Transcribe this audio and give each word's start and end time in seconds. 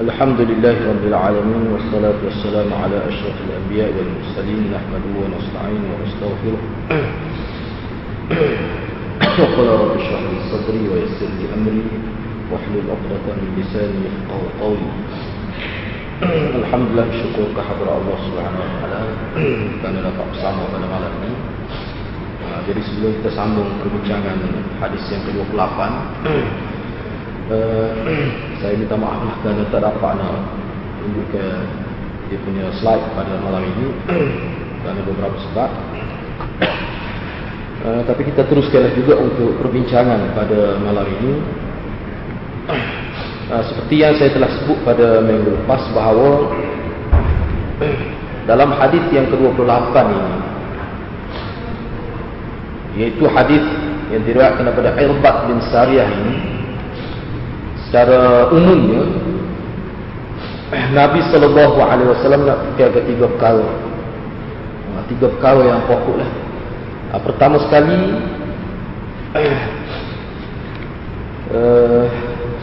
الحمد 0.00 0.40
لله 0.40 0.76
رب 0.92 1.04
العالمين 1.06 1.64
والصلاة 1.72 2.18
والسلام 2.24 2.68
على 2.82 2.98
أشرف 3.08 3.36
الأنبياء 3.46 3.90
والمرسلين 3.96 4.62
نحمده 4.74 5.14
ونستعينه 5.22 5.88
ونستغفره 5.92 6.60
وقال 9.38 9.68
رب 9.82 9.92
اشرح 10.00 10.22
لي 10.32 10.38
صدري 10.52 10.82
ويسر 10.92 11.30
لي 11.38 11.46
أمري 11.56 11.84
واحلل 12.50 12.86
عقدة 12.94 13.26
من 13.40 13.48
لساني 13.58 13.98
يفقه 14.06 14.40
قولي 14.60 14.92
Alhamdulillah 16.22 17.10
syukur 17.18 17.50
kehadrat 17.50 17.98
Allah 17.98 18.16
Subhanahu 18.22 18.62
wa 18.62 18.70
taala 18.78 19.00
kerana 19.82 19.98
dapat 20.06 20.24
bersama 20.30 20.70
pada 20.70 20.86
malam 20.86 21.10
ini. 21.18 21.34
Uh, 22.46 22.60
jadi 22.62 22.78
sebelum 22.78 23.10
kita 23.18 23.30
sambung 23.34 23.66
perbincangan 23.82 24.38
hadis 24.78 25.02
yang 25.10 25.22
ke-28 25.26 25.78
uh, 27.51 27.91
saya 28.59 28.73
minta 28.75 28.95
maaf 28.99 29.21
lah 29.23 29.35
kerana 29.43 29.63
tak 29.71 29.81
dapat 29.83 30.11
nak 30.19 30.41
tunjukkan 31.03 31.63
dia 32.27 32.37
punya 32.43 32.65
slide 32.83 33.05
pada 33.15 33.33
malam 33.39 33.63
ini 33.63 33.87
kerana 34.83 34.99
beberapa 35.07 35.37
sebab. 35.51 35.69
Uh, 37.77 38.01
tapi 38.03 38.21
kita 38.27 38.41
teruskan 38.49 38.89
juga 38.97 39.15
untuk 39.15 39.55
perbincangan 39.63 40.35
pada 40.35 40.75
malam 40.83 41.07
ini. 41.21 41.33
Uh, 43.47 43.63
seperti 43.71 43.95
yang 44.03 44.13
saya 44.19 44.33
telah 44.35 44.49
sebut 44.59 44.77
pada 44.83 45.23
minggu 45.23 45.55
lepas 45.63 45.81
bahawa 45.95 46.51
dalam 48.49 48.73
hadis 48.79 49.03
yang 49.13 49.27
ke-28 49.29 49.95
ini 50.07 50.35
yaitu 52.97 53.29
hadis 53.29 53.61
yang 54.09 54.25
diriwayatkan 54.25 54.65
daripada 54.65 54.91
Irbad 54.97 55.35
bin 55.51 55.59
Sariyah 55.69 56.09
ini 56.09 56.56
secara 57.88 58.48
umumnya 58.50 59.04
Nabi 60.96 61.20
sallallahu 61.28 61.76
alaihi 61.84 62.08
wasallam 62.08 62.48
nak 62.48 62.64
fikir 62.72 62.88
tiga 63.04 63.28
perkara. 63.28 63.66
Uh, 64.92 65.02
tiga 65.12 65.28
perkara 65.28 65.60
yang 65.68 65.84
pokoklah. 65.84 66.30
Uh, 67.12 67.20
pertama 67.20 67.56
sekali 67.60 67.98
uh, 71.52 72.04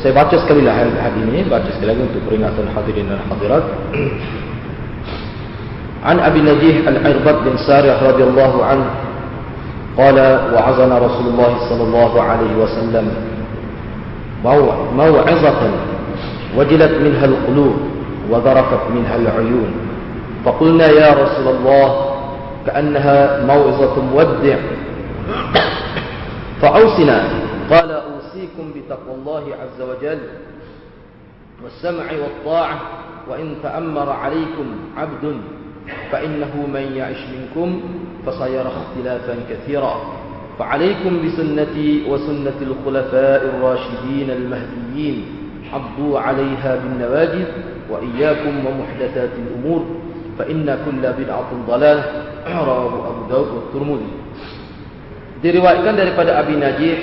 saya 0.02 0.12
baca 0.16 0.36
sekali 0.42 0.66
lah 0.66 0.74
hadis 0.74 1.22
ini, 1.22 1.46
baca 1.46 1.70
sekali 1.70 1.94
lagi 1.94 2.02
untuk 2.10 2.22
peringatan 2.26 2.66
hadirin 2.74 3.14
dan 3.14 3.22
hadirat. 3.30 3.66
An 6.00 6.18
Abi 6.18 6.42
Najih 6.42 6.88
Al-Irbad 6.88 7.38
bin 7.46 7.54
Sarih 7.62 7.94
radhiyallahu 8.00 8.60
anhu 8.66 8.90
قال 10.00 10.16
وعظنا 10.56 10.96
رسول 10.96 11.28
الله 11.28 11.52
صلى 11.68 11.84
الله 11.84 12.12
عليه 12.24 12.54
وسلم 12.56 13.06
موعظة 14.45 15.71
وجلت 16.57 16.93
منها 17.01 17.25
القلوب 17.25 17.77
وذرفت 18.31 18.91
منها 18.95 19.17
العيون. 19.17 19.73
فقلنا 20.45 20.87
يا 20.87 21.13
رسول 21.13 21.57
الله 21.57 22.17
كأنها 22.67 23.45
موعظة 23.47 24.03
مودع. 24.03 24.57
فأوصنا 26.61 27.29
قال 27.71 27.91
أوصيكم 27.91 28.71
بتقوى 28.77 29.15
الله 29.15 29.45
عز 29.63 29.81
وجل 29.81 30.19
والسمع 31.65 32.05
والطاعة 32.23 32.81
وإن 33.29 33.55
تأمر 33.63 34.11
عليكم 34.11 34.67
عبد 34.97 35.37
فإنه 36.13 36.67
من 36.75 36.93
يعش 36.97 37.17
منكم 37.33 37.81
فسيرى 38.27 38.73
اختلافا 38.83 39.37
كثيرا. 39.51 39.97
فعليكم 40.59 41.13
بسنتي 41.27 42.07
وسنة 42.07 42.59
الخلفاء 42.63 43.41
الراشدين 43.45 44.29
المهديين 44.31 45.17
عضوا 45.73 46.21
عليها 46.21 46.77
بالنواجذ 46.77 47.47
وإياكم 47.91 48.55
ومحدثات 48.67 49.31
الأمور 49.35 49.83
فإن 50.39 50.79
كل 50.87 51.03
بدعة 51.25 51.51
ضلالة 51.69 52.05
رواه 52.47 52.93
أبو 53.11 53.23
داود 53.31 53.49
والترمذي 53.51 54.11
diriwayatkan 55.45 55.93
daripada 56.01 56.41
Abi 56.41 56.57
Najih 56.57 56.97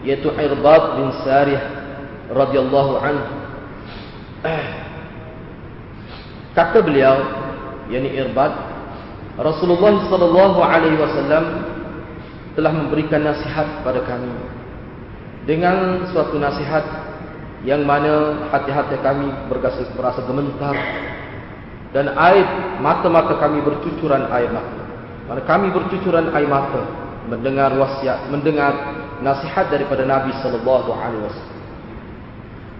yaitu 0.00 0.32
Irbad 0.32 0.96
bin 0.96 1.12
Sarih 1.26 1.60
radhiyallahu 2.32 2.96
anhu 2.96 3.26
kata 6.56 6.80
beliau 6.80 7.20
yakni 7.92 8.16
Irbad 8.16 8.48
Rasulullah 9.36 10.08
sallallahu 10.08 10.58
alaihi 10.64 10.96
wasallam 10.96 11.65
telah 12.56 12.72
memberikan 12.72 13.20
nasihat 13.20 13.80
kepada 13.80 14.00
kami 14.08 14.32
dengan 15.44 16.08
suatu 16.10 16.40
nasihat 16.40 16.82
yang 17.62 17.84
mana 17.84 18.46
hati-hati 18.50 18.98
kami 19.04 19.28
berasa, 19.46 19.84
berasa 19.94 20.20
gemetar 20.24 20.76
dan 21.94 22.12
air 22.16 22.44
mata-mata 22.82 23.38
kami 23.38 23.62
bercucuran 23.62 24.26
air 24.32 24.50
mata. 24.50 24.80
Mana 25.26 25.42
kami 25.44 25.70
bercucuran 25.70 26.32
air 26.34 26.48
mata 26.48 26.82
mendengar 27.26 27.74
wasiat, 27.74 28.30
mendengar 28.30 28.72
nasihat 29.20 29.68
daripada 29.70 30.06
Nabi 30.06 30.32
sallallahu 30.40 30.90
alaihi 30.92 31.22
wasallam. 31.24 31.60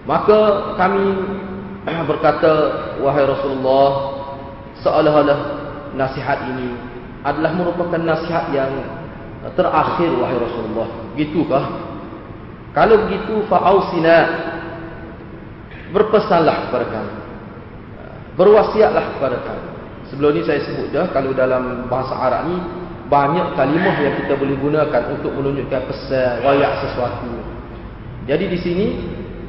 Maka 0.07 0.39
kami 0.79 1.05
berkata, 2.09 2.51
wahai 3.03 3.27
Rasulullah, 3.27 3.89
seolah-olah 4.81 5.39
nasihat 5.99 6.47
ini 6.55 6.75
adalah 7.27 7.51
merupakan 7.51 7.99
nasihat 7.99 8.47
yang 8.55 8.71
terakhir 9.55 10.09
wahai 10.17 10.37
Rasulullah. 10.39 10.89
Gitukah? 11.15 11.65
Kalau 12.75 13.07
begitu 13.07 13.45
fa'ausina 13.47 14.17
berpesanlah 15.95 16.67
kepada 16.67 16.85
kami. 16.91 17.15
Berwasiatlah 18.37 19.05
kepada 19.17 19.37
kami. 19.41 19.67
Sebelum 20.07 20.29
ini 20.35 20.41
saya 20.47 20.63
sebut 20.63 20.87
dah 20.95 21.11
kalau 21.11 21.35
dalam 21.35 21.87
bahasa 21.91 22.15
Arab 22.15 22.47
ni 22.47 22.57
banyak 23.07 23.55
kalimah 23.55 23.95
yang 24.03 24.15
kita 24.23 24.35
boleh 24.35 24.55
gunakan 24.59 25.03
untuk 25.15 25.31
menunjukkan 25.35 25.81
pesan 25.91 26.43
wayak 26.43 26.83
sesuatu. 26.83 27.31
Jadi 28.27 28.45
di 28.51 28.59
sini 28.59 28.87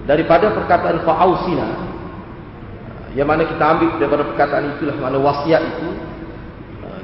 daripada 0.07 0.55
perkataan 0.55 1.03
fa'ausina 1.03 1.69
yang 3.17 3.27
mana 3.27 3.43
kita 3.47 3.65
ambil 3.65 3.89
daripada 3.99 4.23
perkataan 4.35 4.79
itulah 4.79 4.97
mana 5.01 5.19
wasiat 5.19 5.63
itu 5.65 5.89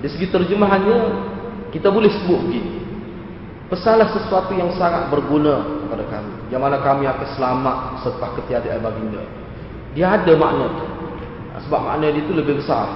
dari 0.05 0.11
segi 0.13 0.29
terjemahannya 0.29 0.99
kita 1.73 1.89
boleh 1.89 2.13
sebut 2.13 2.39
begini. 2.45 2.84
Pesanlah 3.73 4.13
sesuatu 4.13 4.53
yang 4.53 4.69
sangat 4.77 5.09
berguna 5.09 5.65
kepada 5.89 6.05
kami. 6.13 6.35
Yang 6.53 6.63
mana 6.69 6.77
kami 6.85 7.05
akan 7.09 7.29
selamat 7.33 7.77
setelah 8.05 8.31
ketiadaan 8.37 8.81
baginda. 8.85 9.23
Dia 9.97 10.21
ada 10.21 10.33
makna 10.37 10.67
tu. 10.69 10.87
Sebab 11.65 11.81
makna 11.81 12.13
dia 12.13 12.21
itu 12.21 12.33
lebih 12.37 12.61
besar. 12.61 12.91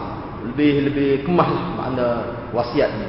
Lebih 0.45 0.93
lebih 0.93 1.11
kemah 1.25 1.51
makna 1.78 2.07
wasiat 2.53 2.91
ni. 3.01 3.07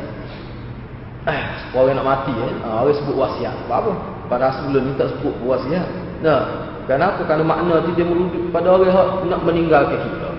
Eh, 1.28 1.42
orang 1.76 2.00
nak 2.00 2.08
mati 2.08 2.32
eh. 2.32 2.54
Ha, 2.64 2.80
orang 2.80 2.96
sebut 2.96 3.16
wasiat. 3.20 3.54
Sebab 3.66 3.76
apa? 3.76 3.92
Pada 4.32 4.56
sebelum 4.56 4.82
ni 4.88 4.94
tak 4.96 5.12
sebut 5.20 5.36
wasiat. 5.44 5.88
Nah, 6.24 6.40
kenapa? 6.88 7.28
Kerana 7.28 7.44
makna 7.44 7.84
tu 7.84 7.92
dia 7.92 8.08
merujuk 8.08 8.50
kepada 8.50 8.72
orang 8.72 8.88
yang 8.88 9.36
nak 9.36 9.42
meninggalkan 9.44 10.00
kita. 10.00 10.30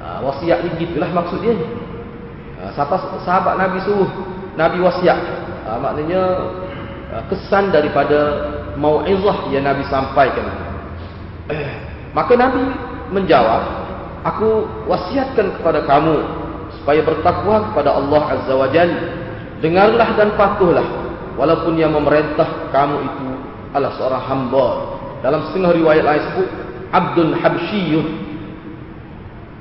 Ha, 0.00 0.24
wasiat 0.24 0.64
ni 0.64 0.68
gitulah 0.80 1.10
maksud 1.12 1.38
dia. 1.44 1.52
Ha, 2.64 2.72
sahabat, 2.72 3.20
sahabat 3.28 3.60
Nabi 3.60 3.76
suruh 3.84 4.08
Nabi 4.56 4.80
wasiat. 4.80 5.20
Ha, 5.68 5.76
maknanya 5.76 6.22
kesan 7.28 7.68
daripada 7.68 8.20
mau'izah 8.76 9.52
yang 9.52 9.68
Nabi 9.68 9.84
sampaikan. 9.88 10.46
Maka 12.16 12.32
Nabi 12.36 12.64
menjawab, 13.12 13.62
aku 14.24 14.64
wasiatkan 14.88 15.60
kepada 15.60 15.84
kamu 15.84 16.16
supaya 16.80 17.00
bertakwa 17.04 17.72
kepada 17.72 17.90
Allah 17.92 18.22
Azza 18.32 18.54
wa 18.56 18.68
Jalla. 18.72 19.00
Dengarlah 19.62 20.08
dan 20.18 20.34
patuhlah 20.34 20.86
walaupun 21.38 21.78
yang 21.78 21.94
memerintah 21.94 22.72
kamu 22.74 22.96
itu 23.06 23.28
adalah 23.72 23.92
seorang 23.96 24.22
hamba. 24.26 24.68
Dalam 25.22 25.40
setengah 25.48 25.70
riwayat 25.70 26.02
lain 26.02 26.22
sebut 26.32 26.48
Abdul 26.90 27.32
Habsyiyun. 27.38 28.06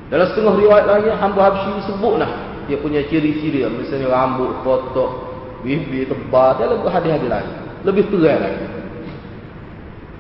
Dalam 0.09 0.25
setengah 0.33 0.54
riwayat 0.57 0.86
lain 0.89 1.15
hamba 1.15 1.42
Habsyi 1.54 1.86
sebutlah 1.88 2.31
dia 2.65 2.77
punya 2.80 3.04
ciri-ciri 3.07 3.65
misalnya 3.68 4.12
rambut 4.12 4.63
kotak, 4.63 5.12
bibir 5.61 6.09
tebal, 6.09 6.57
dia 6.57 6.67
lebih 6.69 6.89
hadis-hadis 6.91 7.29
lain. 7.29 7.49
Lebih 7.81 8.03
terang 8.09 8.39
lagi. 8.41 8.65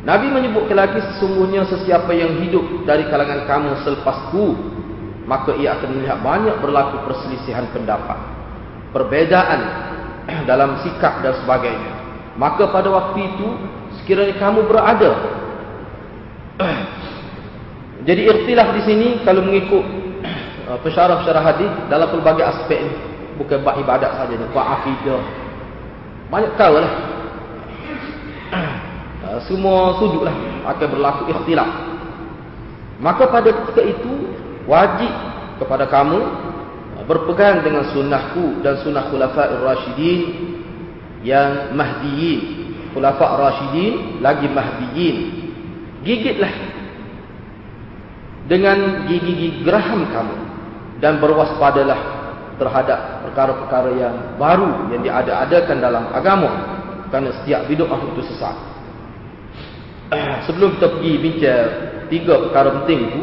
Nabi 0.01 0.33
menyebutkan 0.33 0.73
lagi 0.73 0.97
sesungguhnya 0.97 1.61
sesiapa 1.69 2.09
yang 2.17 2.41
hidup 2.41 2.89
dari 2.89 3.05
kalangan 3.13 3.45
kamu 3.45 3.85
selepasku 3.85 4.57
maka 5.29 5.53
ia 5.61 5.77
akan 5.77 6.01
melihat 6.01 6.17
banyak 6.25 6.57
berlaku 6.57 7.05
perselisihan 7.05 7.69
pendapat 7.69 8.17
perbezaan 8.89 9.61
dalam 10.49 10.81
sikap 10.81 11.21
dan 11.21 11.37
sebagainya 11.45 11.93
maka 12.33 12.65
pada 12.73 12.89
waktu 12.89 13.29
itu 13.29 13.47
sekiranya 14.01 14.41
kamu 14.41 14.65
berada 14.65 15.11
jadi 18.09 18.21
ikhtilaf 18.25 18.73
di 18.73 18.81
sini 18.89 19.07
kalau 19.21 19.45
mengikut 19.45 19.85
pensyarah-pensyarah 20.83 21.43
hadis 21.45 21.71
dalam 21.93 22.09
pelbagai 22.09 22.41
aspek 22.41 22.89
ini 22.89 23.10
bukan 23.39 23.59
bab 23.63 23.79
ibadat 23.79 24.11
saja 24.17 24.35
bab 24.51 24.67
akidah 24.81 25.21
banyak 26.31 26.51
kau 26.55 26.75
lah 26.79 26.93
semua 29.47 29.95
sudut 29.99 30.27
lah 30.27 30.35
akan 30.71 30.87
berlaku 30.91 31.31
ikhtilaf 31.31 31.91
Maka 33.01 33.33
pada 33.33 33.49
ketika 33.49 33.81
itu 33.81 34.13
wajib 34.69 35.09
kepada 35.57 35.89
kamu 35.89 36.21
berpegang 37.09 37.65
dengan 37.65 37.89
sunnahku 37.89 38.61
dan 38.61 38.77
sunnah 38.85 39.09
khulafa'ir 39.09 39.57
rasyidin 39.57 40.21
yang 41.25 41.73
mahdiyin. 41.73 42.41
Khulafa' 42.93 43.29
rasyidin 43.41 44.21
lagi 44.21 44.45
mahdiyin. 44.53 45.17
Gigitlah 46.05 46.53
dengan 48.45 49.09
gigi-gigi 49.09 49.65
geraham 49.65 50.05
kamu 50.05 50.37
dan 51.01 51.17
berwaspadalah 51.17 52.20
terhadap 52.61 53.25
perkara-perkara 53.25 53.89
yang 53.97 54.15
baru 54.37 54.93
yang 54.93 55.01
diada-adakan 55.01 55.81
dalam 55.81 56.05
agama 56.13 56.77
kerana 57.09 57.33
setiap 57.41 57.65
bid'ah 57.65 57.97
itu 58.13 58.21
sesat. 58.29 58.53
Sebelum 60.45 60.77
kita 60.77 60.87
pergi 60.93 61.13
bincang 61.17 61.67
tiga 62.13 62.37
perkara 62.45 62.83
penting 62.83 62.99
itu, 63.09 63.21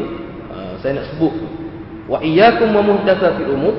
uh, 0.51 0.73
saya 0.83 0.99
nak 0.99 1.07
sebut 1.15 1.31
wa 2.11 2.19
iyyakum 2.19 2.75
wa 2.75 2.83
muhdatsatil 2.83 3.47
umur. 3.47 3.75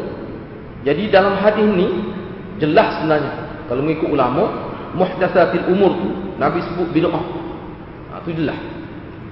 Jadi 0.81 1.13
dalam 1.13 1.37
hadis 1.37 1.67
ni 1.77 1.89
jelas 2.57 2.97
sebenarnya 3.03 3.33
kalau 3.69 3.85
mengikut 3.85 4.09
ulama 4.09 4.73
muhdatsatil 4.97 5.69
umur 5.69 5.93
tu 6.01 6.09
Nabi 6.41 6.65
sebut 6.73 6.89
bid'ah. 6.89 7.25
Ha, 8.11 8.25
itu 8.25 8.41
jelas. 8.41 8.57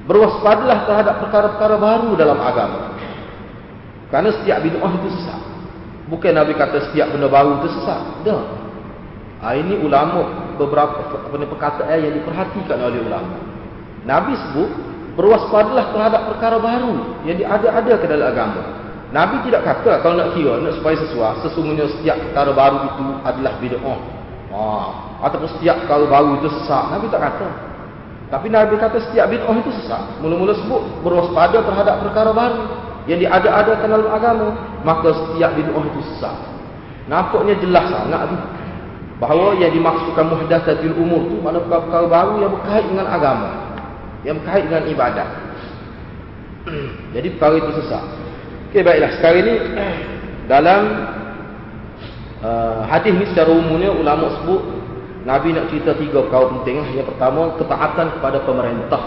Berwaspadalah 0.04 0.84
terhadap 0.84 1.14
perkara-perkara 1.24 1.76
baru 1.80 2.10
dalam 2.20 2.36
agama. 2.36 2.92
Kerana 4.12 4.28
setiap 4.36 4.60
bid'ah 4.60 4.92
itu 4.92 5.08
sesat. 5.16 5.47
Bukan 6.08 6.32
Nabi 6.32 6.56
kata 6.56 6.88
setiap 6.88 7.12
benda 7.12 7.28
baru 7.28 7.60
itu 7.60 7.68
sesat. 7.78 8.24
Dah. 8.24 8.42
Ha, 9.44 9.54
ini 9.54 9.78
ulama 9.78 10.50
beberapa 10.58 11.14
apa 11.14 11.34
ni 11.38 11.46
perkataan 11.46 11.98
yang 12.00 12.14
diperhatikan 12.16 12.80
oleh 12.80 12.98
ulama. 13.04 13.38
Nabi 14.08 14.34
sebut 14.34 14.72
berwaspadalah 15.14 15.94
terhadap 15.94 16.22
perkara 16.32 16.56
baru 16.58 17.22
yang 17.28 17.38
ada-ada 17.44 17.92
ke 18.00 18.06
dalam 18.08 18.26
agama. 18.34 18.62
Nabi 19.12 19.40
tidak 19.46 19.62
kata 19.68 20.00
kalau 20.04 20.16
nak 20.20 20.32
kira 20.36 20.58
nak 20.64 20.80
supaya 20.80 20.96
sesuai 21.00 21.44
sesungguhnya 21.44 21.86
setiap 21.96 22.16
perkara 22.18 22.50
baru 22.56 22.76
itu 22.88 23.04
adalah 23.22 23.52
bid'ah. 23.60 24.00
Ha, 24.48 24.60
ataupun 25.28 25.48
setiap 25.60 25.76
perkara 25.84 26.04
baru 26.08 26.40
itu 26.40 26.48
sesat. 26.56 26.84
Nabi 26.88 27.06
tak 27.12 27.20
kata. 27.20 27.48
Tapi 28.32 28.46
Nabi 28.48 28.74
kata 28.80 28.96
setiap 29.06 29.28
bid'ah 29.28 29.56
itu 29.60 29.70
sesat. 29.84 30.02
Mula-mula 30.24 30.56
sebut 30.56 30.82
berwaspada 31.04 31.60
terhadap 31.60 32.00
perkara 32.00 32.32
baru 32.32 32.87
yang 33.08 33.24
ada-ada 33.24 33.72
ke 33.80 33.86
dalam 33.88 34.08
agama, 34.12 34.48
maka 34.84 35.08
setiap 35.16 35.56
bid'ah 35.56 35.84
itu 35.88 36.00
sesat. 36.12 36.36
Nampaknya 37.08 37.56
jelas 37.64 37.88
sangat 37.88 38.28
tu 38.28 38.36
bahawa 39.18 39.56
yang 39.56 39.72
dimaksudkan 39.72 40.28
muhdatsatul 40.28 40.94
umur 40.94 41.26
tu 41.26 41.40
mana 41.40 41.58
perkara-perkara 41.64 42.06
baru 42.06 42.32
yang 42.38 42.52
berkait 42.54 42.84
dengan 42.86 43.06
agama 43.10 43.68
yang 44.26 44.36
berkait 44.42 44.64
dengan 44.66 44.82
ibadat. 44.86 45.28
Jadi 47.14 47.28
perkara 47.34 47.54
itu 47.58 47.70
sesat. 47.82 48.04
Okey 48.70 48.82
baiklah 48.84 49.10
sekarang 49.18 49.40
ini 49.46 49.54
dalam 50.52 50.82
uh, 52.42 52.82
hadis 52.92 53.14
ni 53.14 53.26
secara 53.30 53.50
umumnya 53.50 53.90
ulama 53.94 54.42
sebut 54.42 54.62
Nabi 55.26 55.52
nak 55.52 55.68
cerita 55.72 55.92
tiga 55.98 56.24
perkara 56.24 56.50
penting. 56.60 56.76
Yang 56.96 57.08
pertama 57.14 57.56
ketaatan 57.58 58.06
kepada 58.20 58.38
pemerintah. 58.44 59.02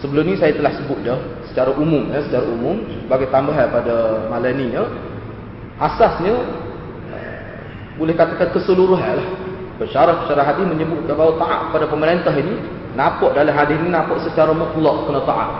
Sebelum 0.00 0.24
ni 0.24 0.34
saya 0.40 0.56
telah 0.56 0.72
sebut 0.72 0.98
dah 1.04 1.20
secara 1.44 1.76
umum 1.76 2.08
ya, 2.08 2.24
secara 2.24 2.48
umum 2.48 2.80
bagi 3.04 3.28
tambahan 3.28 3.68
pada 3.68 4.26
malam 4.32 4.56
ni 4.56 4.72
ya. 4.72 4.84
Asasnya 5.76 6.34
boleh 8.00 8.16
katakan 8.16 8.48
keseluruhan 8.56 9.20
lah. 9.20 9.28
Bersyarah-syarah 9.76 10.44
hadis 10.44 10.64
menyebutkan 10.68 11.16
bahawa 11.16 11.40
taat 11.40 11.60
kepada 11.68 11.86
pemerintah 11.88 12.34
ini 12.36 12.80
Nampak 12.90 13.38
dalam 13.38 13.54
hadis 13.54 13.78
ni 13.78 13.88
nampak 13.90 14.18
secara 14.26 14.50
mutlak 14.50 15.06
kena 15.06 15.22
taat. 15.22 15.50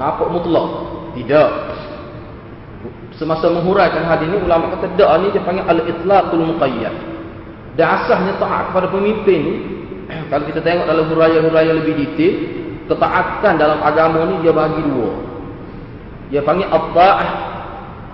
Nampak 0.00 0.28
mutlak. 0.32 0.68
Tidak. 1.12 1.50
Semasa 3.20 3.52
menghuraikan 3.52 4.08
hadis 4.08 4.32
ni 4.32 4.38
ulama 4.40 4.72
kata 4.72 4.96
dak 4.96 5.10
ni 5.20 5.28
dia 5.34 5.44
panggil 5.44 5.64
al-itlaqul 5.68 6.56
muqayyad. 6.56 6.94
Dan 7.76 7.86
asasnya 8.00 8.40
taat 8.40 8.72
kepada 8.72 8.88
pemimpin 8.88 9.38
ni 9.44 9.54
kalau 10.32 10.44
kita 10.48 10.64
tengok 10.64 10.88
dalam 10.88 11.04
huraian-huraian 11.12 11.74
lebih 11.84 11.94
detail, 12.00 12.34
ketaatan 12.90 13.54
dalam 13.54 13.78
agama 13.78 14.26
ni 14.26 14.42
dia 14.42 14.50
bagi 14.50 14.82
dua. 14.82 15.10
Dia 16.34 16.42
panggil 16.42 16.66
at-ta'ah 16.66 17.30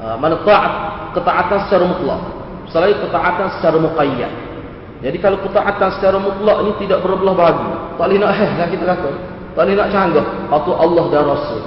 uh, 0.05 0.17
mana 0.21 0.37
ta'at 0.45 0.73
ketaatan 1.17 1.59
secara 1.65 1.85
mutlak. 1.89 2.21
Selain 2.69 2.97
ketaatan 3.01 3.47
secara 3.57 3.77
muqayyad. 3.81 4.33
Jadi 5.01 5.17
kalau 5.21 5.41
ketaatan 5.41 5.89
secara 5.97 6.21
mutlak 6.21 6.61
ni 6.69 6.73
tidak 6.85 7.01
berbelah 7.01 7.33
bagi. 7.33 7.73
Tak 7.97 8.05
boleh 8.05 8.19
nak 8.21 8.37
eh 8.37 8.51
lah 8.61 8.69
kita 8.69 8.85
kata. 8.85 9.11
Tak 9.57 9.63
boleh 9.65 9.77
nak 9.77 9.89
canggah. 9.89 10.27
Itu 10.53 10.73
Allah 10.77 11.05
dan 11.09 11.25
Rasul. 11.25 11.63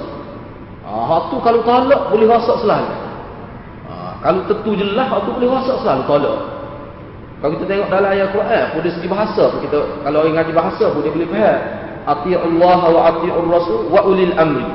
Ha, 0.90 1.16
tu 1.30 1.36
kalau 1.38 1.62
talak 1.62 2.10
boleh 2.10 2.26
wasak 2.26 2.66
selalu. 2.66 2.90
Ha, 3.86 3.94
kalau 4.26 4.42
tentu 4.50 4.74
jelas, 4.74 5.06
itu 5.06 5.30
boleh 5.38 5.50
wasak 5.54 5.76
selalu 5.86 6.02
talak. 6.06 6.38
Kalau 7.40 7.52
kita 7.56 7.64
tengok 7.72 7.88
dalam 7.88 8.10
ayat 8.12 8.28
Quran, 8.36 8.64
pun 8.76 8.80
dari 8.84 8.92
segi 8.92 9.08
bahasa, 9.08 9.44
kita, 9.64 9.78
kalau 10.04 10.18
orang 10.20 10.34
ngaji 10.36 10.52
bahasa 10.52 10.84
pun 10.92 11.00
dia 11.00 11.14
boleh 11.14 11.28
faham. 11.32 11.58
Ati 12.08 12.32
Allah 12.32 12.80
wa 12.88 13.00
ati'ur 13.12 13.44
Rasul 13.44 13.80
wa 13.92 14.00
ulil 14.08 14.32
amri. 14.36 14.68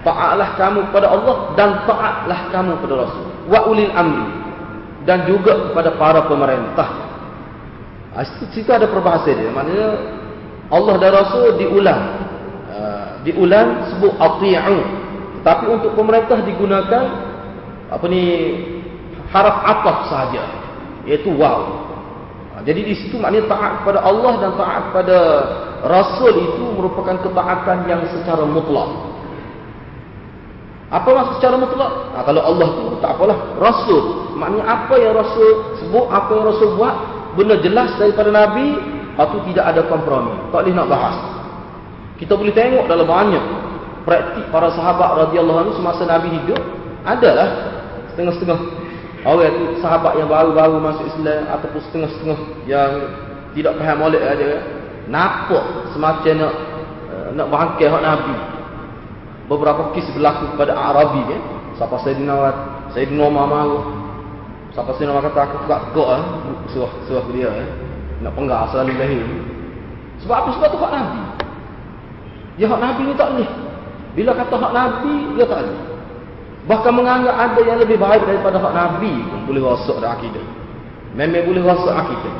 Taatlah 0.00 0.56
kamu 0.56 0.88
kepada 0.88 1.12
Allah 1.12 1.36
dan 1.60 1.84
taatlah 1.84 2.40
kamu 2.48 2.70
kepada 2.80 2.94
Rasul. 3.04 3.26
Wa 3.52 3.68
ulil 3.68 3.92
amri. 3.92 4.28
Dan 5.04 5.28
juga 5.28 5.68
kepada 5.68 5.96
para 5.96 6.20
pemerintah. 6.24 6.88
Ha, 8.16 8.24
situ 8.52 8.68
ada 8.72 8.88
perbahasan 8.88 9.36
dia. 9.36 9.52
Maknanya 9.52 9.88
Allah 10.72 10.94
dan 10.96 11.10
Rasul 11.12 11.60
diulang. 11.60 12.02
Uh, 12.72 13.08
diulang 13.28 13.92
sebut 13.92 14.12
ati'u. 14.16 14.78
Tapi 15.40 15.64
untuk 15.68 15.92
pemerintah 15.96 16.40
digunakan 16.44 17.04
apa 17.92 18.04
ni 18.08 18.24
haraf 19.28 19.56
ataf 19.68 19.98
saja. 20.08 20.42
Iaitu 21.04 21.28
waw. 21.36 21.60
Ha, 22.56 22.64
jadi 22.64 22.88
di 22.88 22.94
situ 22.96 23.20
maknanya 23.20 23.52
taat 23.52 23.72
kepada 23.84 24.00
Allah 24.00 24.32
dan 24.40 24.50
taat 24.56 24.80
kepada 24.90 25.18
Rasul 25.80 26.34
itu 26.36 26.64
merupakan 26.76 27.16
ketaatan 27.24 27.88
yang 27.88 28.04
secara 28.12 28.44
mutlak. 28.44 28.90
Apa 30.90 31.06
maksud 31.06 31.34
secara 31.38 31.56
mutlak? 31.56 31.92
Nah, 32.12 32.22
kalau 32.26 32.42
Allah 32.42 32.68
tu 32.74 32.82
tak 32.98 33.10
apalah. 33.14 33.38
Rasul. 33.56 34.02
Maknanya 34.36 34.64
apa 34.66 34.94
yang 34.98 35.12
Rasul 35.16 35.78
sebut, 35.80 36.06
apa 36.10 36.30
yang 36.34 36.44
Rasul 36.50 36.68
buat, 36.76 36.94
benda 37.38 37.56
jelas 37.62 37.94
daripada 37.96 38.30
Nabi 38.32 38.98
itu 39.20 39.38
tidak 39.52 39.64
ada 39.76 39.82
kompromi 39.84 40.32
tak 40.48 40.64
boleh 40.64 40.72
nak 40.72 40.88
bahas 40.88 41.16
kita 42.16 42.32
boleh 42.36 42.54
tengok 42.56 42.88
dalam 42.88 43.04
banyak 43.04 43.44
praktik 44.08 44.48
para 44.48 44.72
sahabat 44.72 45.28
radhiyallahu 45.28 45.60
anhu 45.66 45.72
semasa 45.76 46.08
Nabi 46.08 46.40
hidup 46.40 46.60
adalah 47.04 47.48
setengah-setengah 48.12 48.60
orang 49.28 49.76
sahabat 49.84 50.12
yang 50.16 50.28
baru-baru 50.28 50.76
masuk 50.80 51.04
Islam 51.12 51.42
ataupun 51.52 51.80
setengah-setengah 51.90 52.40
yang 52.64 52.90
tidak 53.52 53.76
faham 53.76 53.96
molek 54.00 54.22
aja 54.24 54.50
nampak 55.08 55.94
semacam 55.96 56.34
nak 56.36 56.54
eh, 57.08 57.28
nak 57.38 57.46
bangkai 57.48 57.86
hak 57.88 58.02
Nabi 58.02 58.36
beberapa 59.46 59.94
kes 59.96 60.10
berlaku 60.12 60.58
pada 60.58 60.76
Arabi 60.76 61.20
kan 61.30 61.40
siapa 61.78 61.96
Sayyidina 62.04 62.34
Sayyidina 62.92 63.24
Umar 63.24 63.46
Siapa 64.70 64.94
sini 64.94 65.10
orang 65.10 65.26
kata 65.34 65.40
aku 65.50 65.56
tak 65.66 65.80
tegak 65.90 66.08
eh. 66.14 66.24
Suruh, 66.70 66.92
suruh 67.10 67.26
dia 67.34 67.50
eh. 67.50 67.68
Nak 68.22 68.32
penggah 68.38 68.70
selalu 68.70 68.94
lahir. 69.02 69.26
Sebab 70.22 70.36
apa? 70.36 70.48
Sebab 70.54 70.68
tu 70.70 70.78
hak 70.78 70.92
Nabi. 70.94 71.20
Dia 72.60 72.66
hak 72.70 72.80
Nabi 72.80 73.00
ni 73.10 73.14
tak 73.18 73.28
boleh. 73.34 73.50
Bila 74.14 74.30
kata 74.38 74.54
hak 74.54 74.72
Nabi, 74.74 75.14
dia 75.34 75.44
tak 75.48 75.58
boleh. 75.66 75.80
Bahkan 76.70 76.92
menganggap 76.92 77.34
ada 77.34 77.60
yang 77.66 77.78
lebih 77.82 77.98
baik 77.98 78.22
daripada 78.22 78.62
hak 78.62 78.74
Nabi 78.76 79.12
pun 79.26 79.40
boleh 79.50 79.62
rosak 79.64 79.98
dah 79.98 80.14
akidah. 80.14 80.44
Memang 81.18 81.42
boleh 81.50 81.62
rosak 81.66 81.94
akidah. 81.98 82.34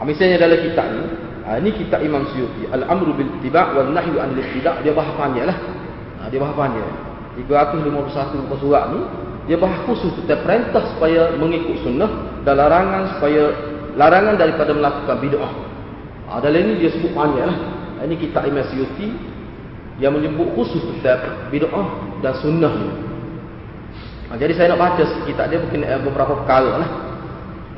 Ha, 0.00 0.08
misalnya 0.08 0.40
dalam 0.40 0.56
kitab 0.64 0.88
ni, 0.96 1.04
ha, 1.44 1.60
ini 1.60 1.76
kitab 1.76 2.00
Imam 2.00 2.24
Syuuti, 2.32 2.64
Al-Amru 2.72 3.12
bil 3.12 3.28
Tiba' 3.44 3.76
wal 3.76 3.92
Nahyu 3.92 4.16
an 4.16 4.32
Tiba' 4.32 4.80
dia 4.80 4.96
bahas 4.96 5.12
panjang 5.12 5.44
lah. 5.44 5.58
Ha, 6.16 6.32
dia 6.32 6.40
bahas 6.40 6.56
panjang. 6.56 6.88
351 7.36 8.40
muka 8.40 8.56
surat 8.58 8.84
ni 8.90 9.00
dia 9.48 9.56
bahas 9.60 9.82
khusus 9.88 10.12
tentang 10.20 10.40
perintah 10.44 10.82
supaya 10.94 11.32
mengikut 11.36 11.80
sunnah 11.84 12.42
dan 12.44 12.54
larangan 12.60 13.16
supaya 13.16 13.50
larangan 13.92 14.40
daripada 14.40 14.72
melakukan 14.72 15.16
bid'ah. 15.20 15.52
Ha, 16.32 16.40
dalam 16.40 16.64
ini 16.64 16.80
dia 16.80 16.90
sebut 16.96 17.12
panjang 17.12 17.44
lah. 17.44 17.58
Ini 18.00 18.16
kitab 18.16 18.48
Imam 18.48 18.64
Suyuti 18.72 19.12
yang 20.00 20.16
menyebut 20.16 20.48
khusus 20.56 20.80
tentang 20.96 21.52
bid'ah 21.52 21.88
dan 22.24 22.32
sunnah 22.40 22.72
ni. 22.72 22.88
Ha, 24.32 24.40
jadi 24.40 24.52
saya 24.56 24.66
nak 24.72 24.80
baca 24.80 25.04
kitab 25.28 25.52
dia 25.52 25.60
mungkin 25.60 25.84
beberapa 26.08 26.40
perkara 26.40 26.80
lah. 26.80 26.90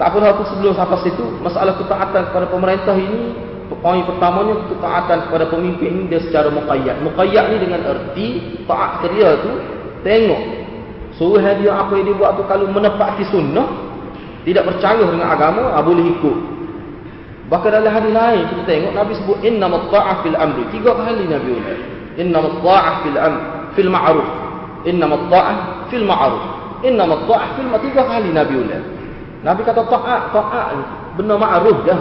Tak 0.02 0.18
apa 0.18 0.34
tu 0.34 0.44
sebelum 0.50 0.74
sampai 0.74 0.98
situ, 1.06 1.22
masalah 1.46 1.78
ketaatan 1.78 2.34
kepada 2.34 2.50
pemerintah 2.50 2.98
ini 2.98 3.38
poin 3.78 4.02
pertamanya 4.02 4.66
ketaatan 4.66 5.30
kepada 5.30 5.46
pemimpin 5.46 5.94
ini 5.94 6.04
dia 6.10 6.18
secara 6.26 6.50
muqayyad. 6.50 7.06
Muqayyad 7.06 7.54
ni 7.54 7.56
dengan 7.62 7.86
erti 7.86 8.26
taat 8.66 8.98
ke 8.98 9.14
dia 9.14 9.38
tu 9.38 9.62
tengok 10.02 10.42
Suruh 11.14 11.38
dia 11.38 11.70
apa 11.70 11.94
yang 12.02 12.10
dia 12.10 12.18
buat 12.18 12.34
tu 12.34 12.42
kalau 12.50 12.66
menepati 12.66 13.22
sunnah, 13.30 13.68
tidak 14.42 14.74
percaya 14.74 15.06
dengan 15.06 15.28
agama, 15.30 15.70
ah, 15.70 15.78
boleh 15.78 16.18
ikut. 16.18 16.38
Bahkan 17.46 17.70
dalam 17.70 17.94
hadis 17.94 18.10
lain 18.10 18.42
kita 18.50 18.62
tengok 18.66 18.92
Nabi 18.98 19.12
sebut 19.22 19.38
innamat 19.46 19.86
ta'ah 19.86 20.26
fil 20.26 20.34
amri. 20.34 20.66
Tiga 20.74 20.98
kali 20.98 21.30
Nabi 21.30 21.48
ulang. 21.62 21.82
Innamat 22.18 22.58
ta'ah 22.58 22.94
fil 23.06 23.18
am 23.22 23.34
fil 23.78 23.90
ma'ruf. 23.92 24.28
Innamat 24.82 25.22
ta'ah 25.30 25.56
fil 25.94 26.02
ma'ruf. 26.02 26.44
Innamat 26.82 27.20
ta'ah 27.30 27.48
fil 27.54 27.68
ma'ruf. 27.70 27.86
Tiga 27.86 28.02
kali 28.02 28.28
Nabi 28.34 28.54
ulang. 28.56 28.84
Nabi 29.42 29.60
kata 29.66 29.82
ta'ah, 29.82 30.30
ta'ah 30.30 30.66
benda 31.18 31.34
ma'ruf 31.34 31.82
je. 31.82 31.96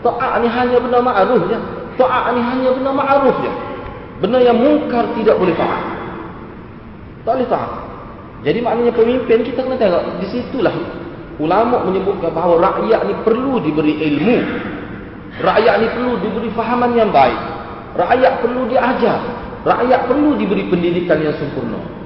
Ta'ah 0.00 0.40
ni 0.40 0.48
hanya 0.48 0.80
benda 0.80 0.98
ma'ruf 1.04 1.42
je. 1.52 1.58
Ta'ah 2.00 2.32
ni 2.32 2.40
hanya 2.40 2.72
benda 2.72 2.90
ma'ruf 2.96 3.36
je. 3.44 3.52
Benda 4.24 4.38
yang 4.40 4.56
mungkar 4.56 5.04
tidak 5.12 5.36
boleh 5.36 5.52
ta'ah. 5.52 5.82
Tak 7.28 7.32
boleh 7.36 7.48
ta'ah. 7.48 7.72
Jadi 8.38 8.58
maknanya 8.64 8.92
pemimpin 8.94 9.44
kita 9.44 9.60
kena 9.66 9.76
tengok 9.76 10.02
di 10.22 10.26
situlah 10.30 10.74
ulama 11.42 11.84
menyebutkan 11.86 12.30
bahawa 12.30 12.72
rakyat 12.72 13.04
ni 13.04 13.14
perlu 13.26 13.60
diberi 13.60 13.94
ilmu. 13.98 14.38
Rakyat 15.38 15.74
ni 15.84 15.86
perlu 15.92 16.12
diberi 16.24 16.48
fahaman 16.56 16.96
yang 16.96 17.10
baik. 17.12 17.38
Rakyat 17.98 18.32
perlu 18.42 18.64
diajar. 18.70 19.20
Rakyat 19.66 20.00
perlu 20.06 20.38
diberi 20.38 20.70
pendidikan 20.70 21.18
yang 21.20 21.34
sempurna. 21.36 21.97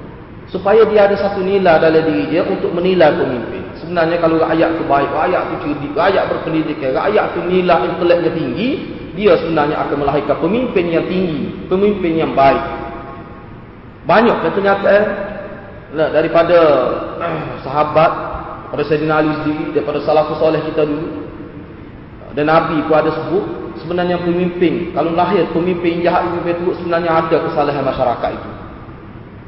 Supaya 0.53 0.85
dia 0.85 1.09
ada 1.09 1.17
satu 1.17 1.41
nilai 1.41 1.81
dalam 1.81 2.05
diri 2.05 2.29
dia 2.29 2.45
untuk 2.45 2.69
menilai 2.77 3.09
pemimpin. 3.09 3.73
Sebenarnya 3.81 4.21
kalau 4.21 4.37
rakyat 4.37 4.69
tu 4.77 4.85
baik, 4.85 5.09
rakyat 5.09 5.41
tu 5.49 5.55
cerdik, 5.65 5.91
rakyat 5.97 6.23
berpendidikan, 6.29 6.93
rakyat 6.93 7.25
tu 7.33 7.41
nilai 7.49 7.77
inteleknya 7.89 8.31
tinggi, 8.37 8.69
dia 9.17 9.33
sebenarnya 9.41 9.81
akan 9.81 9.97
melahirkan 10.05 10.37
pemimpin 10.37 10.93
yang 10.93 11.09
tinggi, 11.09 11.65
pemimpin 11.65 12.21
yang 12.21 12.31
baik. 12.37 12.61
Banyak 14.05 14.45
kenyataan 14.45 15.03
nah, 15.97 16.13
daripada 16.13 16.57
sahabat, 17.65 18.11
daripada 18.69 18.83
Sayyidina 18.93 19.15
Ali 19.25 19.33
sendiri, 19.41 19.73
daripada 19.73 20.05
salafus 20.05 20.37
soleh 20.37 20.61
kita 20.69 20.85
dulu. 20.85 21.33
Dan 22.37 22.45
Nabi 22.49 22.77
pun 22.85 22.93
ada 22.93 23.09
sebut, 23.09 23.73
sebenarnya 23.81 24.21
pemimpin, 24.21 24.93
kalau 24.93 25.17
lahir 25.17 25.49
pemimpin 25.49 26.05
jahat, 26.05 26.29
pemimpin 26.29 26.61
itu 26.61 26.77
sebenarnya 26.77 27.09
ada 27.25 27.37
kesalahan 27.41 27.85
masyarakat 27.85 28.29
itu. 28.37 28.62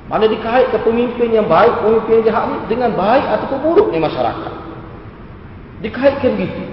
Mana 0.06 0.30
dikaitkan 0.30 0.86
pemimpin 0.86 1.34
yang 1.34 1.50
baik, 1.50 1.82
pemimpin 1.82 2.22
yang 2.22 2.26
jahat 2.30 2.44
ni 2.54 2.58
dengan 2.70 2.94
baik 2.94 3.26
ataupun 3.26 3.58
buruk 3.66 3.88
ni 3.90 3.98
masyarakat. 3.98 4.54
Dikaitkan 5.82 6.38
begitu. 6.38 6.64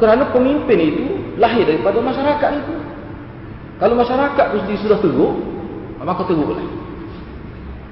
Kerana 0.00 0.28
pemimpin 0.32 0.78
itu 0.80 1.06
lahir 1.36 1.68
daripada 1.68 2.00
masyarakat 2.00 2.50
itu. 2.64 2.74
Kalau 3.76 3.92
masyarakat 3.92 4.46
itu 4.56 4.88
sudah 4.88 4.98
teruk, 5.04 5.36
maka 6.00 6.24
teruklah. 6.24 6.64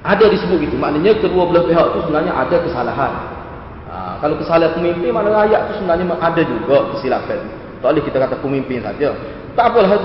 Ada 0.05 0.33
disebut 0.33 0.65
gitu. 0.65 0.77
Maknanya 0.77 1.17
kedua 1.21 1.49
belah 1.49 1.65
pihak 1.65 1.85
itu 1.93 1.99
sebenarnya 2.09 2.33
ada 2.33 2.57
kesalahan. 2.61 3.13
Ha, 3.89 3.95
kalau 4.21 4.37
kesalahan 4.37 4.73
pemimpin, 4.77 5.13
mana 5.13 5.29
rakyat 5.33 5.69
itu 5.69 5.73
sebenarnya 5.81 6.05
ada 6.17 6.41
juga 6.41 6.77
kesilapan. 6.93 7.41
Tak 7.81 7.89
boleh 7.93 8.03
kita 8.05 8.17
kata 8.17 8.35
pemimpin 8.41 8.81
saja. 8.81 9.13
Tak 9.53 9.65
apalah. 9.73 9.97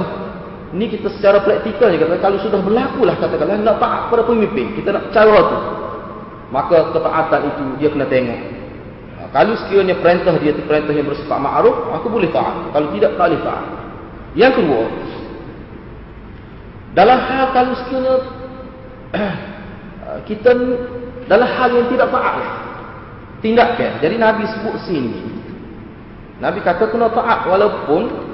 Ini 0.70 0.86
kita 0.86 1.10
secara 1.18 1.42
praktikal 1.42 1.90
kata 1.90 2.22
kalau 2.22 2.38
sudah 2.38 2.62
berlaku 2.62 3.02
lah 3.02 3.18
katakanlah 3.18 3.58
nak 3.58 3.82
taat 3.82 4.02
pada 4.06 4.22
pemimpin, 4.22 4.70
kita 4.78 4.94
nak 4.94 5.10
cara 5.10 5.38
tu. 5.42 5.58
Maka 6.54 6.94
ketaatan 6.94 7.40
itu 7.46 7.62
dia 7.82 7.88
kena 7.90 8.06
tengok. 8.06 8.40
Ha, 9.18 9.20
kalau 9.34 9.54
sekiranya 9.58 9.98
perintah 9.98 10.34
dia 10.38 10.54
itu 10.54 10.62
perintah 10.66 10.94
yang 10.94 11.10
bersifat 11.10 11.38
ma'ruf, 11.42 11.74
aku 11.90 12.06
boleh 12.06 12.30
taat. 12.30 12.70
Kalau 12.70 12.86
tidak, 12.94 13.18
tak 13.18 13.26
boleh 13.30 13.42
taat. 13.42 13.66
Yang 14.38 14.52
kedua, 14.62 14.82
dalam 16.94 17.18
hal 17.18 17.44
kalau 17.50 17.74
sekiranya 17.82 18.14
kita 20.30 20.50
dalam 21.26 21.48
hal 21.50 21.68
yang 21.74 21.86
tidak 21.90 22.08
taat 22.14 22.34
tindakan. 23.42 23.90
Jadi 23.98 24.14
Nabi 24.18 24.46
sebut 24.54 24.74
sini. 24.86 25.18
Nabi 26.38 26.62
kata 26.62 26.88
kena 26.88 27.10
taat 27.10 27.44
walaupun 27.46 28.29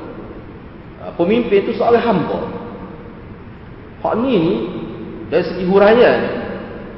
pemimpin 1.17 1.65
itu 1.67 1.73
seorang 1.77 2.01
hamba. 2.05 2.39
Hak 4.05 4.15
ni 4.23 4.33
ni 4.39 4.55
dari 5.33 5.43
segi 5.43 5.65
huraian 5.67 6.21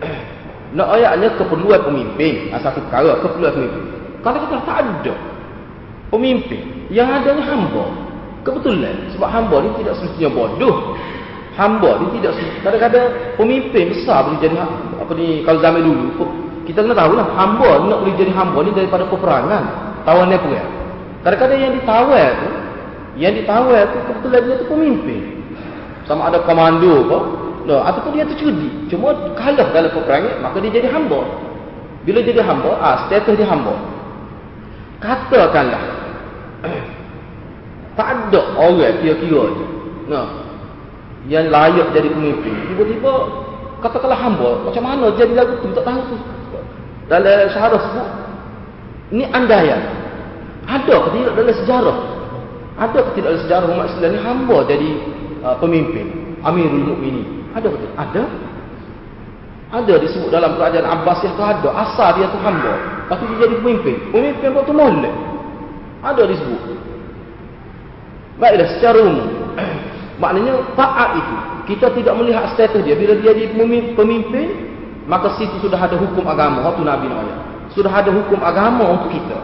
nak 0.77 0.89
ayatnya 0.99 1.33
keperluan 1.39 1.81
pemimpin. 1.87 2.53
Asal 2.53 2.75
satu 2.75 2.85
perkara 2.87 3.19
keperluan 3.25 3.53
pemimpin. 3.55 3.85
Kalau 4.21 4.39
kita 4.45 4.57
tak 4.67 4.79
ada 4.85 5.15
pemimpin 6.11 6.63
yang 6.91 7.09
adanya 7.09 7.45
hamba 7.47 7.87
kebetulan 8.43 8.97
sebab 9.15 9.29
hamba 9.31 9.57
ni 9.65 9.71
tidak 9.81 9.95
semestinya 9.97 10.31
bodoh. 10.35 10.77
Hamba 11.59 11.91
ni 11.99 12.23
tidak 12.23 12.39
kadang-kadang 12.63 13.35
pemimpin 13.35 13.91
besar 13.91 14.23
boleh 14.31 14.39
jadi 14.39 14.63
apa 14.95 15.13
ni 15.19 15.43
kalau 15.43 15.59
zaman 15.59 15.83
dulu 15.83 16.07
kita 16.71 16.85
kena 16.85 16.95
tahu 16.95 17.17
lah 17.17 17.27
hamba 17.35 17.83
nak 17.89 17.99
boleh 18.05 18.15
jadi 18.15 18.31
hamba 18.31 18.59
ni 18.63 18.71
daripada 18.77 19.09
peperangan 19.11 19.65
tawan 20.07 20.31
apa 20.31 20.49
ya 20.53 20.65
kadang-kadang 21.27 21.59
yang 21.59 21.73
ditawar 21.81 22.29
tu 22.39 22.49
yang 23.19 23.35
ditawar 23.35 23.91
tu 23.91 23.99
kebetulan 24.07 24.41
dia 24.47 24.55
tu 24.63 24.67
pemimpin 24.71 25.21
sama 26.07 26.33
ada 26.33 26.41
komando 26.47 27.05
apa 27.11 27.19
no, 27.67 27.75
ataupun 27.85 28.11
dia 28.17 28.25
tu 28.25 28.39
cudi 28.39 28.89
cuma 28.89 29.13
kalah 29.37 29.69
dalam 29.75 29.91
peperangan 29.93 30.41
maka 30.41 30.57
dia 30.63 30.73
jadi 30.79 30.89
hamba 30.89 31.21
bila 32.07 32.23
jadi 32.25 32.41
hamba 32.41 32.71
ah 32.79 32.97
status 33.11 33.35
dia 33.35 33.45
hamba 33.45 33.75
katakanlah 35.03 35.83
tak 37.99 38.09
ada 38.15 38.41
orang 38.57 38.95
kira-kira 39.03 39.43
je 39.53 39.65
no 40.09 40.49
yang 41.27 41.53
layak 41.53 41.91
jadi 41.93 42.09
pemimpin. 42.09 42.55
Tiba-tiba 42.73 43.13
katakanlah 43.85 44.19
hamba, 44.19 44.51
macam 44.65 44.83
mana 44.83 45.11
jadi 45.19 45.37
lagu 45.37 45.59
tu 45.61 45.69
tak 45.77 45.85
tahu 45.85 46.01
tu. 46.09 46.17
Dalam 47.09 47.49
syarah 47.53 47.81
sebut 47.81 48.09
ini 49.13 49.25
andaian. 49.33 49.81
Ada 50.69 50.95
ke 51.01 51.09
tidak 51.17 51.33
dalam 51.37 51.55
sejarah? 51.65 51.99
Ada 52.79 52.99
ke 53.11 53.11
tidak 53.19 53.43
sejarah 53.43 53.67
umat 53.75 53.91
Islam 53.91 54.11
ni 54.15 54.21
hamba 54.23 54.57
jadi 54.71 54.91
uh, 55.43 55.57
pemimpin, 55.59 56.39
Amirul 56.47 56.95
Mukminin? 56.95 57.51
Ada 57.53 57.67
ke 57.67 57.77
tidak? 57.83 57.95
Ada. 57.99 58.23
Ada 59.69 59.95
disebut 60.01 60.31
dalam 60.33 60.57
kerajaan 60.57 60.87
Abbas 60.87 61.21
yang 61.27 61.35
tu 61.37 61.45
ada. 61.45 61.69
Asal 61.75 62.09
dia 62.17 62.31
tu 62.31 62.39
hamba. 62.41 62.73
Tapi 63.11 63.23
dia 63.35 63.45
jadi 63.45 63.57
pemimpin. 63.61 63.97
Pemimpin 64.15 64.49
waktu 64.57 64.73
molek. 64.73 65.15
Ada 66.01 66.23
disebut. 66.25 66.61
Baiklah 68.39 68.69
secara 68.79 68.99
umum. 69.03 69.29
Maknanya 70.23 70.55
taat 70.79 71.11
itu 71.19 71.37
kita 71.69 71.93
tidak 71.93 72.15
melihat 72.17 72.49
status 72.57 72.81
dia 72.81 72.97
bila 72.97 73.13
dia 73.21 73.37
jadi 73.37 73.53
pemimpin 73.93 74.47
maka 75.05 75.37
situ 75.37 75.61
sudah 75.61 75.77
ada 75.77 76.01
hukum 76.01 76.25
agama 76.25 76.65
waktu 76.65 76.81
Nabi 76.81 77.13
Nabi 77.13 77.33
sudah 77.77 77.93
ada 77.93 78.11
hukum 78.11 78.41
agama 78.41 78.97
untuk 78.97 79.13
kita. 79.13 79.39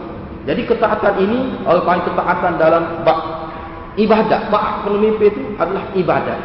Jadi 0.45 0.61
ketaatan 0.69 1.13
ini 1.25 1.39
panggil 1.65 2.13
ketaatan 2.13 2.53
dalam 2.61 2.83
ibadat. 3.97 4.41
Bab 4.53 4.85
pemimpin 4.85 5.33
itu 5.33 5.41
adalah 5.57 5.83
ibadat. 5.97 6.39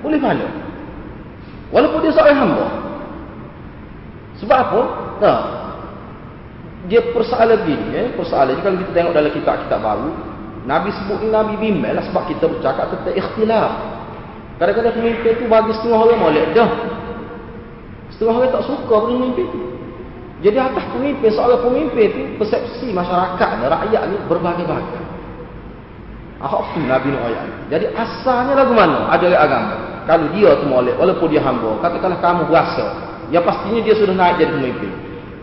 Boleh 0.00 0.18
mana? 0.18 0.48
Walaupun 1.68 2.04
dia 2.04 2.12
seorang 2.12 2.36
hamba. 2.36 2.66
Sebab 4.40 4.58
apa? 4.58 4.80
Nah, 5.22 5.38
dia 6.90 6.98
persoalan 7.14 7.62
begini, 7.62 7.94
eh? 7.94 8.08
persoalan 8.18 8.58
kalau 8.58 8.74
kita 8.82 8.90
tengok 8.90 9.14
dalam 9.14 9.30
kitab-kitab 9.30 9.78
baru, 9.78 10.10
Nabi 10.66 10.90
sebut 10.90 11.18
ni 11.22 11.28
Nabi 11.30 11.54
bimbel 11.58 11.94
lah 11.94 12.04
sebab 12.10 12.26
kita 12.26 12.50
bercakap 12.50 12.90
tentang 12.90 13.14
ikhtilaf. 13.14 13.72
Kadang-kadang 14.58 14.94
pemimpin 14.98 15.32
tu 15.38 15.46
bagi 15.46 15.72
setengah 15.78 16.00
orang 16.06 16.20
molek 16.22 16.46
dah. 16.54 16.70
Setengah 18.14 18.34
orang 18.34 18.50
tak 18.50 18.64
suka 18.66 18.96
pemimpin 19.10 19.46
tu. 19.50 19.60
Jadi 20.42 20.58
atas 20.58 20.84
pemimpin, 20.90 21.30
seorang 21.30 21.62
pemimpin 21.62 22.06
tu 22.10 22.22
persepsi 22.42 22.90
masyarakat 22.90 23.48
rakyat 23.62 24.02
ni 24.10 24.16
berbagai-bagai. 24.26 25.02
Ahok 26.42 26.74
tu 26.74 26.82
Nabi 26.82 27.14
nak 27.14 27.22
ayat. 27.30 27.46
Jadi 27.70 27.86
asalnya 27.94 28.58
lagu 28.58 28.74
mana? 28.74 29.06
Ada 29.14 29.26
agama. 29.38 29.74
Kalau 30.02 30.26
dia 30.34 30.50
tu 30.58 30.66
molek, 30.66 30.98
walaupun 30.98 31.30
dia 31.30 31.38
hamba, 31.38 31.78
katakanlah 31.78 32.18
kamu 32.18 32.42
berasa. 32.50 32.86
Ya 33.30 33.38
pastinya 33.38 33.78
dia 33.86 33.94
sudah 33.94 34.18
naik 34.18 34.42
jadi 34.42 34.50
pemimpin. 34.50 34.92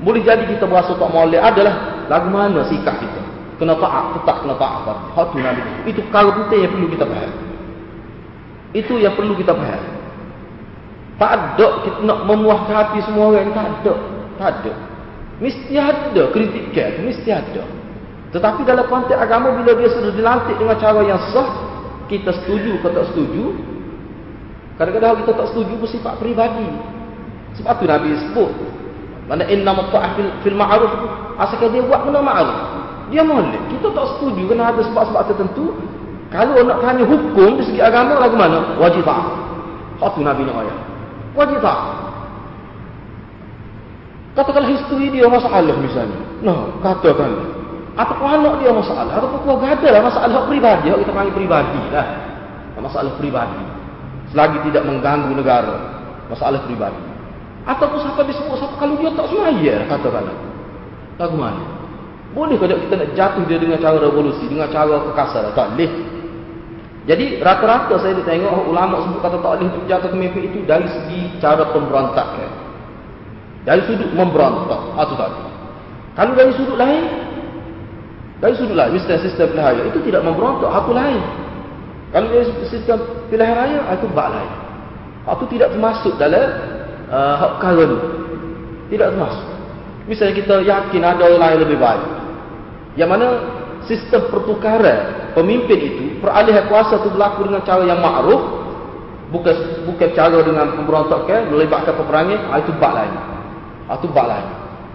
Boleh 0.03 0.19
jadi 0.19 0.43
kita 0.43 0.67
berasa 0.67 0.91
tak 0.91 1.09
molek 1.15 1.39
adalah 1.39 2.03
lagu 2.11 2.27
mana 2.27 2.67
sikap 2.67 2.99
kita 2.99 3.29
kena 3.59 3.75
taat 3.75 4.15
tetap 4.15 4.35
kena 4.41 4.55
taat 4.55 4.87
hak 4.87 5.25
tu 5.35 5.37
nabi 5.37 5.61
itu 5.83 5.99
perkara 6.07 6.31
penting 6.31 6.59
yang 6.63 6.71
perlu 6.71 6.87
kita 6.87 7.05
faham 7.05 7.31
itu 8.71 8.93
yang 9.03 9.13
perlu 9.13 9.33
kita 9.35 9.51
faham 9.51 9.83
tak 11.19 11.31
ada 11.35 11.67
kita 11.83 11.99
nak 12.07 12.19
memuaskan 12.23 12.75
hati 12.79 12.99
semua 13.03 13.35
orang 13.35 13.51
tak 13.51 13.67
ada 13.67 13.93
ada 14.39 14.73
mesti 15.43 15.75
ada 15.75 16.23
kritikan 16.31 17.03
mesti 17.03 17.29
ada 17.29 17.63
tetapi 18.29 18.61
dalam 18.63 18.85
konteks 18.87 19.19
agama 19.19 19.51
bila 19.55 19.75
dia 19.75 19.89
sudah 19.91 20.11
dilantik 20.15 20.55
dengan 20.55 20.77
cara 20.79 21.01
yang 21.03 21.21
sah 21.35 21.49
kita 22.07 22.33
setuju 22.43 22.79
atau 22.81 22.89
tak 22.89 23.05
setuju 23.13 23.43
kadang-kadang 24.79 25.21
kita 25.21 25.31
tak 25.35 25.47
setuju 25.51 25.73
bersifat 25.77 26.13
peribadi 26.17 26.69
sebab 27.59 27.73
tu 27.77 27.85
Nabi 27.85 28.09
sebut 28.29 28.51
mana 29.29 29.45
inna 29.45 29.75
mutta'ah 29.77 30.17
fil, 30.17 30.29
fil 30.41 30.57
ma'ruf 30.57 30.89
asalkan 31.37 31.69
dia 31.69 31.85
buat 31.85 32.01
benda 32.01 32.23
ma'ruf 32.23 32.79
dia 33.09 33.25
boleh. 33.25 33.57
Kita 33.73 33.89
tak 33.91 34.05
setuju 34.15 34.45
kena 34.45 34.69
ada 34.69 34.81
sebab-sebab 34.85 35.23
tertentu. 35.33 35.73
Kalau 36.29 36.61
nak 36.61 36.85
tanya 36.85 37.03
hukum 37.09 37.57
di 37.57 37.63
segi 37.65 37.81
agama 37.81 38.21
lagu 38.21 38.37
mana? 38.37 38.77
Wajib 38.77 39.01
tak. 39.01 39.17
Satu 39.97 40.21
Nabi 40.21 40.45
nak 40.45 40.61
ayat. 40.61 40.77
Wajib 41.33 41.57
tak. 41.57 41.77
Katakanlah 44.39 44.71
isteri 44.71 45.11
dia 45.11 45.27
masalah 45.27 45.75
misalnya. 45.83 46.19
Nah, 46.39 46.71
katakan. 46.79 47.59
Ataupun 47.99 48.27
anak 48.31 48.53
dia 48.63 48.71
masalah. 48.71 49.11
Ataupun 49.19 49.43
keluarga 49.43 49.75
ada 49.75 49.87
lah 49.91 50.01
masalah 50.07 50.47
pribadi. 50.47 50.87
Kita 50.87 51.11
panggil 51.11 51.35
pribadi 51.35 51.81
lah. 51.91 52.07
Masalah 52.79 53.11
pribadi. 53.19 53.79
selagi 54.31 54.57
tidak 54.69 54.83
mengganggu 54.85 55.33
negara 55.33 55.77
masalah 56.29 56.61
pribadi 56.69 57.01
ataupun 57.65 57.97
siapa 58.01 58.21
disebut 58.29 58.55
siapa 58.61 58.75
kalau 58.77 58.95
dia 58.97 59.09
tak 59.13 59.27
semaya 59.29 59.75
katakanlah 59.89 60.37
lagu 61.17 61.37
mana 61.37 61.63
boleh 62.29 62.55
kalau 62.61 62.77
kita 62.77 62.93
nak 62.93 63.09
jatuh 63.17 63.43
dia 63.49 63.57
dengan 63.57 63.81
cara 63.81 63.97
revolusi 63.97 64.45
dengan 64.45 64.69
cara 64.69 65.01
kekasar 65.09 65.49
tak 65.57 65.67
boleh 65.73 65.91
jadi 67.09 67.41
rata-rata 67.41 67.97
saya 67.97 68.21
tengok 68.21 68.69
ulama 68.69 69.01
sebut 69.01 69.19
kata 69.25 69.37
tak 69.41 69.51
boleh 69.57 69.69
jatuh 69.89 70.09
pemimpin 70.13 70.41
itu 70.45 70.57
dari 70.69 70.85
segi 70.85 71.21
cara 71.41 71.65
pemberontakan 71.73 72.49
dari 73.67 73.81
sudut 73.87 74.11
memberontak 74.15 74.81
atau 74.95 75.13
tak 75.15 75.31
kalau 76.15 76.33
dari 76.35 76.51
sudut 76.55 76.77
lain 76.79 77.03
dari 78.39 78.53
sudut 78.55 78.75
lain 78.75 78.95
sistem 78.99 79.19
sistem 79.23 79.47
pilihan 79.51 79.67
raya 79.67 79.81
itu 79.87 79.99
tidak 80.07 80.21
memberontak 80.23 80.71
aku 80.71 80.91
lain 80.95 81.21
kalau 82.15 82.27
dari 82.31 82.45
sistem 82.67 82.97
pilihan 83.27 83.55
raya 83.55 83.79
itu 83.95 84.07
bak 84.11 84.29
lain 84.31 84.51
itu 85.29 85.45
tidak 85.53 85.69
termasuk 85.77 86.13
dalam 86.17 86.47
uh, 87.11 87.35
hak 87.37 87.61
ni. 87.61 87.97
Tidak 88.89 89.07
termasuk. 89.13 89.45
Misalnya 90.09 90.33
kita 90.41 90.55
yakin 90.65 91.01
ada 91.05 91.23
orang 91.29 91.41
lain 91.41 91.57
lebih 91.69 91.77
baik. 91.77 92.07
Yang 92.97 93.09
mana 93.13 93.27
sistem 93.85 94.21
pertukaran 94.33 95.31
pemimpin 95.37 95.77
itu, 95.77 96.03
peralihan 96.17 96.65
kuasa 96.65 96.97
itu 96.97 97.13
berlaku 97.13 97.45
dengan 97.45 97.61
cara 97.61 97.85
yang 97.85 98.01
ma'ruf, 98.01 98.41
bukan 99.29 99.85
bukan 99.85 100.09
cara 100.17 100.41
dengan 100.41 100.73
pemberontakan, 100.73 101.53
melibatkan 101.53 101.93
peperangan, 101.93 102.39
ah, 102.49 102.57
itu 102.57 102.71
bak 102.81 102.93
lain. 102.97 103.13
Ah, 103.89 103.97
itu 103.97 104.05
bak 104.13 104.25
lain. 104.29 104.47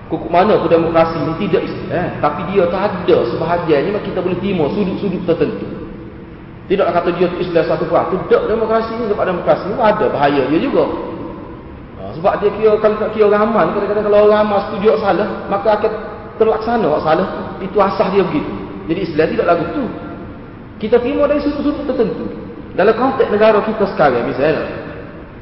Kukuk 0.07 0.31
mana 0.31 0.55
pun 0.61 0.71
demokrasi 0.71 1.17
ini 1.19 1.35
tidak 1.49 1.65
eh, 1.91 2.09
tapi 2.23 2.47
dia 2.53 2.69
tak 2.71 2.93
ada 3.03 3.17
sebahagiannya 3.35 3.99
kita 4.05 4.23
boleh 4.23 4.39
terima 4.39 4.71
sudut-sudut 4.71 5.27
tertentu. 5.27 5.67
Tidak 6.71 6.87
kata 6.87 7.09
dia 7.19 7.29
Islam 7.43 7.65
satu 7.67 7.85
peratus. 7.91 8.23
Tidak 8.31 8.43
demokrasi 8.47 8.95
ini 8.95 9.11
tempat 9.11 9.27
demokrasi 9.29 9.65
ini 9.69 9.77
ada 9.83 10.07
bahaya 10.09 10.43
dia 10.49 10.61
juga. 10.63 10.85
Sebab 12.15 12.33
dia 12.39 12.51
kira 12.55 12.79
kalau 12.79 12.97
tak 13.03 13.11
kira 13.11 13.27
aman, 13.35 13.75
kadang-kadang 13.75 14.07
kalau 14.07 14.31
orang 14.31 14.47
aman 14.47 14.61
setuju 14.71 14.95
salah, 15.03 15.29
maka 15.51 15.69
akan 15.83 15.93
terlaksana 16.39 16.87
orang 16.87 17.03
salah. 17.03 17.27
Itu 17.59 17.77
asah 17.83 18.07
dia 18.15 18.23
begitu. 18.23 18.53
Jadi 18.87 19.01
Islam 19.03 19.27
tidak 19.35 19.47
lagu 19.51 19.65
tu. 19.75 19.85
Kita 20.79 20.97
terima 21.03 21.27
dari 21.27 21.43
sudut-sudut 21.43 21.85
tertentu. 21.91 22.25
Dalam 22.79 22.95
konteks 22.95 23.31
negara 23.31 23.59
kita 23.67 23.85
sekarang, 23.95 24.31
misalnya, 24.31 24.63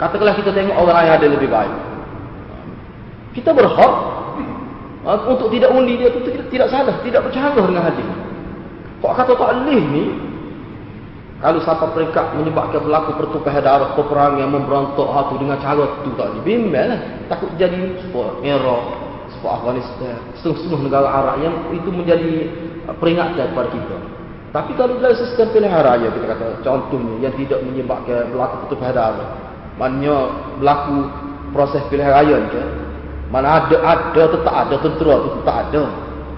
katakanlah 0.01 0.37
kita 0.37 0.51
tengok 0.53 0.77
orang 0.77 0.97
yang 1.05 1.15
ada 1.21 1.27
lebih 1.29 1.49
baik. 1.49 1.92
Kita 3.33 3.51
berhak 3.57 3.95
uh, 5.09 5.19
untuk 5.29 5.49
tidak 5.53 5.73
undi 5.73 5.97
dia 5.97 6.13
itu 6.13 6.21
tidak, 6.29 6.47
tidak 6.53 6.69
salah, 6.69 6.97
tidak 7.01 7.25
bercara 7.25 7.57
dengan 7.57 7.85
hadis. 7.89 8.09
Kok 9.03 9.15
kata 9.19 9.33
tak 9.35 9.51
boleh 9.67 9.83
ni, 9.91 10.05
kalau 11.43 11.59
siapa 11.59 11.91
peringkat 11.91 12.39
menyebabkan 12.39 12.87
berlaku 12.87 13.19
pertukaran 13.19 13.67
darah, 13.67 13.99
peperangan 13.99 14.39
yang 14.39 14.55
memberontak 14.55 15.09
hati 15.11 15.35
dengan 15.43 15.59
cara 15.59 15.85
itu 15.99 16.11
tak 16.15 16.29
dibimbel 16.39 16.87
lah. 16.87 17.01
Takut 17.27 17.51
jadi 17.59 17.99
sebuah 18.07 18.47
Iraq, 18.47 18.85
sebuah 19.35 19.53
Afghanistan, 19.59 20.17
setengah-setengah 20.39 20.81
negara 20.87 21.09
Arab 21.11 21.37
yang 21.43 21.55
itu 21.75 21.91
menjadi 21.91 22.33
uh, 22.87 22.95
peringatan 22.95 23.51
kepada 23.51 23.69
kita. 23.75 23.97
Tapi 24.53 24.71
kalau 24.77 25.01
dalam 25.01 25.17
sistem 25.17 25.49
pilihan 25.51 25.81
raya 25.81 26.13
kita 26.13 26.27
kata 26.29 26.47
contohnya 26.61 27.25
yang 27.25 27.35
tidak 27.41 27.65
menyebabkan 27.65 28.29
berlaku 28.31 28.55
pertukaran 28.69 28.95
darah, 28.95 29.31
maknanya 29.81 30.17
berlaku 30.61 30.97
proses 31.57 31.83
pilihan 31.89 32.13
raya 32.13 32.37
ni 32.39 32.49
kan. 32.53 32.69
Mana 33.33 33.65
ada, 33.65 33.77
ada 33.81 34.23
tetap 34.29 34.53
ada 34.53 34.77
tentera 34.77 35.15
tu 35.25 35.29
tetap 35.41 35.57
ada. 35.65 35.83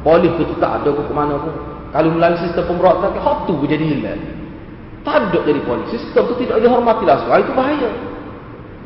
Polis 0.07 0.31
tu 0.39 0.47
tetap 0.47 0.79
ada 0.79 0.91
ke 0.95 1.11
mana 1.11 1.35
pun. 1.43 1.51
Kalau 1.91 2.11
melalui 2.15 2.39
sistem 2.47 2.71
pemberontakan, 2.71 3.19
hak 3.19 3.39
tu 3.51 3.59
jadi 3.67 3.83
hilang. 3.83 4.23
Tak 5.03 5.15
ada 5.27 5.39
jadi 5.43 5.59
polis. 5.67 5.91
Sistem 5.91 6.23
itu 6.30 6.47
tidak 6.47 6.63
dihormati 6.63 7.02
langsung. 7.02 7.35
Itu 7.35 7.50
bahaya. 7.50 7.91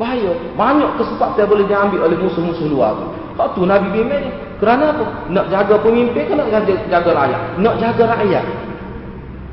Bahaya. 0.01 0.33
Banyak 0.57 0.91
kesempatan 0.97 1.45
boleh 1.45 1.69
diambil 1.69 2.09
oleh 2.09 2.17
musuh-musuh 2.17 2.65
luar. 2.65 2.97
Tak 3.37 3.55
tu 3.55 3.69
Nabi 3.69 3.93
bimbing 3.93 4.25
ni. 4.25 4.31
Kerana 4.59 4.91
apa? 4.91 5.05
Nak 5.31 5.47
jaga 5.53 5.77
pemimpin 5.79 6.27
ke 6.27 6.35
nak 6.35 6.49
jaga, 6.51 6.75
jaga 6.91 7.11
rakyat? 7.15 7.43
Nak 7.61 7.75
jaga 7.79 8.05
rakyat. 8.19 8.45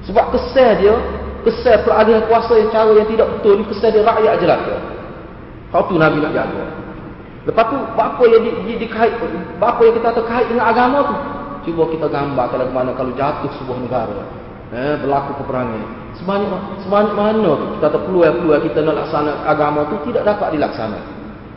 Sebab 0.09 0.25
kesal 0.33 0.71
dia, 0.81 0.95
kesal 1.45 1.75
peralihan 1.85 2.23
kuasa 2.25 2.57
yang 2.57 2.69
cara 2.73 2.91
yang 2.97 3.09
tidak 3.09 3.27
betul 3.37 3.61
ni, 3.61 3.63
kesal 3.69 3.89
dia 3.93 4.01
rakyat 4.01 4.33
je 4.41 4.45
lah. 4.49 4.57
Tak 5.69 5.81
tu 5.91 5.99
Nabi 5.99 6.17
nak 6.23 6.33
jaga. 6.33 6.84
Lepas 7.45 7.65
tu, 7.69 7.77
apa 7.77 8.23
yang 8.25 8.41
di, 8.41 8.51
di, 8.65 8.73
dikait, 8.85 9.13
apa 9.61 9.79
yang 9.85 9.93
kita 10.01 10.09
terkait 10.17 10.45
dengan 10.49 10.65
agama 10.69 10.97
tu? 11.05 11.15
Cuba 11.69 11.89
kita 11.89 12.05
gambar 12.09 12.45
kalau 12.49 12.69
mana 12.69 12.93
kalau 12.93 13.13
jatuh 13.13 13.49
sebuah 13.57 13.79
negara. 13.81 14.21
Eh, 14.73 14.97
berlaku 15.01 15.45
peperangan 15.45 16.05
sebanyak 16.19 16.49
sebanyak 16.83 17.13
mana 17.15 17.51
kita 17.77 17.87
tak 17.91 18.01
peluang-peluang 18.07 18.63
kita 18.71 18.79
nak 18.83 18.95
laksana 19.03 19.31
agama 19.43 19.87
tu 19.91 19.95
tidak 20.11 20.23
dapat 20.23 20.55
dilaksana. 20.55 20.99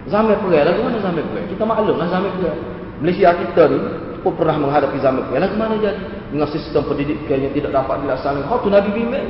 Zaman 0.08 0.40
perang 0.40 0.64
lagu 0.72 0.80
mana 0.82 0.98
zaman 1.04 1.22
perang? 1.30 1.46
Kita 1.52 1.62
maklumlah 1.68 2.08
zaman 2.08 2.30
perang. 2.40 2.58
Malaysia 2.98 3.30
kita 3.36 3.62
ni 3.70 3.78
pun 4.24 4.32
pernah 4.34 4.56
menghadapi 4.56 4.98
zaman 4.98 5.22
perang. 5.28 5.42
Lagu 5.46 5.56
mana 5.56 5.74
jadi 5.78 6.00
dengan 6.32 6.48
sistem 6.48 6.82
pendidikan 6.88 7.38
yang 7.38 7.52
tidak 7.54 7.70
dapat 7.76 7.96
dilaksanakan. 8.02 8.48
Kau 8.48 8.58
tu 8.64 8.70
Nabi 8.72 8.90
bimbing. 8.92 9.28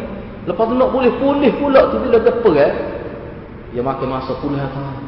Lepas 0.49 0.65
tu 0.65 0.75
nak 0.81 0.91
boleh 0.95 1.13
pulih 1.21 1.53
pula 1.61 1.81
tu 1.93 1.97
bila 2.01 2.17
dia 2.23 2.33
perang. 2.41 2.77
Dia 3.75 3.83
makin 3.85 4.09
masa 4.09 4.33
puluhan 4.41 4.71
tahun. 4.71 5.08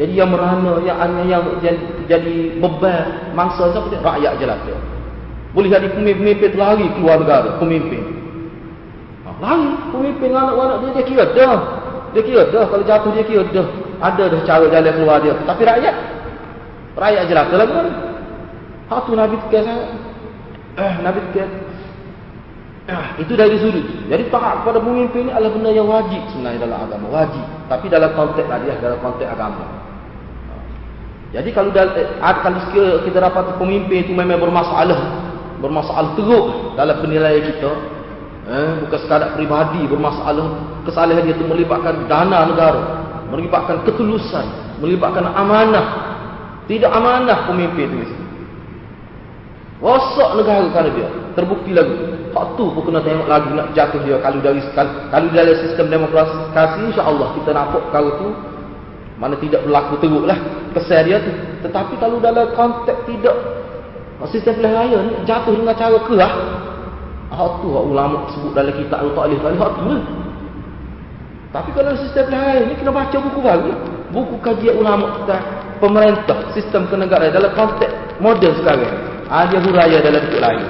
Jadi 0.00 0.12
yang 0.16 0.32
merana, 0.32 0.80
yang 0.80 0.96
yang, 1.28 1.44
yang 1.60 1.76
jadi 2.08 2.56
beban 2.56 3.32
mangsa 3.36 3.68
siapa 3.76 3.92
dia? 3.92 4.00
Rakyat 4.00 4.32
je 4.40 4.46
dia. 4.48 4.78
Boleh 5.52 5.68
jadi 5.68 5.88
pemimpin-pemimpin 5.92 6.56
lari 6.56 6.86
keluar 6.96 7.20
negara. 7.20 7.60
Pemimpin. 7.60 8.02
Lari 9.42 9.68
pemimpin 9.90 10.30
anak-anak 10.32 10.76
dia, 10.80 10.90
dia 10.96 11.04
kira 11.04 11.24
dah. 11.36 11.60
Dia 12.16 12.22
kira 12.24 12.42
dah. 12.48 12.64
Kalau 12.70 12.84
jatuh 12.88 13.10
dia 13.12 13.24
kira 13.26 13.42
dah. 13.52 13.66
Ada 14.00 14.24
dah 14.32 14.40
cara 14.48 14.64
jalan 14.70 14.92
keluar 14.96 15.18
dia. 15.20 15.34
Tapi 15.44 15.62
rakyat. 15.66 15.96
Rakyat 16.96 17.22
je 17.28 17.34
lah. 17.36 17.44
Mana? 17.50 17.92
Hak 18.88 19.00
tu 19.08 19.12
Nabi 19.12 19.36
tekan 19.48 19.62
saya. 19.66 19.84
Eh, 20.80 20.94
Nabi 21.04 21.20
tekan. 21.30 21.48
Eh, 22.82 23.06
itu 23.22 23.38
dari 23.38 23.54
sudut. 23.62 23.86
Jadi 24.10 24.26
taat 24.26 24.66
kepada 24.66 24.82
pemimpin 24.82 25.30
ini 25.30 25.32
adalah 25.32 25.54
benda 25.54 25.70
yang 25.70 25.86
wajib 25.86 26.18
sebenarnya 26.34 26.66
dalam 26.66 26.78
agama. 26.82 27.06
Wajib. 27.14 27.44
Tapi 27.70 27.86
dalam 27.86 28.10
konteks 28.18 28.46
tadi 28.50 28.64
dalam 28.74 28.98
konteks 28.98 29.30
agama. 29.30 29.64
Jadi 31.30 31.48
kalau 31.54 31.70
dalam, 31.70 31.94
eh, 31.94 32.36
kalau 32.42 32.60
kita 33.06 33.18
dapat 33.22 33.44
pemimpin 33.56 34.02
itu 34.02 34.12
memang 34.12 34.42
bermasalah. 34.42 34.98
Bermasalah 35.62 36.18
teruk 36.18 36.74
dalam 36.74 36.96
penilaian 36.98 37.38
kita 37.54 37.70
eh, 38.50 38.72
bukan 38.86 38.98
sekadar 38.98 39.38
pribadi 39.38 39.86
bermasalah 39.86 40.82
kesalahan 40.82 41.22
dia 41.22 41.34
itu 41.38 41.46
melibatkan 41.46 42.10
dana 42.10 42.50
negara 42.50 42.82
melibatkan 43.30 43.86
ketulusan 43.86 44.42
melibatkan 44.82 45.30
amanah 45.30 46.18
tidak 46.66 46.90
amanah 46.90 47.46
pemimpin 47.46 48.02
itu 48.02 48.16
rosak 49.78 50.30
negara 50.38 50.66
kerana 50.74 50.90
dia 50.90 51.08
terbukti 51.34 51.72
lagi 51.74 51.96
hak 52.32 52.46
tu 52.56 52.64
pun 52.72 52.82
kena 52.88 53.00
tengok 53.04 53.28
lagi 53.28 53.50
nak 53.52 53.68
jatuh 53.76 54.00
dia 54.04 54.16
kalau 54.20 54.40
dari 54.40 54.60
kalau 54.76 55.28
dari 55.32 55.54
sistem 55.64 55.86
demokrasi 55.92 56.38
insya-Allah 56.88 57.28
kita 57.40 57.50
nampak 57.52 57.82
kalau 57.92 58.10
tu 58.20 58.28
mana 59.20 59.36
tidak 59.38 59.62
berlaku 59.68 59.94
teruk 60.00 60.24
lah 60.24 60.38
dia 60.72 61.18
tu 61.20 61.32
tetapi 61.68 61.94
kalau 62.00 62.16
dalam 62.18 62.48
konteks 62.56 63.04
tidak 63.06 63.36
sistem 64.30 64.54
pilihan 64.58 64.74
raya 64.74 64.98
ni 65.02 65.12
jatuh 65.26 65.52
dengan 65.52 65.74
cara 65.74 65.98
kerah 66.06 66.32
Hak 67.32 67.64
tu 67.64 67.72
hak 67.72 67.84
ulama 67.88 68.28
sebut 68.36 68.52
dalam 68.52 68.76
kitab 68.76 69.00
Al-Ta'lif 69.00 69.40
tadi 69.40 69.56
hak 69.56 69.72
tu 69.72 69.84
lah. 69.88 70.04
Tapi 71.52 71.70
kalau 71.72 71.92
sistem 71.96 72.28
lain 72.28 72.68
ni 72.68 72.74
kena 72.76 72.92
baca 72.92 73.16
buku 73.16 73.40
baru. 73.40 73.72
Buku 74.12 74.36
kajian 74.44 74.76
ulama 74.76 75.16
kita 75.20 75.36
pemerintah 75.80 76.52
sistem 76.52 76.84
kenegaraan 76.92 77.32
dalam 77.32 77.52
konteks 77.56 78.20
moden 78.20 78.52
sekarang. 78.60 78.92
Ada 79.32 79.56
huraya 79.64 80.04
dalam 80.04 80.20
bentuk 80.28 80.40
lain. 80.44 80.64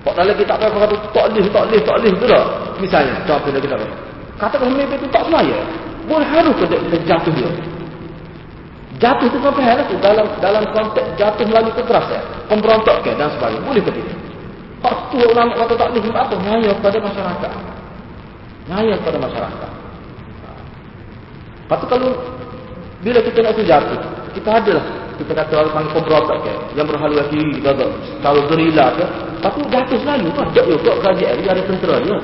Kok 0.00 0.14
dalam 0.16 0.32
kitab 0.32 0.56
apa 0.56 0.76
kata 0.88 0.96
taklif 1.12 1.44
taklif 1.52 1.82
taklif 1.84 2.14
tu 2.16 2.26
dah. 2.26 2.44
Misalnya 2.80 3.14
contoh 3.28 3.52
kitab 3.60 3.78
apa? 3.80 3.96
Kata 4.40 4.56
pemimpin 4.56 4.96
itu 4.96 5.08
tak 5.12 5.28
semaya. 5.28 5.58
Boleh 6.08 6.28
harus 6.32 6.56
kita, 6.56 6.76
kita 6.88 6.96
jatuh 7.04 7.32
dia. 7.36 7.50
Jatuh 9.00 9.26
itu 9.28 9.38
sampai 9.44 9.64
harus 9.64 9.86
dalam 10.00 10.26
dalam 10.40 10.64
konteks 10.72 11.08
jatuh 11.20 11.44
melalui 11.44 11.72
kekerasan, 11.76 12.20
pemberontakan 12.48 13.14
dan 13.20 13.28
sebagainya. 13.36 13.60
Boleh 13.64 13.82
ke 13.84 13.92
tidak? 13.92 14.18
Hak 14.80 15.12
tu 15.12 15.20
ulama 15.20 15.52
kata 15.52 15.72
tak 15.76 15.88
boleh 15.92 16.12
apa? 16.16 16.34
Ngaya 16.40 16.70
kepada 16.80 16.98
masyarakat. 17.04 17.52
Ngaya 18.72 18.94
kepada 19.04 19.18
masyarakat. 19.20 19.70
Tu 21.70 21.86
kalau 21.86 22.10
bila 23.00 23.18
kita 23.24 23.38
nak 23.44 23.56
jatuh, 23.56 24.00
kita 24.32 24.50
ada 24.50 24.72
lah. 24.80 24.86
Kita 25.20 25.32
kata 25.36 25.52
orang 25.52 25.84
ke, 25.92 26.52
yang 26.80 26.88
berhaluan 26.88 27.28
kiri, 27.28 27.60
kita 27.60 27.76
ada 27.76 27.86
kalau 28.24 28.40
gerila 28.48 28.88
ke. 28.96 29.06
Tu 29.40 29.60
jatuh 29.72 29.98
selalu 30.04 30.26
tu. 30.30 30.40
Ada 30.44 30.62
juga 30.68 30.92
kerajaan 31.00 31.36
dia 31.40 31.50
ada 31.50 31.62
tentera 31.64 31.96
dia. 32.04 32.18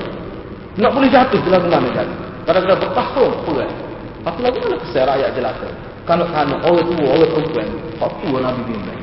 Nak 0.76 0.90
boleh 0.92 1.08
jatuh 1.08 1.40
lagu 1.48 1.68
mana 1.72 1.88
jadi. 1.90 2.14
Kadang-kadang 2.44 2.80
bertahun. 2.84 3.30
Lepas 3.32 4.32
tu 4.36 4.40
lagu 4.44 4.58
mana 4.60 4.76
kesal 4.84 5.04
rakyat 5.08 5.30
jelaskan. 5.32 5.72
Kanak-kanak, 6.06 6.60
orang 6.62 6.86
tua, 6.86 7.08
orang 7.18 7.30
perempuan. 7.34 7.68
Hak 7.98 8.12
tu 8.22 8.28
Nabi 8.38 8.62
bimbing. 8.68 9.02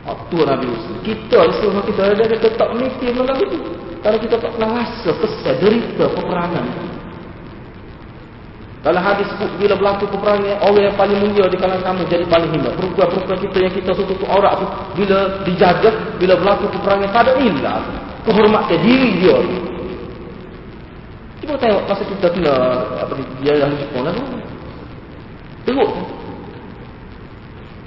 Waktu 0.00 0.36
Nabi 0.42 0.64
Musa. 0.70 0.92
Kita 1.04 1.38
semua 1.60 1.82
kita 1.84 2.00
ada 2.08 2.24
kita 2.24 2.48
tak 2.56 2.70
mikir 2.72 3.12
malam 3.14 3.36
itu. 3.36 3.58
Kalau 4.00 4.16
kita 4.16 4.34
tak 4.40 4.50
pernah 4.56 4.70
rasa 4.80 5.10
kesal, 5.12 5.54
derita 5.60 6.04
peperangan. 6.08 6.66
Dalam 8.80 9.04
hadis 9.04 9.28
bila 9.60 9.76
berlaku 9.76 10.08
peperangan 10.08 10.56
orang 10.64 10.88
yang 10.88 10.96
paling 10.96 11.20
mulia 11.20 11.44
di 11.52 11.56
kalangan 11.60 11.84
kamu 11.84 12.00
jadi 12.08 12.24
paling 12.24 12.48
hina. 12.48 12.72
Perempuan-perempuan 12.72 13.38
kita 13.44 13.56
yang 13.60 13.74
kita 13.76 13.90
tutup 13.92 14.24
aurat 14.24 14.56
tu 14.56 14.66
bila 14.96 15.44
dijaga 15.44 15.90
bila 16.16 16.32
berlaku 16.40 16.64
peperangan 16.72 17.08
tak 17.12 17.28
ada 17.28 17.32
nilai. 17.36 17.82
Kehormatan 18.24 18.78
diri 18.80 19.20
dia. 19.20 19.36
Cuba 21.44 21.54
tengok 21.60 21.82
masa 21.92 22.02
kita 22.08 22.26
kena 22.32 22.54
apa 23.04 23.12
ni 23.20 23.24
dia 23.44 23.52
yang 23.60 23.72
Jepun 23.76 24.00
lah 24.00 24.12
tu. 24.16 24.24
Tengok. 25.68 25.90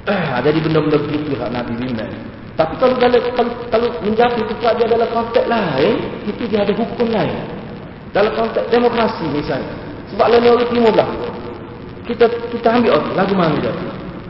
Ah, 0.05 0.37
jadi 0.45 0.61
benda-benda 0.61 0.97
begitu 1.01 1.33
hak 1.41 1.49
Nabi 1.49 1.73
bimbang. 1.73 2.13
Tapi 2.53 2.73
kalau 2.77 2.93
dalam 3.01 3.17
kalau, 3.33 3.53
kalau 3.73 3.87
menjadi 4.05 4.45
itu 4.45 4.53
dia 4.61 4.85
dalam 4.85 5.09
konteks 5.09 5.49
lain, 5.49 5.95
itu 6.29 6.43
dia 6.45 6.61
ada 6.61 6.73
hukum 6.77 7.07
lain. 7.09 7.33
Dalam 8.13 8.29
konteks 8.37 8.69
demokrasi 8.69 9.25
misalnya. 9.33 9.82
Sebab 10.13 10.25
lain 10.29 10.45
orang 10.45 10.69
timur 10.69 10.91
belah. 10.93 11.09
Kita 12.05 12.25
kita 12.53 12.67
ambil 12.69 12.91
orang, 13.01 13.13
lagu 13.17 13.33
mana 13.33 13.55
dia? 13.57 13.73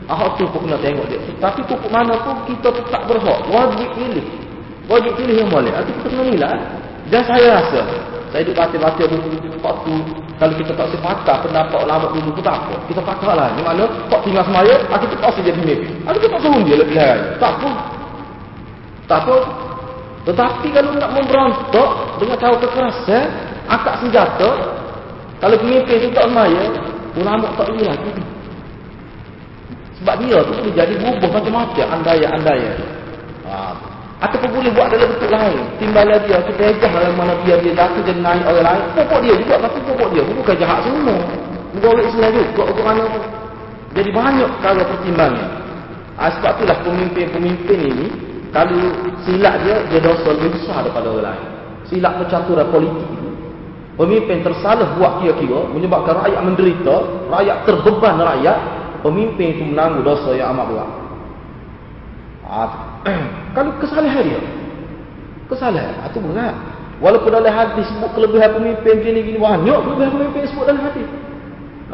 Ahok 0.08 0.36
tu 0.36 0.44
pun 0.48 0.68
kena 0.68 0.80
tengok 0.80 1.04
dia. 1.08 1.20
Tapi 1.40 1.60
pupuk 1.64 1.88
mana 1.92 2.16
pun 2.24 2.36
kita 2.48 2.72
tak 2.88 3.02
berhak. 3.08 3.40
Wajib 3.48 3.88
pilih. 3.96 4.24
Wajib 4.88 5.12
pilih 5.16 5.36
yang 5.44 5.48
boleh. 5.52 5.72
Itu 5.84 5.90
kita 6.00 6.06
kena 6.12 6.24
nilai. 6.28 6.58
Dan 7.12 7.20
saya 7.28 7.60
rasa, 7.60 7.80
saya 8.32 8.42
duduk 8.48 9.20
buku-buku 9.28 9.60
waktu 9.60 9.94
kalau 10.34 10.54
kita 10.58 10.72
tak 10.74 10.88
sepakat 10.90 11.36
pendapat 11.46 11.78
ulama 11.84 12.06
dulu 12.10 12.30
pun 12.34 12.42
tak 12.42 12.56
apa. 12.58 12.74
Kita 12.90 13.00
pakar 13.00 13.32
lah. 13.38 13.48
Di 13.54 13.62
mana, 13.62 13.84
kok 14.10 14.20
tinggal 14.26 14.44
semaya, 14.44 14.74
kita 14.88 15.14
tak 15.20 15.30
jadi 15.40 15.52
pemimpin. 15.52 15.92
Kita 16.04 16.26
tak 16.26 16.40
suruh 16.42 16.62
dia 16.66 16.76
lebih 16.80 16.96
hari. 16.98 17.22
Tak 17.38 17.52
apa. 17.60 17.70
Tak 19.04 19.18
apa. 19.24 19.36
Tetapi 20.24 20.66
kalau 20.72 20.90
nak 20.96 21.10
memberontak 21.12 21.90
dengan 22.16 22.36
cara 22.40 22.56
kekerasan, 22.56 23.24
akak 23.68 23.94
senjata, 24.00 24.50
kalau 25.42 25.56
pemimpin 25.58 25.96
itu 25.98 26.08
tak 26.14 26.26
semaya, 26.30 26.62
ulama 27.18 27.46
tak 27.58 27.66
boleh 27.70 27.86
lagi. 27.90 28.12
Sebab 30.02 30.14
dia 30.20 30.38
tu 30.44 30.52
boleh 30.52 30.74
jadi 30.74 30.94
berubah 31.00 31.30
macam-macam 31.40 31.86
andaya-andaya. 31.96 32.72
Ha. 33.48 33.72
Ataupun 34.24 34.50
boleh 34.56 34.70
buat 34.72 34.88
dalam 34.92 35.10
bentuk 35.16 35.30
lain. 35.32 35.60
Timbalan 35.80 36.20
dia, 36.28 36.38
kita 36.44 36.62
ejah 36.76 36.90
dalam 36.92 37.14
mana 37.18 37.34
dia 37.44 37.56
dia 37.60 37.72
jatuh 37.76 38.02
jadi 38.04 38.20
naik 38.20 38.44
orang 38.44 38.64
lain. 38.68 38.84
Pokok 38.96 39.18
dia 39.24 39.34
juga, 39.36 39.54
tapi 39.64 39.78
pokok 39.84 40.08
dia 40.12 40.22
bukan 40.24 40.54
jahat 40.60 40.78
semua. 40.86 41.18
Bukan 41.76 41.88
orang 41.88 42.06
Islam 42.08 42.30
juga, 42.36 42.62
untuk 42.68 42.84
mana 42.84 43.02
pun. 43.10 43.22
Jadi 43.94 44.10
banyak 44.10 44.50
cara 44.60 44.82
pertimbangan. 44.82 45.50
Ha, 46.14 46.22
sebab 46.30 46.52
itulah 46.56 46.78
pemimpin-pemimpin 46.84 47.78
ini, 47.90 48.06
kalau 48.54 48.86
silap 49.26 49.54
dia, 49.66 49.76
dia 49.90 49.98
dosa 49.98 50.30
lebih 50.30 50.50
besar 50.56 50.86
daripada 50.86 51.10
orang 51.10 51.26
lain. 51.32 51.44
Silap 51.90 52.12
percaturan 52.22 52.66
politik. 52.70 53.23
Pemimpin 53.94 54.42
tersalah 54.42 54.98
buat 54.98 55.22
kira-kira, 55.22 55.70
menyebabkan 55.70 56.18
rakyat 56.18 56.40
menderita, 56.42 56.96
rakyat 57.30 57.56
terbeban 57.62 58.18
rakyat, 58.18 58.58
pemimpin 59.06 59.54
itu 59.54 59.62
menanggung 59.70 60.02
dosa 60.02 60.34
yang 60.34 60.50
amat 60.50 60.66
berat. 60.66 60.90
Ha, 62.42 62.62
kalau 63.54 63.70
kesalahan 63.78 64.26
dia, 64.26 64.42
kesalahan, 65.46 65.94
itu 66.10 66.18
berat. 66.18 66.54
Walaupun 66.98 67.30
dalam 67.30 67.54
hadis 67.54 67.86
sebut 67.90 68.10
kelebihan 68.18 68.50
pemimpin 68.58 68.98
gini-gini, 68.98 69.38
banyak 69.38 69.78
kelebihan 69.86 70.10
pemimpin 70.10 70.42
sebut 70.50 70.66
dalam 70.66 70.82
hadis. 70.82 71.06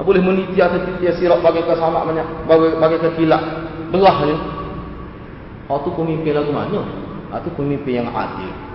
Tak 0.01 0.05
boleh 0.09 0.23
meniti 0.25 0.57
atau 0.57 0.81
titi 0.81 1.05
sirap 1.21 1.45
bagi 1.45 1.61
kesamak 1.69 2.09
banyak, 2.09 2.27
bagi, 2.49 2.69
bagi 2.81 2.97
kekilap. 3.05 3.43
Belah 3.93 4.17
ni. 4.25 4.37
Itu 5.69 5.91
pemimpin 5.93 6.33
lagu 6.33 6.49
mana? 6.49 6.81
Itu 7.37 7.53
pemimpin 7.53 8.01
yang 8.01 8.09
adil. 8.09 8.70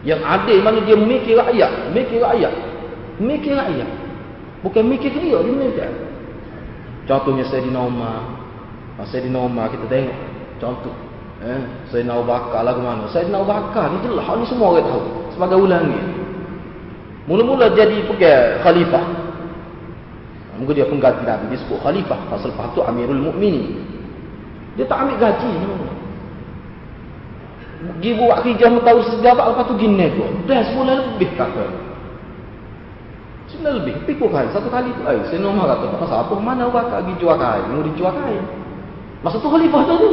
Yang 0.00 0.20
adil 0.24 0.58
mana 0.64 0.78
dia 0.80 0.96
mikir 0.96 1.36
rakyat. 1.36 1.92
Mikir 1.92 2.24
rakyat. 2.24 2.54
Mikir 3.20 3.52
rakyat. 3.52 3.90
Bukan 4.64 4.84
mikir 4.88 5.12
dia, 5.12 5.40
dia 5.40 5.54
mikir. 5.56 5.88
Contohnya 7.04 7.44
Sayyidina 7.48 7.80
Umar. 7.80 8.20
Ha, 8.96 9.04
Sayyidina 9.08 9.40
Umar 9.44 9.68
kita 9.72 9.84
tengok. 9.88 10.18
Contoh. 10.60 10.94
Eh, 11.40 11.60
Sayyidina 11.88 12.20
Abu 12.20 12.28
Bakar 12.28 12.60
lagu 12.64 12.84
mana? 12.84 13.08
Sayyidina 13.08 13.40
Abu 13.40 13.48
Bakar 13.48 13.92
ni 13.92 13.98
jelas. 14.04 14.24
Ni 14.24 14.44
semua 14.48 14.76
orang 14.76 14.84
tahu. 14.88 15.02
Sebagai 15.32 15.58
ulangi. 15.60 16.00
Mula-mula 17.24 17.72
jadi 17.72 18.04
pergi 18.04 18.32
khalifah. 18.60 19.04
Mungkin 20.60 20.76
dia 20.76 20.84
pengganti 20.88 21.24
Nabi. 21.24 21.56
Dia 21.56 21.58
sebut 21.64 21.80
khalifah. 21.80 22.20
Pasal 22.28 22.52
lepas 22.52 22.72
tu 22.76 22.84
Amirul 22.84 23.20
Mukminin. 23.20 23.84
Dia 24.76 24.84
tak 24.84 25.08
ambil 25.08 25.16
gaji. 25.16 25.52
Pergi 27.80 28.10
buat 28.12 28.44
kerja 28.44 28.68
tahu 28.84 28.98
sejabat 29.08 29.44
lepas 29.56 29.64
tu 29.64 29.74
gini 29.80 30.12
tu. 30.12 30.24
Dah 30.44 30.60
sebulan 30.68 31.16
lebih 31.16 31.32
kata. 31.32 31.64
Sebulan 33.48 33.72
lebih. 33.80 33.94
Pikul 34.04 34.28
kan. 34.28 34.52
Satu 34.52 34.68
kali 34.68 34.92
tu. 34.92 35.00
Eh, 35.08 35.24
saya 35.32 35.40
nombor 35.40 35.64
kata. 35.64 35.88
Masa 35.96 36.20
apa? 36.20 36.36
Mana 36.36 36.68
bakal 36.68 37.00
pergi 37.00 37.16
jual 37.16 37.36
kain? 37.40 37.64
Mau 37.72 37.80
dijual 37.80 38.12
kain. 38.12 38.44
Masa 39.24 39.40
tu 39.40 39.48
khalifah 39.48 39.82
tu 39.88 39.94
tu. 39.96 40.10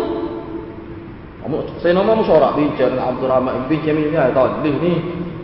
Saya 1.79 1.95
nombor 1.95 2.23
musyarak 2.23 2.59
bincang 2.59 2.91
dengan 2.95 3.11
Abdul 3.11 3.27
Rahman. 3.27 3.67
Bincang 3.67 3.95
ni. 3.99 4.15
Ya, 4.15 4.31
tahu. 4.31 4.47
Ni. 4.63 4.93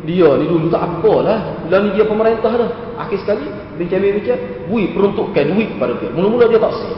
Dia 0.03 0.36
ni 0.39 0.45
dulu 0.47 0.67
tak 0.71 0.83
apa 0.83 1.13
lah. 1.23 1.39
Bila 1.67 1.77
ni 1.83 1.89
dia 1.91 2.07
pemerintah 2.07 2.51
dah. 2.55 2.71
Akhir 3.03 3.19
sekali. 3.19 3.51
Bincang-bincang. 3.75 4.71
Bui 4.71 4.95
peruntukkan 4.95 5.43
duit 5.51 5.75
kepada 5.75 5.99
dia. 5.99 6.07
Mula-mula 6.15 6.47
dia 6.47 6.59
tak 6.63 6.71
sih. 6.79 6.91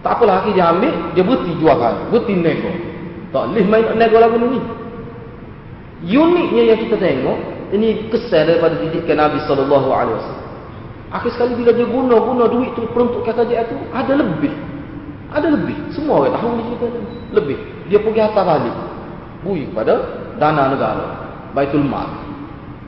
Tak 0.00 0.16
apalah 0.16 0.40
akhir 0.40 0.56
dia 0.56 0.64
ambil. 0.72 0.96
Dia 1.12 1.22
berhenti 1.28 1.52
jual 1.60 1.76
kain. 1.76 1.96
Berhenti 2.08 2.34
nego. 2.40 2.87
Tak 3.28 3.42
boleh 3.52 3.64
main 3.68 3.84
nak 3.84 3.96
nego 4.00 4.16
lagu 4.16 4.36
ni. 4.40 4.60
Uniknya 6.08 6.62
yang 6.72 6.78
kita 6.80 6.96
tengok, 6.96 7.38
ini 7.74 8.08
kesan 8.08 8.48
daripada 8.48 8.80
didikan 8.80 9.20
Nabi 9.20 9.42
sallallahu 9.44 9.88
alaihi 9.92 10.16
wasallam. 10.16 10.46
Akhir 11.08 11.30
sekali 11.36 11.52
bila 11.56 11.72
dia 11.72 11.88
guna-guna 11.88 12.44
duit 12.52 12.72
tu 12.76 12.84
peruntukkan 12.92 13.32
kerajaan 13.32 13.64
tu, 13.68 13.76
ada 13.92 14.12
lebih. 14.12 14.52
Ada 15.28 15.48
lebih. 15.52 15.76
Semua 15.92 16.24
orang 16.24 16.36
tahu 16.36 16.52
ni 16.56 16.62
cerita 16.72 16.86
ni. 16.88 17.00
Lebih. 17.36 17.58
Dia 17.92 17.98
pergi 18.00 18.20
hantar 18.20 18.44
balik. 18.44 18.76
Bui 19.44 19.68
kepada 19.68 19.94
dana 20.40 20.72
negara. 20.72 21.06
Baitul 21.52 21.84
Mal. 21.84 22.08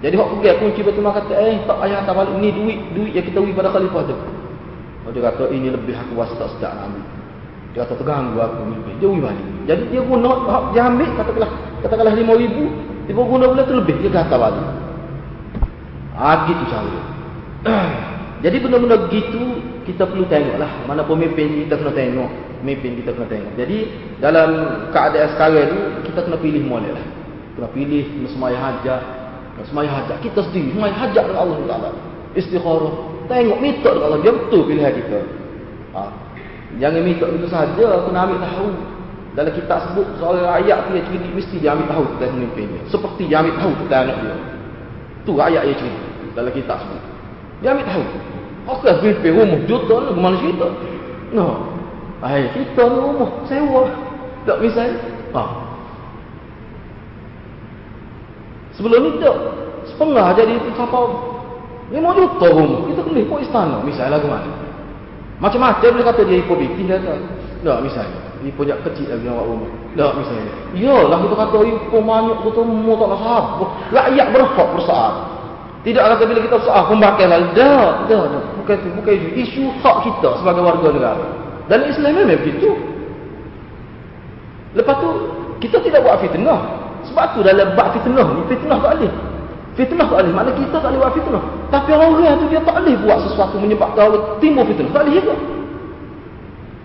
Jadi 0.00 0.16
hak 0.16 0.29
pergi 0.40 0.57
kunci 0.57 0.81
Baitul 0.81 1.05
Mal 1.05 1.12
kata, 1.16 1.33
"Eh, 1.37 1.61
tak 1.68 1.76
payah 1.76 1.96
hantar 2.00 2.14
balik. 2.16 2.33
Ni 2.40 2.48
duit, 2.53 2.79
duit 2.96 3.12
yang 3.12 3.24
kita 3.29 3.38
beri 3.40 3.53
pada 3.53 3.68
khalifah 3.72 4.03
tu." 4.09 4.16
Dia 5.11 5.20
kata, 5.26 5.50
"Ini 5.53 5.68
lebih 5.74 5.96
aku 5.96 6.12
rasa 6.16 6.37
tak 6.38 6.48
sedap 6.57 6.72
nak 6.76 6.92
ambil." 6.92 7.05
Dia 7.72 7.79
kata 7.85 7.94
terganggu 8.00 8.38
aku 8.40 8.61
mimpi. 8.68 8.92
Dia 9.00 9.09
pergi 9.09 9.22
balik. 9.24 9.48
Jadi 9.68 9.83
dia 9.92 10.01
guna 10.01 10.31
dia 10.73 10.83
ambil 10.88 11.09
katakanlah 11.16 11.51
katakanlah 11.85 12.14
5000, 12.16 13.09
dia 13.09 13.12
guna 13.14 13.44
pula 13.51 13.62
tu 13.64 13.75
lebih 13.77 13.94
dia 14.01 14.11
kata 14.12 14.37
balik. 14.37 14.68
Ah 16.16 16.44
gitu 16.49 16.64
cara. 16.68 17.01
Jadi 18.44 18.57
benda-benda 18.57 18.96
gitu 19.12 19.61
kita 19.85 20.09
perlu 20.09 20.25
tengoklah 20.25 20.88
mana 20.88 21.05
pemimpin 21.05 21.68
kita 21.68 21.77
kena 21.77 21.92
tengok, 21.92 22.31
pemimpin 22.64 22.90
kita 23.05 23.11
kena 23.12 23.29
tengok. 23.29 23.53
Jadi 23.57 23.79
dalam 24.16 24.51
keadaan 24.96 25.29
sekarang 25.37 25.66
ni 25.68 25.81
kita 26.09 26.25
kena 26.25 26.37
pilih 26.40 26.62
molek 26.64 26.92
lah. 26.96 27.07
Kena 27.57 27.68
pilih 27.77 28.05
semaya 28.33 28.57
hajat, 28.57 29.03
semaya 29.68 29.88
hajat 29.92 30.16
kita 30.25 30.40
sendiri, 30.49 30.73
semaya 30.73 30.94
hajat 30.96 31.25
dengan 31.29 31.40
Allah 31.44 31.59
Taala. 31.68 31.90
Istikharah. 32.33 32.94
Tengok 33.29 33.59
minta 33.61 33.88
dengan 33.92 34.07
Allah 34.09 34.20
dia 34.25 34.33
betul 34.33 34.61
pilihan 34.64 34.92
kita. 34.96 35.20
Ha, 35.92 36.01
Jangan 36.79 37.03
minta 37.03 37.27
itu 37.27 37.49
saja, 37.51 37.87
kena 38.07 38.18
ambil 38.25 38.38
tahu. 38.40 38.68
Dalam 39.31 39.55
kitab 39.55 39.79
sebut 39.87 40.07
seorang 40.19 40.43
rakyat 40.43 40.90
yang 40.90 41.07
cerita 41.07 41.29
mesti 41.31 41.57
dia 41.62 41.71
ambil 41.71 41.87
tahu 41.87 42.05
tentang 42.14 42.31
pemimpinnya. 42.35 42.83
Seperti 42.90 43.23
dia 43.31 43.38
ambil 43.38 43.55
tahu 43.62 43.73
tentang 43.87 44.01
anak 44.11 44.16
dia. 44.19 44.37
Tu 45.23 45.33
rakyat 45.38 45.62
yang 45.71 45.79
cerita 45.79 46.03
dalam 46.35 46.53
kitab 46.55 46.77
sebut. 46.83 47.03
Dia 47.62 47.69
ambil 47.71 47.87
tahu. 47.87 48.05
Okey, 48.71 48.93
pemimpin 49.01 49.31
rumah 49.38 49.61
juta 49.66 49.95
ni 50.03 50.11
ke 50.11 50.21
mana 50.21 50.37
cerita? 50.43 50.69
No. 51.31 51.47
Hai, 52.21 52.53
kita 52.53 52.83
ni 52.85 52.99
rumah 53.01 53.31
sewa. 53.49 53.83
Tak 54.45 54.57
misalnya. 54.61 54.99
Ha. 55.33 55.43
Sebelum 58.77 59.01
ni 59.01 59.11
tak. 59.23 59.37
Setengah 59.95 60.27
jadi 60.37 60.55
kapal. 60.77 61.07
5 61.90 62.19
juta 62.19 62.47
rumah. 62.51 62.81
Kita 62.87 63.01
kena 63.03 63.19
ikut 63.25 63.38
istana. 63.47 63.77
Misalnya 63.83 64.21
lagu 64.21 64.29
mana? 64.31 64.53
Macam-macam 65.40 65.88
boleh 65.97 66.07
kata 66.07 66.23
dia 66.29 66.37
hipobikin 66.45 66.85
dia 66.87 67.01
tak. 67.01 67.19
Tak 67.61 67.79
misalnya. 67.85 68.20
Dia 68.40 68.53
punya 68.57 68.75
kecil 68.81 69.05
lagi 69.12 69.29
awak 69.29 69.44
rumah. 69.44 69.70
Tak 69.92 70.12
misalnya. 70.16 70.53
Ya 70.73 70.96
lah 70.96 71.18
kita 71.20 71.35
kata 71.37 71.59
hipo 71.61 71.99
banyak 72.01 72.38
kita 72.40 72.61
mau 72.64 72.94
tak 72.96 73.09
nasab. 73.12 73.44
Rakyat 73.92 74.27
berhak 74.33 74.68
bersaat. 74.81 75.14
Tidak 75.85 76.01
kata 76.01 76.23
bila 76.25 76.40
kita 76.40 76.57
bersaat 76.57 76.85
pembakar 76.88 77.27
lah. 77.29 77.40
Tak. 77.53 77.92
Tak. 78.09 78.44
Bukan 78.64 78.77
itu. 78.81 78.88
Bukan 78.96 79.12
itu. 79.12 79.29
Isu 79.44 79.62
hak 79.85 79.96
kita 80.09 80.31
sebagai 80.40 80.62
warga 80.64 80.88
negara. 80.88 81.27
Dan 81.68 81.85
Islam 81.85 82.16
memang 82.16 82.40
begitu. 82.40 82.70
Lepas 84.73 84.96
tu 85.05 85.11
kita 85.61 85.77
tidak 85.85 86.01
buat 86.01 86.16
fitnah. 86.25 86.61
Sebab 87.12 87.25
tu 87.37 87.40
dalam 87.44 87.77
bab 87.77 87.92
fitnah 87.92 88.25
ni 88.25 88.42
fitnah 88.49 88.81
tak 88.81 88.92
boleh. 88.96 89.12
Fitnah 89.77 90.07
tak 90.09 90.16
boleh. 90.16 90.33
Mana 90.33 90.51
kita 90.57 90.81
tak 90.81 90.88
boleh 90.88 91.01
buat 91.05 91.12
fitnah. 91.12 91.44
Tapi 91.68 91.90
orang 91.92 92.40
tu 92.40 92.46
dia 92.49 92.61
tak 92.64 92.81
boleh 92.81 92.96
buat 93.05 93.18
sesuatu 93.29 93.61
menyebabkan 93.61 94.09
orang 94.09 94.40
timbul 94.40 94.64
fitnah. 94.64 94.88
Tak 94.96 95.05
boleh 95.05 95.14
juga. 95.20 95.60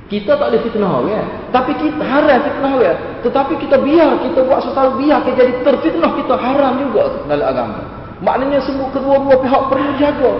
Kita 0.06 0.38
tak 0.38 0.54
boleh 0.54 0.62
fitnah 0.62 0.92
orang. 1.02 1.28
Tapi 1.50 1.72
kita 1.82 2.04
haram 2.06 2.38
fitnah 2.46 2.72
orang. 2.78 2.98
Tetapi 3.26 3.54
kita 3.58 3.76
biar 3.82 4.10
kita 4.22 4.40
buat 4.46 4.62
sesuatu 4.62 5.02
biar 5.02 5.26
kita 5.26 5.38
jadi 5.42 5.54
terfitnah 5.66 6.12
kita 6.14 6.34
haram 6.38 6.78
juga 6.78 7.26
dalam 7.26 7.46
agama. 7.50 7.82
Maknanya 8.22 8.62
semua 8.62 8.94
kedua-dua 8.94 9.42
pihak 9.42 9.62
perlu 9.66 9.92
jaga. 9.98 10.32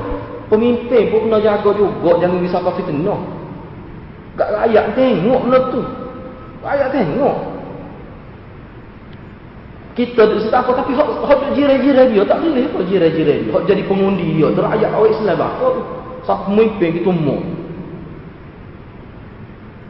Pemimpin 0.46 1.10
pun 1.10 1.26
kena 1.26 1.42
jaga 1.42 1.70
juga 1.74 2.12
jangan 2.22 2.38
bisa 2.46 2.62
apa 2.62 2.72
fitnah. 2.78 3.20
Gak 4.38 4.50
rakyat 4.54 4.86
tengok 4.94 5.40
benda 5.50 5.60
tu. 5.74 5.82
Rakyat 6.62 6.90
tengok. 6.94 7.38
Kita 9.96 10.28
tu 10.28 10.44
situ 10.44 10.52
apa 10.52 10.76
tapi 10.76 10.92
hak 10.92 11.08
hak 11.24 11.56
jiran-jiran 11.56 12.12
dia 12.12 12.24
tak 12.28 12.44
boleh 12.44 12.68
apa 12.68 12.80
jiran-jiran 12.84 13.38
dia. 13.48 13.52
Hak 13.56 13.64
jadi 13.64 13.82
pengundi 13.88 14.28
dia, 14.36 14.52
tu 14.52 14.60
rakyat 14.60 14.92
awak 14.92 15.10
Islam 15.10 15.40
apa 15.40 15.66
tu? 15.72 15.82
Siapa 16.28 16.42
pemimpin 16.52 16.90
kita 17.00 17.12
mau. 17.16 17.40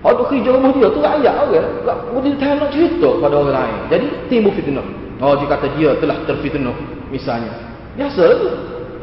Hak 0.05 0.21
tu 0.21 0.23
kerja 0.29 0.53
rumah 0.53 0.69
dia 0.69 0.85
tu 0.93 1.01
rakyat 1.01 1.33
orang. 1.49 1.69
Tak 1.81 1.97
boleh 2.13 2.37
tahan 2.37 2.61
nak 2.61 2.69
cerita 2.69 3.09
pada 3.17 3.41
orang 3.41 3.57
lain. 3.57 3.77
Jadi 3.89 4.05
timbul 4.29 4.53
fitnah. 4.53 4.85
Oh 5.17 5.33
dia 5.33 5.49
kata 5.49 5.65
dia 5.73 5.97
telah 5.97 6.21
terfitnah 6.29 6.77
misalnya. 7.09 7.49
Biasa 7.97 8.23
tu. 8.37 8.49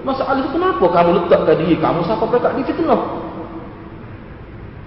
Masalah 0.06 0.38
itu 0.38 0.50
kenapa 0.54 0.84
kamu 0.86 1.10
letakkan 1.26 1.58
diri 1.58 1.74
kamu 1.78 2.06
siapa 2.06 2.22
mereka 2.22 2.54
di 2.54 2.62
fitnah? 2.70 3.02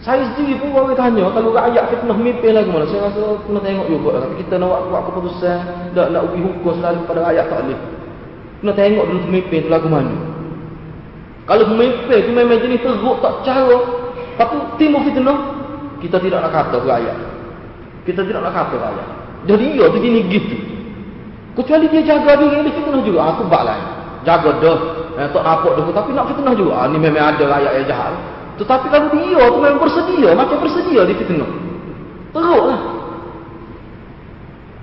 Saya 0.08 0.24
sendiri 0.32 0.56
pun 0.64 0.72
orang 0.72 0.96
tanya 0.96 1.28
kalau 1.36 1.52
rakyat 1.52 1.84
fitnah 1.92 2.16
mimpin 2.16 2.52
lagi 2.56 2.72
mana. 2.72 2.88
Saya 2.88 3.12
rasa 3.12 3.36
kena 3.44 3.60
tengok 3.60 3.88
juga 3.92 4.12
tapi 4.24 4.34
kita 4.40 4.56
nak 4.56 4.88
buat 4.88 5.02
keputusan 5.12 5.60
nak 6.00 6.08
nak 6.16 6.22
ubi 6.32 6.40
hukum 6.48 6.80
selalu 6.80 7.04
pada 7.12 7.28
rakyat 7.28 7.46
tak 7.52 7.60
boleh. 7.60 7.80
Kena 8.64 8.72
tengok 8.72 9.04
dulu 9.12 9.20
pemimpin 9.28 9.60
tu 9.68 9.70
lagu 9.72 9.88
mana. 9.92 10.16
Kalau 11.44 11.64
pemimpin 11.76 12.20
tu 12.24 12.32
memang 12.32 12.64
jenis 12.64 12.80
teruk 12.80 13.20
tak 13.20 13.44
cara 13.44 13.78
tapi 14.40 14.56
timbul 14.80 15.04
fitnah 15.04 15.55
kita 16.06 16.22
tidak 16.22 16.40
nak 16.46 16.54
kata 16.54 16.78
ke 16.78 16.86
rakyat. 16.86 17.18
Kita 18.06 18.22
tidak 18.22 18.42
nak 18.46 18.54
kata 18.54 18.76
rakyat. 18.78 19.08
Jadi 19.50 19.66
dia 19.74 19.86
tu 19.90 19.98
gini 19.98 20.22
gitu. 20.30 20.56
Kecuali 21.58 21.86
dia 21.90 22.02
jaga 22.06 22.38
diri 22.38 22.62
dia 22.62 22.74
fitnah 22.78 23.02
juga. 23.02 23.20
Aku 23.34 23.50
bak 23.50 23.66
lain. 23.66 23.86
Jaga 24.22 24.50
dah 24.62 24.80
eh, 25.18 25.28
tak 25.34 25.42
nampak 25.42 25.74
dulu 25.82 25.90
tapi 25.90 26.14
nak 26.14 26.30
fitnah 26.30 26.54
juga. 26.54 26.74
Ah, 26.78 26.86
ni 26.86 27.02
memang 27.02 27.34
ada 27.34 27.42
rakyat 27.42 27.74
yang 27.82 27.88
jahat. 27.90 28.14
Tetapi 28.62 28.86
kalau 28.94 29.08
dia 29.18 29.42
tu 29.50 29.60
memang 29.60 29.82
bersedia. 29.82 30.30
Macam 30.38 30.58
bersedia 30.62 31.02
di 31.10 31.14
fitnah. 31.18 31.50
Teruklah. 32.38 32.82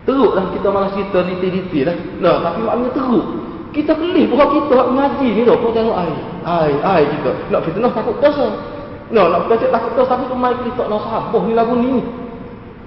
Teruklah 0.03 0.45
kita 0.51 0.69
malah 0.75 0.91
cerita 0.91 1.19
diti-diti 1.23 1.87
lah. 1.87 1.95
Nah, 2.19 2.43
tapi 2.43 2.67
maknanya 2.67 2.91
teruk. 2.99 3.27
Kita 3.71 3.95
kelih 3.95 4.27
bahawa 4.27 4.47
kita 4.59 4.77
mengaji 4.91 5.29
ni 5.39 5.41
tu. 5.47 5.55
Kau 5.55 5.71
tengok 5.71 5.95
ai 5.95 6.13
ai 6.43 6.73
ai 6.83 7.03
kita. 7.07 7.31
Nak 7.55 7.63
fitnah 7.63 7.95
takut 7.95 8.19
dosa 8.19 8.82
no, 9.12 9.29
nak 9.29 9.46
takut 9.53 9.92
dosa 9.94 10.16
tapi 10.16 10.25
tu 10.27 10.37
mai 10.37 10.57
kita 10.64 10.88
nak 10.88 11.05
sabuh 11.05 11.42
ni 11.44 11.53
lagu 11.53 11.77
ni 11.77 12.01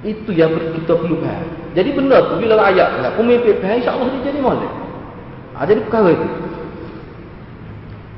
itu 0.05 0.33
yang 0.33 0.53
kita 0.53 0.93
perlu 0.97 1.21
faham 1.21 1.47
jadi 1.77 1.89
benar 1.93 2.19
tu 2.29 2.35
bila 2.41 2.65
ayat 2.65 2.99
lah 2.99 3.13
pemimpin 3.13 3.61
faham 3.61 3.77
insyaAllah 3.79 4.07
dia 4.09 4.33
jadi 4.33 4.39
molek 4.41 4.73
ha, 5.53 5.65
jadi 5.69 5.79
perkara 5.85 6.09
itu 6.13 6.27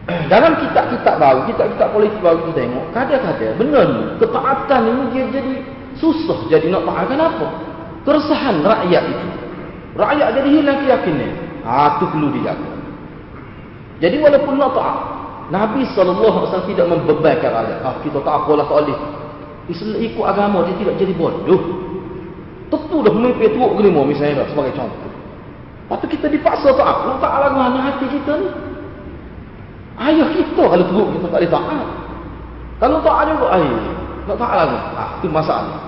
dalam 0.31 0.55
kitab-kitab 0.63 1.19
baru, 1.19 1.39
kitab-kitab 1.51 1.91
politik 1.91 2.19
baru 2.23 2.39
kita 2.47 2.63
tengok, 2.63 2.85
kadang-kadang 2.95 3.55
benar 3.59 3.83
ni, 3.91 4.03
ketaatan 4.23 4.81
ini 4.87 5.03
dia 5.11 5.23
jadi 5.35 5.53
susah 5.99 6.39
jadi 6.47 6.71
nak 6.71 6.87
taat. 6.87 7.05
Kenapa? 7.11 7.47
Keresahan 8.07 8.63
rakyat 8.63 9.03
itu. 9.03 9.27
Rakyat 9.99 10.27
jadi 10.39 10.49
hilang 10.53 10.79
keyakinan. 10.85 11.31
Ha, 11.67 11.99
itu 11.99 12.05
perlu 12.07 12.27
dijaga. 12.31 12.71
Jadi 13.99 14.15
walaupun 14.23 14.55
nak 14.55 14.71
taat, 14.71 14.97
Nabi 15.47 15.87
SAW 15.95 16.67
tidak 16.67 16.85
membebankan 16.91 17.51
rakyat. 17.51 17.79
Ha, 17.79 17.89
kita 18.03 18.19
tak 18.19 18.33
apalah 18.43 18.67
tak 18.67 18.83
boleh. 18.83 18.99
Islam 19.67 19.99
ikut 19.99 20.25
agama, 20.27 20.63
dia 20.67 20.75
tidak 20.79 20.95
jadi 20.99 21.13
bodoh. 21.15 21.61
Tentu 22.67 22.97
dah 22.99 23.13
memimpin 23.15 23.55
teruk 23.55 23.79
kelima 23.79 24.03
misalnya 24.03 24.43
sebagai 24.51 24.75
contoh. 24.75 25.11
Lepas 25.87 26.03
kita 26.11 26.27
dipaksa 26.27 26.75
taat. 26.75 27.07
Nak 27.07 27.17
taat 27.23 27.39
lagu 27.47 27.55
mana 27.55 27.79
hati 27.79 28.11
kita 28.11 28.31
ni? 28.43 28.49
Ayah 29.95 30.27
kita 30.35 30.63
kalau 30.67 30.85
teruk 30.91 31.07
kita 31.15 31.25
tak 31.31 31.39
boleh 31.39 31.51
taat. 31.51 31.87
Kalau 32.83 32.97
taat 32.99 33.23
juga 33.31 33.47
ayah. 33.55 33.83
Tak 34.27 34.35
taat 34.35 34.55
lagi. 34.67 34.77
Ah, 34.99 35.09
itu 35.15 35.27
masalah. 35.31 35.79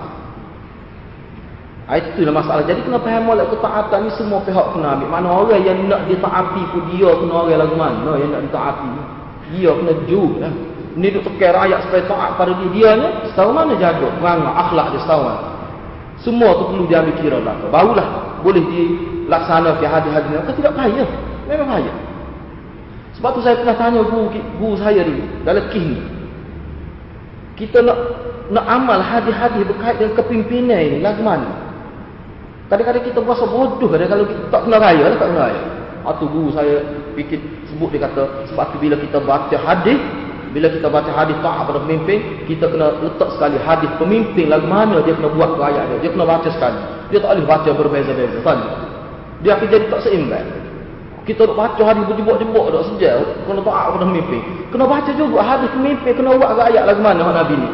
Ah, 1.84 1.98
itu 2.00 2.22
lah 2.24 2.32
masalah. 2.32 2.62
Jadi 2.64 2.80
kena 2.86 2.96
faham 3.02 3.28
molek 3.28 3.50
ketaatan 3.52 4.08
ni 4.08 4.10
semua 4.16 4.40
pihak 4.40 4.66
kena 4.72 4.96
ambil. 4.96 5.08
Mana 5.10 5.28
orang 5.36 5.60
yang 5.60 5.84
nak 5.84 6.08
ditaati 6.08 6.62
pun 6.72 6.86
dia 6.96 7.12
kena 7.12 7.32
orang 7.34 7.60
lagu 7.60 7.76
mana 7.76 8.12
yang 8.16 8.30
nak 8.32 8.42
ditaati. 8.48 9.19
Dia 9.50 9.70
kena 9.74 9.92
juga 10.06 10.46
lah. 10.46 10.54
Ni 10.98 11.06
duk 11.14 11.22
tekan 11.22 11.54
rakyat 11.54 11.78
supaya 11.86 12.02
taat 12.06 12.30
pada 12.34 12.52
dia. 12.58 12.68
Dia 12.74 12.90
ni 12.98 13.08
setahu 13.30 13.50
mana 13.54 13.74
jaga. 13.78 14.06
Perangai 14.18 14.52
akhlak 14.54 14.86
dia 14.94 15.00
setahu 15.06 15.22
mana. 15.22 15.42
Semua 16.20 16.50
tu 16.58 16.64
perlu 16.68 16.84
diambil 16.90 17.14
kira 17.16 17.38
belakang. 17.40 17.70
Barulah 17.72 18.08
boleh 18.44 18.62
dilaksanakan 18.66 19.88
hadis-hadis 19.88 20.28
ni. 20.30 20.36
Kan 20.44 20.54
tidak 20.58 20.72
payah. 20.76 21.08
Memang 21.48 21.68
payah. 21.78 21.96
Sebab 23.20 23.30
tu 23.36 23.40
saya 23.44 23.60
pernah 23.60 23.76
tanya 23.76 24.00
guru, 24.06 24.32
guru 24.32 24.74
saya 24.80 25.04
dulu 25.04 25.24
dalam 25.44 25.64
kih 25.68 25.84
ni. 25.84 26.00
Kita 27.58 27.84
nak 27.84 27.98
nak 28.48 28.64
amal 28.64 28.98
hadis-hadis 29.04 29.62
berkait 29.68 30.00
dengan 30.00 30.16
kepimpinan 30.16 30.80
ini 30.80 30.98
lagu 31.04 31.20
mana? 31.20 31.52
Kadang-kadang 32.72 33.04
kita 33.04 33.18
berasa 33.20 33.44
bodoh 33.44 33.90
kadang 33.90 34.08
kalau 34.08 34.24
kita 34.24 34.42
tak 34.48 34.60
kena 34.64 34.76
raya 34.78 35.04
lah, 35.10 35.18
tak 35.18 35.28
kena 35.28 35.40
raya. 35.42 35.62
Atau 36.00 36.26
guru 36.32 36.48
saya 36.54 36.74
fikir 37.12 37.38
sebut 37.80 37.96
dia 37.96 38.04
kata 38.04 38.44
sebab 38.52 38.76
tu 38.76 38.76
bila 38.76 39.00
kita 39.00 39.16
baca 39.24 39.56
hadis 39.56 39.96
bila 40.50 40.66
kita 40.66 40.90
baca 40.90 41.10
hadis 41.14 41.38
taat 41.46 41.62
pada 41.62 41.78
pemimpin, 41.86 42.42
kita 42.50 42.66
kena 42.66 42.98
letak 43.06 43.30
sekali 43.38 43.54
hadis 43.62 43.86
pemimpin 44.02 44.50
lagu 44.50 44.66
mana 44.66 44.98
dia 45.06 45.14
kena 45.14 45.30
buat 45.30 45.54
ke 45.54 45.62
ayat 45.62 45.84
dia. 45.86 45.96
Dia 46.02 46.10
kena 46.10 46.26
baca 46.26 46.48
sekali. 46.50 46.80
Dia 47.14 47.18
tak 47.22 47.30
boleh 47.38 47.46
baca 47.46 47.70
berbeza-beza. 47.70 48.38
Dia 49.46 49.50
akan 49.54 49.66
jadi 49.70 49.86
tak 49.86 50.00
seimbang. 50.02 50.48
Kita 51.22 51.46
nak 51.46 51.54
baca 51.54 51.82
hadis 51.86 52.02
berjebak-jebak 52.02 52.66
tak 52.66 52.82
sejak. 52.90 53.14
Kena 53.46 53.62
taat 53.62 53.86
pada 53.94 54.06
mimpi. 54.10 54.38
Kena 54.74 54.84
baca 54.90 55.10
juga 55.14 55.38
hadis 55.38 55.70
mimpi. 55.78 56.10
Kena 56.18 56.34
buat 56.34 56.50
ke 56.58 56.62
ayat 56.74 56.82
lagu 56.82 56.98
mana 56.98 57.30
Nabi 57.30 57.54
ni. 57.54 57.68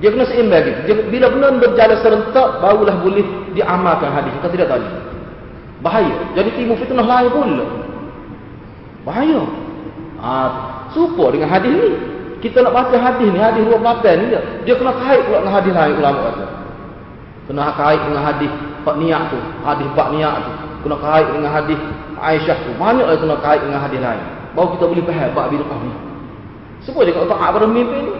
Dia 0.00 0.08
kena 0.08 0.24
seimbang 0.24 0.64
gitu. 0.64 0.80
Dia, 0.88 0.94
bila 1.12 1.26
benar 1.36 1.52
berjalan 1.60 1.98
serentak, 2.00 2.48
barulah 2.64 2.96
boleh 2.96 3.28
diamalkan 3.52 4.08
hadis. 4.08 4.32
Kita 4.40 4.48
tidak 4.56 4.72
tahu. 4.72 4.88
Bahaya. 5.84 6.16
Jadi 6.32 6.48
timbul 6.56 6.80
fitnah 6.80 7.04
lain 7.04 7.28
pula. 7.28 7.83
Bahaya. 9.04 9.42
Ha, 10.20 10.32
supo 10.96 11.28
dengan 11.28 11.52
hadis 11.52 11.72
ni. 11.72 11.90
Kita 12.40 12.60
nak 12.60 12.76
baca 12.76 12.96
hadis 12.96 13.28
ni, 13.32 13.40
hadis 13.40 13.64
28 13.64 14.20
ni 14.20 14.26
dia. 14.64 14.74
Kena 14.76 14.92
kait 15.00 15.20
pula 15.24 15.40
dengan 15.44 15.54
hadis 15.56 15.72
lain 15.72 15.94
ulama 15.96 16.20
kata. 16.28 16.46
Kena 17.48 17.72
kait 17.76 18.00
dengan 18.00 18.22
hadis 18.24 18.50
pak 18.84 18.96
niat 19.00 19.22
tu. 19.32 19.38
Hadis 19.64 19.88
pak 19.92 20.08
niat 20.12 20.34
tu. 20.44 20.52
Kena 20.84 20.96
kait 21.00 21.26
dengan 21.32 21.52
hadis 21.52 21.80
Aisyah 22.14 22.56
tu 22.64 22.72
banyak 22.80 23.04
lagi 23.04 23.20
kena 23.20 23.36
kait 23.40 23.60
dengan 23.60 23.80
hadis 23.84 24.00
lain. 24.00 24.22
Baru 24.56 24.68
kita 24.76 24.84
boleh 24.86 25.04
faham 25.04 25.30
bab 25.34 25.46
bid'ah 25.52 25.80
ni. 25.82 25.92
Semua 26.84 27.02
dia 27.04 27.16
kata 27.16 27.26
taat 27.32 27.50
pada 27.52 27.66
pemimpin 27.68 28.00
ni. 28.00 28.14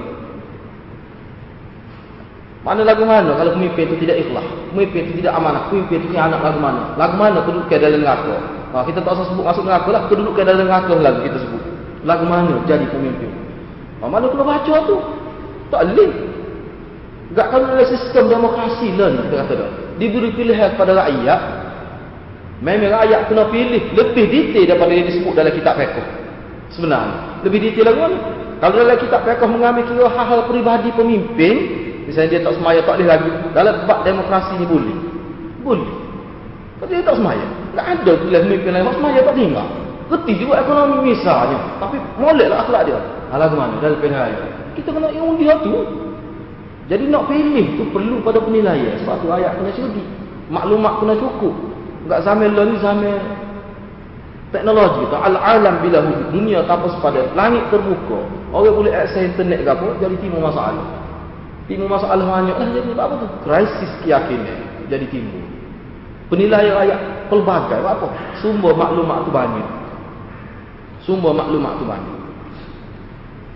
Mana 2.65 2.81
lagu 2.81 3.05
mana 3.05 3.37
kalau 3.37 3.53
pemimpin 3.61 3.93
itu 3.93 4.09
tidak 4.09 4.25
ikhlas. 4.25 4.45
Pemimpin 4.73 5.01
itu 5.09 5.21
tidak 5.21 5.37
amanah. 5.37 5.69
Pemimpin 5.69 6.01
itu 6.01 6.17
anak 6.17 6.41
lagu 6.41 6.59
mana. 6.65 6.97
Lagu 6.97 7.15
mana 7.21 7.45
kedudukan 7.45 7.77
dalam 7.77 8.01
neraka. 8.01 8.37
Ha, 8.75 8.83
kita 8.83 9.07
tak 9.07 9.15
usah 9.15 9.31
sebut 9.31 9.47
masuk 9.47 9.63
neraka 9.63 9.89
lah. 9.95 10.03
Kedudukan 10.11 10.43
dalam 10.43 10.67
neraka 10.67 10.99
lagu 10.99 11.23
kita 11.23 11.39
sebut. 11.39 11.63
Lagu 12.03 12.27
mana 12.27 12.59
jadi 12.67 12.83
pemimpin. 12.91 13.31
Ha, 14.03 14.11
mana 14.11 14.27
kena 14.27 14.43
baca 14.43 14.75
tu. 14.83 14.97
Tak 15.71 15.95
boleh. 15.95 16.11
Tak 17.39 17.47
kalau 17.55 17.71
ada 17.71 17.87
sistem 17.87 18.35
demokrasi 18.35 18.99
lah 18.99 19.15
ni. 19.15 19.31
Kita 19.31 19.37
kata 19.47 19.53
dah. 19.63 19.71
Diberi 20.03 20.35
pilihan 20.35 20.75
kepada 20.75 21.07
rakyat. 21.07 21.41
Memang 22.67 22.99
ayat 22.99 23.31
kena 23.31 23.47
pilih 23.47 23.95
lebih 23.95 24.25
detail 24.27 24.75
daripada 24.75 24.91
yang 24.91 25.07
disebut 25.07 25.33
dalam 25.39 25.55
kitab 25.55 25.79
fiqh. 25.79 25.99
Sebenarnya, 26.75 27.47
lebih 27.47 27.71
detail 27.71 27.95
lagi 27.95 27.99
mana? 28.03 28.19
Kalau 28.59 28.75
dalam 28.75 28.99
kitab 28.99 29.21
fiqh 29.23 29.45
mengambil 29.47 29.83
kira 29.87 30.07
hal-hal 30.11 30.41
peribadi 30.51 30.91
pemimpin, 30.99 31.55
misalnya 32.11 32.29
dia 32.35 32.41
tak 32.43 32.55
semaya 32.59 32.81
tak 32.83 32.99
boleh 32.99 33.07
lagi. 33.07 33.31
Dalam 33.55 33.75
bab 33.87 34.03
demokrasi 34.03 34.53
ni 34.59 34.67
boleh. 34.67 34.97
Boleh. 35.63 35.91
Kalau 36.83 36.89
dia 36.91 37.07
tak 37.07 37.17
semaya, 37.23 37.47
tak 37.75 37.87
ada 38.01 38.13
pilihan 38.19 38.43
pemimpin 38.47 38.71
lain, 38.75 38.85
mak 38.87 38.95
semaya 38.97 39.21
tak 39.23 39.37
tinggal. 39.37 39.69
Reti 40.05 40.33
juga 40.37 40.61
ekonomi 40.61 41.15
misalnya, 41.15 41.59
tapi 41.81 41.97
moleklah 42.17 42.63
akhlak 42.65 42.83
dia. 42.87 43.01
Alah 43.35 43.51
ke 43.51 43.57
mana? 43.59 43.75
Dalam 43.83 43.99
pilihan 43.99 44.23
ayat. 44.31 44.51
Kita 44.79 44.91
kena 44.91 45.11
undi 45.11 45.47
tu. 45.63 45.75
Jadi 46.85 47.09
nak 47.09 47.33
pilih 47.33 47.81
tu 47.81 47.89
perlu 47.91 48.21
pada 48.21 48.39
penilaian. 48.45 49.01
Sebab 49.01 49.17
tu 49.25 49.27
ayat 49.33 49.57
kena 49.57 49.71
sudi. 49.73 50.05
Maklumat 50.53 51.01
kena 51.01 51.15
cukup. 51.17 51.55
Enggak 52.05 52.21
zaman 52.29 52.53
lah 52.53 52.65
ni 52.69 52.77
zaman 52.85 53.19
teknologi 54.53 55.09
tu. 55.09 55.17
Al-alam 55.17 55.81
bila. 55.81 56.05
Dunia 56.29 56.61
tanpa 56.69 56.93
sepada. 56.93 57.25
Langit 57.33 57.65
terbuka. 57.73 58.21
Orang 58.53 58.77
boleh 58.77 58.93
akses 58.93 59.33
internet 59.33 59.65
ke 59.65 59.71
apa. 59.73 59.87
Jadi 60.05 60.15
timbul 60.21 60.45
masalah. 60.45 60.85
Timbul 61.65 61.89
masalah 61.89 62.21
banyak 62.21 62.57
lah. 62.61 62.69
Jadi 62.69 62.91
apa 62.93 63.15
tu? 63.17 63.27
Krisis 63.49 63.93
keyakinan. 64.05 64.61
Jadi 64.93 65.09
timbul. 65.09 65.41
Penilaian 66.29 66.77
ayat 66.85 67.01
pelbagai. 67.35 67.83
Apa? 67.83 68.07
Sumber 68.39 68.73
maklumat 68.79 69.27
tu 69.27 69.31
banyak. 69.35 69.69
Sumber 71.03 71.35
maklumat 71.35 71.83
tu 71.83 71.85
banyak. 71.85 72.19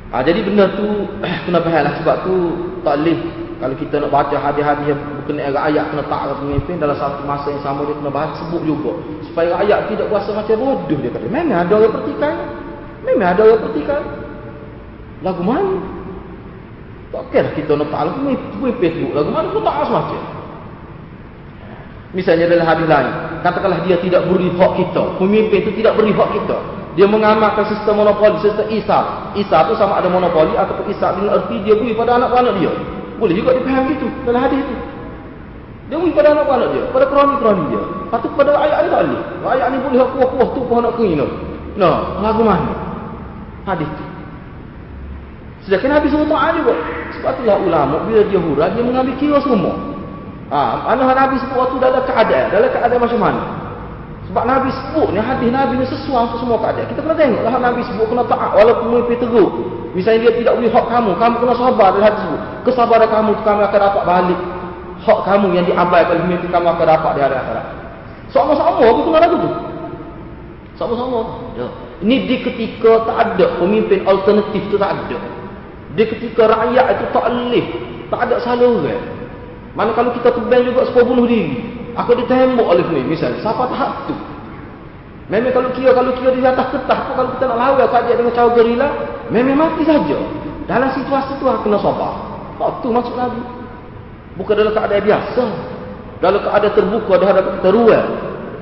Ha, 0.08 0.24
jadi 0.24 0.40
benda 0.42 0.66
tu 0.74 0.86
kena 1.46 1.58
faham 1.62 1.82
lah. 1.86 1.92
Sebab 2.02 2.16
tu 2.26 2.34
tak 2.82 2.98
boleh 2.98 3.18
kalau 3.58 3.74
kita 3.74 3.98
nak 3.98 4.10
baca 4.14 4.36
hadis-hadis 4.38 4.94
yang 4.94 5.00
berkenaan 5.18 5.50
dengan 5.50 5.66
ayat 5.66 5.84
kena 5.90 6.02
taat 6.06 6.30
pemimpin 6.38 6.78
dalam 6.78 6.94
satu 6.94 7.26
masa 7.26 7.50
yang 7.50 7.62
sama 7.66 7.82
dia 7.90 7.94
kena 7.98 8.10
bahas 8.14 8.38
sebut 8.38 8.62
juga 8.62 8.94
supaya 9.26 9.50
ayat 9.58 9.90
tidak 9.90 10.06
berasa 10.14 10.30
macam 10.30 10.62
bodoh 10.62 10.98
dia 11.02 11.10
kata 11.10 11.26
memang 11.26 11.66
ada 11.66 11.74
orang 11.74 11.90
pertikan 11.90 12.34
memang 13.02 13.34
ada 13.34 13.42
orang 13.42 13.62
pertikan 13.66 14.02
Lagu 15.22 15.42
mana? 15.42 15.82
Tak 17.10 17.34
kira 17.34 17.50
kita 17.56 17.74
nak 17.74 17.90
tahu 17.90 18.08
pemimpin 18.60 18.90
tu. 19.02 19.08
Lagu 19.16 19.30
mana 19.32 19.50
pun 19.50 19.62
tak 19.64 19.88
semacam. 19.88 20.22
Misalnya 22.16 22.48
dalam 22.48 22.64
hadis 22.64 22.86
lain. 22.88 23.12
Katakanlah 23.44 23.84
dia 23.84 24.00
tidak 24.00 24.24
beri 24.28 24.48
hak 24.56 24.72
kita. 24.80 25.02
Pemimpin 25.20 25.58
itu 25.60 25.72
tidak 25.82 25.92
beri 26.00 26.12
hak 26.16 26.28
kita. 26.40 26.56
Dia 26.96 27.06
mengamalkan 27.06 27.68
sistem 27.68 28.00
monopoli, 28.00 28.40
sistem 28.42 28.66
Isa. 28.72 29.30
Isa 29.36 29.56
tu 29.68 29.76
sama 29.76 30.00
ada 30.00 30.08
monopoli 30.08 30.56
ataupun 30.56 30.88
Isa 30.90 31.14
dengan 31.14 31.38
erti 31.38 31.60
dia 31.62 31.76
beri 31.76 31.92
pada 31.92 32.16
anak-anak 32.16 32.58
dia. 32.58 32.72
Boleh 33.20 33.34
juga 33.36 33.54
dipaham 33.54 33.86
gitu 33.92 34.08
dalam 34.24 34.40
hadis 34.42 34.62
itu. 34.64 34.76
Dia 35.88 35.96
beri 36.00 36.12
pada 36.16 36.28
anak-anak 36.34 36.68
dia, 36.74 36.82
pada 36.90 37.04
kroni-kroni 37.06 37.64
dia. 37.70 37.82
Lepas 38.08 38.18
tu 38.24 38.28
pada 38.34 38.50
ayat 38.56 38.78
ni 38.82 38.88
tak 38.88 39.00
boleh. 39.04 39.22
Ayat 39.46 39.66
ni 39.68 39.76
boleh 39.84 39.98
kuah-kuah 40.16 40.48
tu 40.56 40.60
pun 40.64 40.80
nak 40.80 40.92
kena. 40.96 41.26
Nah, 41.78 41.96
lagu 42.24 42.42
mana? 42.42 42.72
Hadis 43.68 43.88
tu. 43.94 44.04
Sedangkan 45.68 46.00
Nabi 46.00 46.06
SAW 46.08 46.56
juga. 46.56 46.74
Sebab 47.14 47.30
itulah 47.36 47.58
ulama 47.60 47.96
bila 48.08 48.20
dia 48.26 48.40
hurah, 48.40 48.68
dia 48.72 48.82
mengambil 48.82 49.14
kira 49.20 49.38
semua. 49.44 49.87
Ha, 50.48 50.60
mana 50.88 51.12
Nabi 51.12 51.36
sebut 51.44 51.56
waktu 51.60 51.76
dalam 51.76 52.02
keadaan. 52.08 52.46
Dalam 52.48 52.68
keadaan 52.72 53.00
macam 53.04 53.20
mana? 53.20 53.42
Sebab 54.28 54.44
Nabi 54.44 54.68
sebut 54.72 55.08
ni 55.12 55.20
hadis 55.20 55.48
Nabi 55.48 55.80
ni 55.80 55.86
sesuai 55.88 56.20
untuk 56.28 56.40
semua 56.40 56.56
keadaan. 56.60 56.88
Kita 56.88 57.00
kena 57.04 57.16
tengok 57.16 57.42
lah 57.44 57.52
Nabi 57.60 57.80
sebut 57.84 58.06
kena 58.08 58.24
taat 58.28 58.52
walaupun 58.56 58.86
mimpi 58.92 59.16
teruk. 59.20 59.50
Misalnya 59.96 60.28
dia 60.28 60.32
tidak 60.36 60.52
boleh 60.60 60.68
hak 60.72 60.86
kamu, 60.88 61.10
kamu 61.16 61.34
kena 61.40 61.54
sabar 61.56 61.88
dalam 61.96 62.04
hadis 62.08 62.20
sebut. 62.24 62.40
Kesabaran 62.68 63.08
kamu 63.08 63.30
kamu 63.44 63.60
akan 63.68 63.80
dapat 63.80 64.02
balik. 64.04 64.40
Hak 64.98 65.18
kamu 65.24 65.46
yang 65.52 65.64
diabaikan 65.68 66.16
mimpi 66.28 66.46
kamu 66.48 66.66
akan 66.76 66.86
dapat 66.86 67.10
di 67.16 67.20
hari 67.24 67.36
akhirat. 67.36 67.66
Sama-sama 68.28 68.80
aku 68.84 69.00
kena 69.08 69.18
lagu 69.24 69.36
tu. 69.40 69.50
Sama-sama. 70.76 71.18
Ya. 71.56 71.68
Ini 71.98 72.16
di 72.30 72.36
ketika 72.46 73.04
tak 73.04 73.16
ada 73.16 73.46
pemimpin 73.58 74.06
alternatif 74.06 74.62
tu 74.70 74.76
tak 74.76 74.94
ada. 74.94 75.18
Dia 75.96 76.04
ketika 76.06 76.46
rakyat 76.46 76.84
itu 76.94 77.04
tak 77.10 77.24
alih, 77.26 77.66
tak 78.12 78.20
ada 78.28 78.36
saluran. 78.44 79.00
Mana 79.78 79.94
kalau 79.94 80.10
kita 80.10 80.34
terbang 80.34 80.66
juga 80.66 80.90
supaya 80.90 81.06
bunuh 81.06 81.30
diri. 81.30 81.54
Aku 81.94 82.18
ditembak 82.18 82.66
oleh 82.66 82.82
ni 82.90 83.14
misalnya. 83.14 83.38
Siapa 83.38 83.62
tahap 83.70 84.10
tu? 84.10 84.14
Memang 85.30 85.54
kalau 85.54 85.70
kira 85.70 85.94
kalau 85.94 86.10
kira 86.18 86.34
di 86.34 86.42
atas 86.42 86.66
ketah 86.74 86.98
pun 87.06 87.14
kalau 87.14 87.30
kita 87.38 87.44
nak 87.46 87.58
lawan 87.62 87.88
saja 87.94 88.12
dengan 88.16 88.32
cara 88.34 88.50
gerila, 88.58 88.88
memang 89.30 89.54
mati 89.54 89.86
saja. 89.86 90.18
Dalam 90.66 90.90
situasi 90.98 91.38
tu 91.38 91.46
aku 91.46 91.70
kena 91.70 91.78
sabar. 91.78 92.12
Tak 92.58 92.82
tu 92.82 92.90
maksud 92.90 93.14
Nabi. 93.14 93.38
Bukan 94.34 94.54
dalam 94.58 94.72
keadaan 94.74 95.02
biasa. 95.06 95.44
Dalam 96.18 96.40
keadaan 96.42 96.74
terbuka 96.74 97.12
ada 97.14 97.24
hadapan 97.30 97.52
kita 97.62 97.70
ruang. 97.70 98.08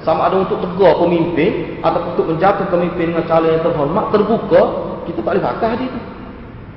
Sama 0.05 0.21
ada 0.29 0.37
untuk 0.37 0.61
tegur 0.61 0.93
pemimpin 1.01 1.81
atau 1.81 2.01
untuk 2.13 2.29
menjatuh 2.29 2.67
pemimpin 2.69 3.17
dengan 3.17 3.25
cara 3.25 3.47
yang 3.57 3.65
terhormat 3.65 4.13
terbuka, 4.13 4.61
kita 5.09 5.19
tak 5.25 5.33
boleh 5.33 5.45
pakai 5.49 5.69
hadis 5.81 5.89
tu. 5.89 6.01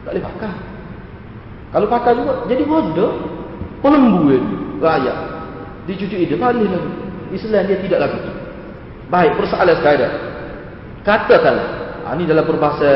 Tak 0.08 0.12
boleh 0.16 0.24
pakai. 0.32 0.54
Kalau 1.70 1.88
pakai 1.92 2.12
juga, 2.18 2.34
jadi 2.48 2.64
bodoh. 2.64 3.12
Pelembu 3.80 4.28
rakyat. 4.84 5.18
Dicucuk 5.88 6.20
dia, 6.20 6.38
boleh 6.38 6.68
lagi. 6.68 6.92
Islam 7.34 7.64
dia 7.66 7.78
tidak 7.82 8.00
lagi. 8.10 8.20
Baik, 9.10 9.38
persoalan 9.42 9.76
sekarang. 9.82 10.14
Katakanlah, 11.02 11.68
ha, 12.06 12.14
ini 12.14 12.30
dalam 12.30 12.46
berbahasa 12.46 12.90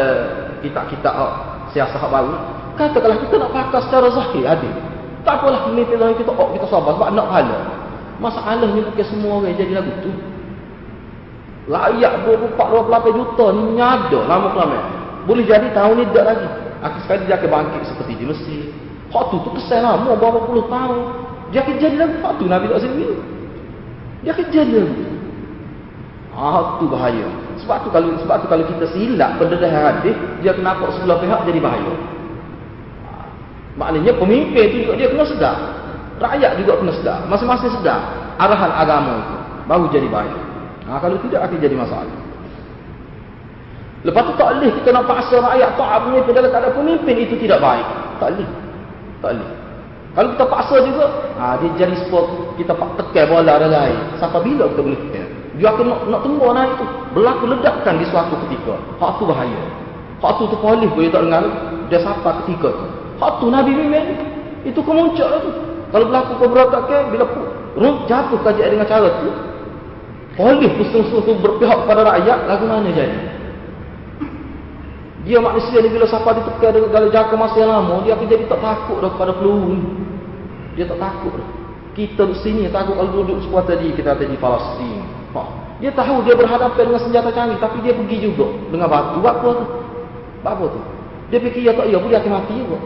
kitab-kitab 0.61 1.13
oh, 1.15 1.33
siasat 1.73 2.03
baru. 2.05 2.35
Katakanlah 2.77 3.17
kita 3.23 3.35
nak 3.41 3.51
pakai 3.53 3.81
secara 3.89 4.07
zahir 4.13 4.45
hadis. 4.45 4.75
Tak 5.23 5.39
apalah 5.39 5.65
pemimpin 5.71 5.97
zahir 5.97 6.15
kita, 6.19 6.31
oh, 6.35 6.51
kita 6.53 6.65
sabar 6.67 6.93
sebab 6.99 7.09
nak 7.15 7.27
pahala. 7.31 7.57
Masalahnya 8.21 8.81
bukan 8.85 9.05
semua 9.07 9.41
orang 9.41 9.57
jadi 9.57 9.73
lagu 9.73 9.93
tu. 10.05 10.11
Layak 11.63 12.27
24-28 12.59 13.17
juta 13.17 13.45
ni 13.55 13.63
nyada 13.79 14.19
lama-lama. 14.27 14.79
Boleh 15.23 15.47
jadi 15.47 15.71
tahun 15.71 16.03
ni 16.03 16.05
tak 16.11 16.25
lagi. 16.27 16.47
Akhir 16.83 16.99
sekali 17.07 17.23
dia 17.23 17.39
akan 17.39 17.49
bangkit 17.49 17.81
seperti 17.87 18.13
di 18.19 18.25
Mesir. 18.27 18.61
Hak 19.13 19.29
tu 19.29 19.37
tu 19.45 19.49
kesal 19.53 19.85
lama 19.85 20.17
berapa 20.17 20.41
puluh 20.49 20.65
tahun. 20.65 21.01
Dia 21.53 21.61
akan 21.61 21.75
jadi 21.77 21.95
lagu 22.01 22.17
tu 22.41 22.49
Nabi 22.49 22.65
tak 22.65 22.81
sini. 22.81 23.13
Dia 24.25 24.33
akan 24.33 24.45
jadi 24.49 24.73
lagu. 24.81 25.05
Ah 26.33 26.81
tu 26.81 26.89
bahaya. 26.89 27.29
Sebab 27.61 27.85
tu 27.85 27.93
kalau 27.93 28.09
sebab 28.17 28.41
tu 28.41 28.47
kalau 28.49 28.65
kita 28.65 28.89
silap 28.89 29.37
pendedah 29.37 29.69
hadis, 29.69 30.17
dia 30.41 30.57
kena 30.57 30.73
nampak 30.73 30.97
sebelah 30.97 31.21
pihak 31.21 31.45
jadi 31.45 31.59
bahaya. 31.61 31.93
Ah, 33.05 33.29
maknanya 33.77 34.17
pemimpin 34.17 34.65
tu 34.73 34.77
juga 34.81 34.93
dia 34.97 35.07
kena 35.13 35.25
sedar. 35.29 35.57
Rakyat 36.17 36.51
juga 36.57 36.73
kena 36.81 36.91
sedar. 36.97 37.19
Masing-masing 37.29 37.69
sedar 37.77 38.01
arahan 38.41 38.73
agama 38.73 39.13
itu. 39.21 39.37
Baru 39.69 39.85
jadi 39.93 40.09
bahaya. 40.09 40.41
Ha, 40.89 40.97
kalau 40.97 41.21
tidak 41.21 41.45
akan 41.45 41.57
jadi 41.61 41.75
masalah. 41.77 42.17
Lepas 44.03 44.23
tu 44.27 44.33
tak 44.35 44.49
boleh 44.57 44.71
kita 44.81 44.89
nak 44.91 45.05
paksa 45.07 45.39
rakyat 45.39 45.69
taat 45.79 45.99
pemimpin 46.03 46.33
dalam 46.35 46.49
keadaan 46.51 46.75
pemimpin 46.75 47.15
itu 47.23 47.35
tidak 47.39 47.61
baik. 47.61 47.87
Tak 48.19 48.35
boleh. 48.35 48.62
Tak 49.23 49.31
boleh. 49.39 49.51
Kalau 50.13 50.29
kita 50.35 50.45
paksa 50.45 50.75
juga, 50.85 51.05
ha, 51.39 51.57
dia 51.57 51.69
jadi 51.73 51.95
sport 52.05 52.53
kita 52.59 52.75
pak 52.75 53.01
tekan 53.01 53.33
bola 53.33 53.55
dan 53.57 53.71
lain. 53.71 53.97
Sampai 54.21 54.45
bila 54.45 54.69
kita 54.69 54.81
boleh 54.83 54.99
tekan? 55.09 55.27
Dia 55.57 55.67
akan 55.73 55.85
nak, 55.89 55.99
nak 56.11 56.21
tunggu 56.21 56.45
naik 56.53 56.75
itu. 56.75 56.85
Berlaku 57.15 57.43
ledakkan 57.49 57.97
di 57.97 58.05
suatu 58.11 58.35
ketika. 58.45 58.77
Hak 59.01 59.17
tu 59.17 59.25
bahaya. 59.25 59.61
Hak 60.21 60.31
tu 60.37 60.43
tu 60.51 60.57
polis 60.59 60.89
boleh 60.91 61.09
tak 61.09 61.23
dengar. 61.25 61.45
Dia 61.89 61.97
siapa 62.03 62.29
ketika 62.43 62.69
tu. 62.73 62.85
Hak 63.17 63.31
tu 63.41 63.47
Nabi 63.49 63.71
Mimin. 63.73 64.05
Itu 64.67 64.85
kemuncak 64.85 65.27
lah 65.29 65.39
tu. 65.41 65.51
Kalau 65.93 66.05
berlaku 66.09 66.33
keberatakan, 66.41 67.01
bila 67.13 67.25
jatuh 68.09 68.39
kajian 68.41 68.69
dengan 68.73 68.87
cara 68.89 69.09
tu, 69.21 69.29
polis 70.33 70.71
pusing-pusing 70.77 71.37
berpihak 71.41 71.77
kepada 71.85 72.01
rakyat, 72.01 72.39
lagu 72.49 72.65
mana 72.65 72.89
jadi? 72.89 73.17
Dia 75.23 75.39
manusia 75.39 75.79
ni 75.79 75.87
bila 75.87 76.03
siapa 76.03 76.35
ditekan 76.35 76.75
dalam 76.91 77.07
jangka 77.07 77.35
masa 77.39 77.55
yang 77.63 77.71
lama, 77.71 78.03
dia 78.03 78.11
akan 78.11 78.27
jadi 78.27 78.43
tak 78.51 78.59
takut 78.59 78.99
dah 78.99 79.09
kepada 79.15 79.31
peluru 79.39 79.79
ni. 79.79 79.87
Dia 80.75 80.83
tak 80.83 80.99
takut 80.99 81.31
dah. 81.39 81.49
Kita 81.95 82.27
di 82.27 82.35
sini 82.43 82.67
takut 82.67 82.99
kalau 82.99 83.23
duduk 83.23 83.39
sebuah 83.47 83.63
tadi 83.63 83.95
kita 83.95 84.19
ada 84.19 84.25
di 84.27 84.35
Palestin. 84.35 84.99
Ha. 85.31 85.41
Dia 85.79 85.95
tahu 85.95 86.27
dia 86.27 86.35
berhadapan 86.35 86.91
dengan 86.91 87.01
senjata 87.01 87.31
canggih 87.31 87.59
tapi 87.59 87.79
dia 87.79 87.95
pergi 87.95 88.17
juga 88.19 88.51
dengan 88.67 88.91
batu. 88.91 89.23
Buat 89.23 89.35
apa 89.39 89.49
tu? 89.55 89.65
Apa 90.43 90.65
tu? 90.75 90.79
Dia 91.31 91.39
fikir 91.39 91.61
ya 91.65 91.71
tak 91.71 91.87
ya 91.87 91.97
boleh 92.03 92.19
akan 92.19 92.31
mati 92.43 92.53
juga. 92.59 92.77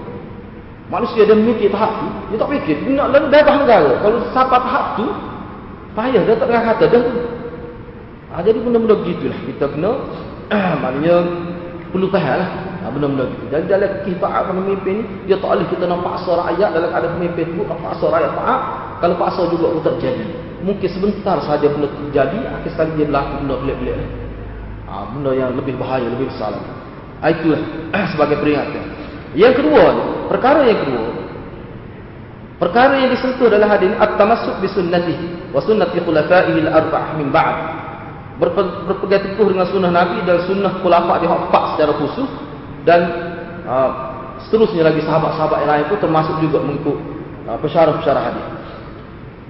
Manusia 0.87 1.27
dia 1.27 1.35
mikir 1.35 1.67
tahap 1.67 1.99
tu, 1.99 2.07
dia 2.31 2.37
tak 2.39 2.49
fikir. 2.53 2.75
Dia 2.85 2.95
nak 2.95 3.27
bebas 3.27 3.55
negara. 3.59 3.91
Kalau 3.99 4.17
siapa 4.31 4.55
tahap 4.55 4.85
tu, 4.95 5.05
payah 5.97 6.21
dia 6.23 6.35
tak 6.39 6.47
kata 6.47 6.85
dah 6.87 7.01
tu. 7.01 7.13
Ha, 8.31 8.33
jadi 8.39 8.57
benda-benda 8.63 8.95
begitulah. 8.95 9.39
Kita 9.51 9.65
kena, 9.67 9.91
maknanya, 10.83 11.15
perlu 11.91 12.07
faham 12.11 12.37
lah 12.43 12.49
ha, 12.83 12.85
benda-benda 12.91 13.25
gitu. 13.31 13.45
Dan 13.51 13.61
dalam 13.67 13.91
kitaat 14.03 14.43
pemimpin 14.47 14.93
ni, 15.01 15.03
dia 15.27 15.35
tak 15.39 15.49
boleh 15.55 15.67
kita 15.67 15.83
nak 15.87 15.99
paksa 16.03 16.31
rakyat 16.35 16.69
dalam 16.71 16.91
ada 16.91 17.07
pemimpin 17.15 17.45
tu, 17.55 17.61
nak 17.67 17.79
paksa 17.83 18.05
rakyat 18.07 18.31
taat. 18.35 18.61
Kalau 18.97 19.15
paksa 19.19 19.41
juga 19.51 19.65
pun 19.71 19.81
terjadi. 19.83 20.25
Mungkin 20.65 20.89
sebentar 20.89 21.37
saja 21.45 21.67
benda 21.69 21.87
terjadi, 21.91 22.37
akhir 22.49 22.69
sekali 22.73 22.91
dia 22.97 23.05
berlaku 23.07 23.33
benda 23.45 23.55
pelik-pelik. 23.61 23.97
Ha, 24.87 24.93
benda 25.13 25.31
yang 25.35 25.51
lebih 25.55 25.73
bahaya, 25.77 26.07
lebih 26.07 26.27
besar. 26.31 26.55
Ha, 27.21 27.25
itulah 27.31 27.61
sebagai 28.15 28.37
peringatan. 28.41 28.83
Yang 29.37 29.53
kedua, 29.63 29.85
perkara 30.31 30.65
yang 30.65 30.79
kedua, 30.81 31.05
perkara 32.57 32.93
yang 33.05 33.11
disentuh 33.13 33.47
dalam 33.51 33.69
hadis 33.69 33.93
at-tamassuk 34.01 34.57
bi 34.63 34.67
sunnatihi 34.71 35.53
wa 35.53 35.61
sunnati 35.61 36.01
khulafa'ihi 36.01 36.59
al-arba'ah 36.65 37.11
min 37.21 37.29
ba'd 37.29 37.86
berpegang 38.37 39.33
teguh 39.33 39.49
dengan 39.49 39.65
sunnah 39.65 39.89
Nabi 39.89 40.21
dan 40.25 40.45
sunnah 40.45 40.77
khulafah 40.81 41.17
dia 41.17 41.29
secara 41.73 41.93
khusus 41.97 42.29
dan 42.85 43.01
uh, 43.65 43.89
seterusnya 44.45 44.85
lagi 44.85 45.01
sahabat-sahabat 45.01 45.57
yang 45.65 45.71
lain 45.73 45.85
pun 45.89 45.99
termasuk 45.99 46.35
juga 46.39 46.61
mengikut 46.61 46.97
uh, 47.49 47.57
pesyarah-pesyarah 47.57 48.23
hadis. 48.29 48.45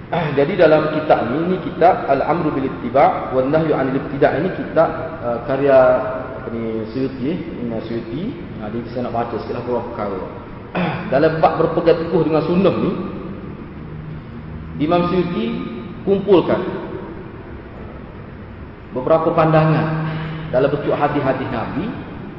Uh, 0.08 0.28
jadi 0.40 0.54
dalam 0.56 0.96
kitab 0.96 1.28
ini, 1.28 1.38
ini 1.52 1.58
kitab 1.68 2.08
Al-Amru 2.08 2.56
bil 2.56 2.72
Ittiba' 2.72 3.36
wa 3.36 3.44
Nahyu 3.44 3.76
'anil 3.76 4.00
Ibtida' 4.00 4.40
ini 4.40 4.50
kitab 4.56 4.90
uh, 5.20 5.38
karya 5.44 5.80
ini 6.48 6.88
Suyuti, 6.96 7.32
ini 7.36 7.76
Suyuti. 7.84 8.24
Nah, 8.64 8.72
dia 8.72 8.88
saya 8.90 9.12
nak 9.12 9.14
baca 9.14 9.36
sekilas 9.36 9.62
beberapa 9.68 9.84
perkara. 9.92 10.20
Uh, 10.72 10.92
dalam 11.12 11.44
bab 11.44 11.60
berpegang 11.60 12.08
teguh 12.08 12.24
dengan 12.24 12.42
sunnah 12.48 12.72
ni 12.72 12.92
Imam 14.80 15.12
Suyuti 15.12 15.46
kumpulkan 16.08 16.87
beberapa 18.96 19.36
pandangan 19.36 20.08
dalam 20.52 20.68
bentuk 20.72 20.96
hadis-hadis 20.96 21.48
Nabi 21.52 21.86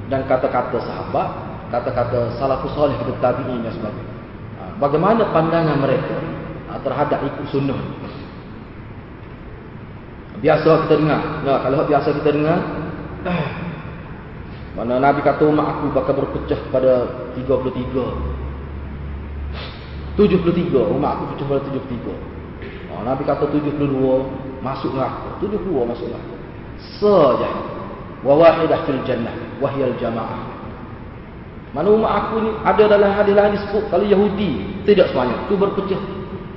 dan 0.09 0.25
kata-kata 0.25 0.81
sahabat, 0.81 1.29
kata-kata 1.69 2.33
salafus 2.41 2.73
soleh 2.73 2.97
dan 2.97 3.13
tabi'in 3.21 3.61
dan 3.61 3.73
sebagainya. 3.77 4.15
Ha, 4.57 4.63
bagaimana 4.81 5.29
pandangan 5.29 5.77
mereka 5.77 6.17
ha, 6.73 6.81
terhadap 6.81 7.21
ikut 7.29 7.45
sunnah? 7.53 7.77
Biasa 10.39 10.87
kita 10.87 10.95
dengar. 11.03 11.43
Nah, 11.45 11.59
kalau 11.67 11.83
biasa 11.85 12.09
kita 12.23 12.31
dengar, 12.31 12.59
mana 14.79 15.03
Nabi 15.03 15.19
kata 15.21 15.43
umat 15.51 15.67
aku 15.77 15.91
bakal 15.93 16.15
berpecah 16.25 16.61
pada 16.73 17.05
33. 17.37 20.17
73 20.17 20.97
umat 20.99 21.11
aku 21.15 21.25
pecah 21.35 21.47
pada 21.47 21.61
73. 21.69 22.95
Oh, 22.95 23.03
Nabi 23.05 23.23
kata 23.27 23.45
72 23.51 24.63
masuklah. 24.65 25.11
72 25.43 25.85
masuklah 25.85 26.38
saja 26.99 27.51
wa 28.23 28.35
wahidah 28.39 28.87
fil 28.87 29.03
jannah 29.07 29.35
wa 29.63 29.71
hiya 29.71 29.91
al 29.91 29.97
jamaah 29.99 30.59
Mana 31.77 31.93
umat 31.93 32.09
aku 32.09 32.41
ni 32.41 32.49
ada 32.65 32.89
dalam 32.89 33.13
hadis 33.13 33.37
lain 33.37 33.53
disebut 33.61 33.93
kalau 33.93 34.09
Yahudi 34.09 34.65
tidak 34.89 35.13
semuanya. 35.13 35.37
Tu 35.53 35.55
berpecah. 35.57 36.01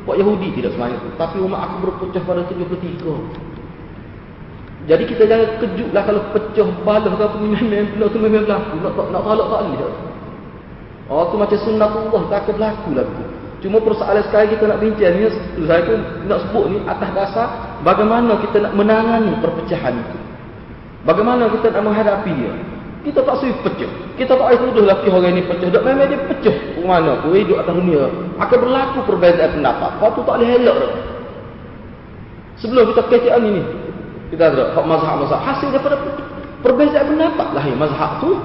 Buat 0.08 0.18
Yahudi 0.24 0.56
tidak 0.56 0.72
semuanya. 0.72 0.96
Tapi 1.20 1.36
umat 1.44 1.68
aku 1.68 1.76
berpecah 1.92 2.24
pada 2.24 2.48
73. 2.48 4.88
Jadi 4.88 5.04
kita 5.06 5.30
jangan 5.30 5.62
kejutlah 5.62 6.04
kalau 6.08 6.22
pecah 6.34 6.68
balah 6.82 7.14
ke 7.14 7.24
apa 7.28 7.38
memang 7.38 7.86
pula 7.94 8.06
tu 8.08 8.20
memang 8.24 8.44
berlaku. 8.48 8.76
Nak 8.80 8.92
tak 8.96 9.08
nak 9.12 9.22
tolak 9.28 9.48
tak 9.52 9.62
dah. 9.68 9.94
Oh 11.12 11.28
tu 11.28 11.36
macam 11.36 11.60
sunnatullah 11.60 12.24
takut 12.32 12.56
berlaku 12.56 12.96
lah. 12.96 13.04
Cuma 13.62 13.78
persoalan 13.84 14.26
sekarang 14.26 14.58
kita 14.58 14.64
nak 14.66 14.82
bincang 14.82 15.22
ni 15.22 15.30
saya 15.70 15.86
pun 15.86 16.02
nak 16.26 16.50
sebut 16.50 16.66
ni 16.72 16.82
atas 16.88 17.10
dasar 17.14 17.71
bagaimana 17.82 18.38
kita 18.42 18.58
nak 18.70 18.74
menangani 18.78 19.34
perpecahan 19.42 19.94
itu. 19.98 20.18
Bagaimana 21.02 21.50
kita 21.50 21.74
nak 21.74 21.84
menghadapi 21.90 22.32
dia. 22.38 22.54
Kita 23.02 23.26
tak 23.26 23.42
suruh 23.42 23.58
pecah. 23.66 23.92
Kita 24.14 24.38
tak 24.38 24.48
suruh 24.54 24.70
tuduh 24.70 24.86
lelaki 24.86 25.10
orang 25.10 25.34
ni 25.34 25.42
pecah. 25.42 25.74
Tak 25.74 25.82
memang 25.82 26.06
dia 26.06 26.20
pecah. 26.30 26.56
Mana 26.86 27.18
pun 27.18 27.34
hidup 27.34 27.58
atas 27.58 27.74
dunia. 27.74 28.06
Akan 28.38 28.58
berlaku 28.62 29.00
perbezaan 29.10 29.58
pendapat. 29.58 29.90
Kau 29.98 30.14
tu 30.14 30.22
tak 30.22 30.38
boleh 30.38 30.50
elok 30.62 30.78
dah. 30.78 30.92
Sebelum 32.62 32.84
kita 32.94 33.02
kecil 33.10 33.42
ni. 33.42 33.64
Kita 34.30 34.54
ada 34.54 34.78
hak 34.78 34.86
mazhab-mazhab. 34.86 35.42
Hasil 35.42 35.74
daripada 35.74 35.98
perbezaan 36.62 37.06
pendapat 37.10 37.48
lah 37.58 37.64
yang 37.66 37.80
mazhab 37.82 38.12
tu. 38.22 38.38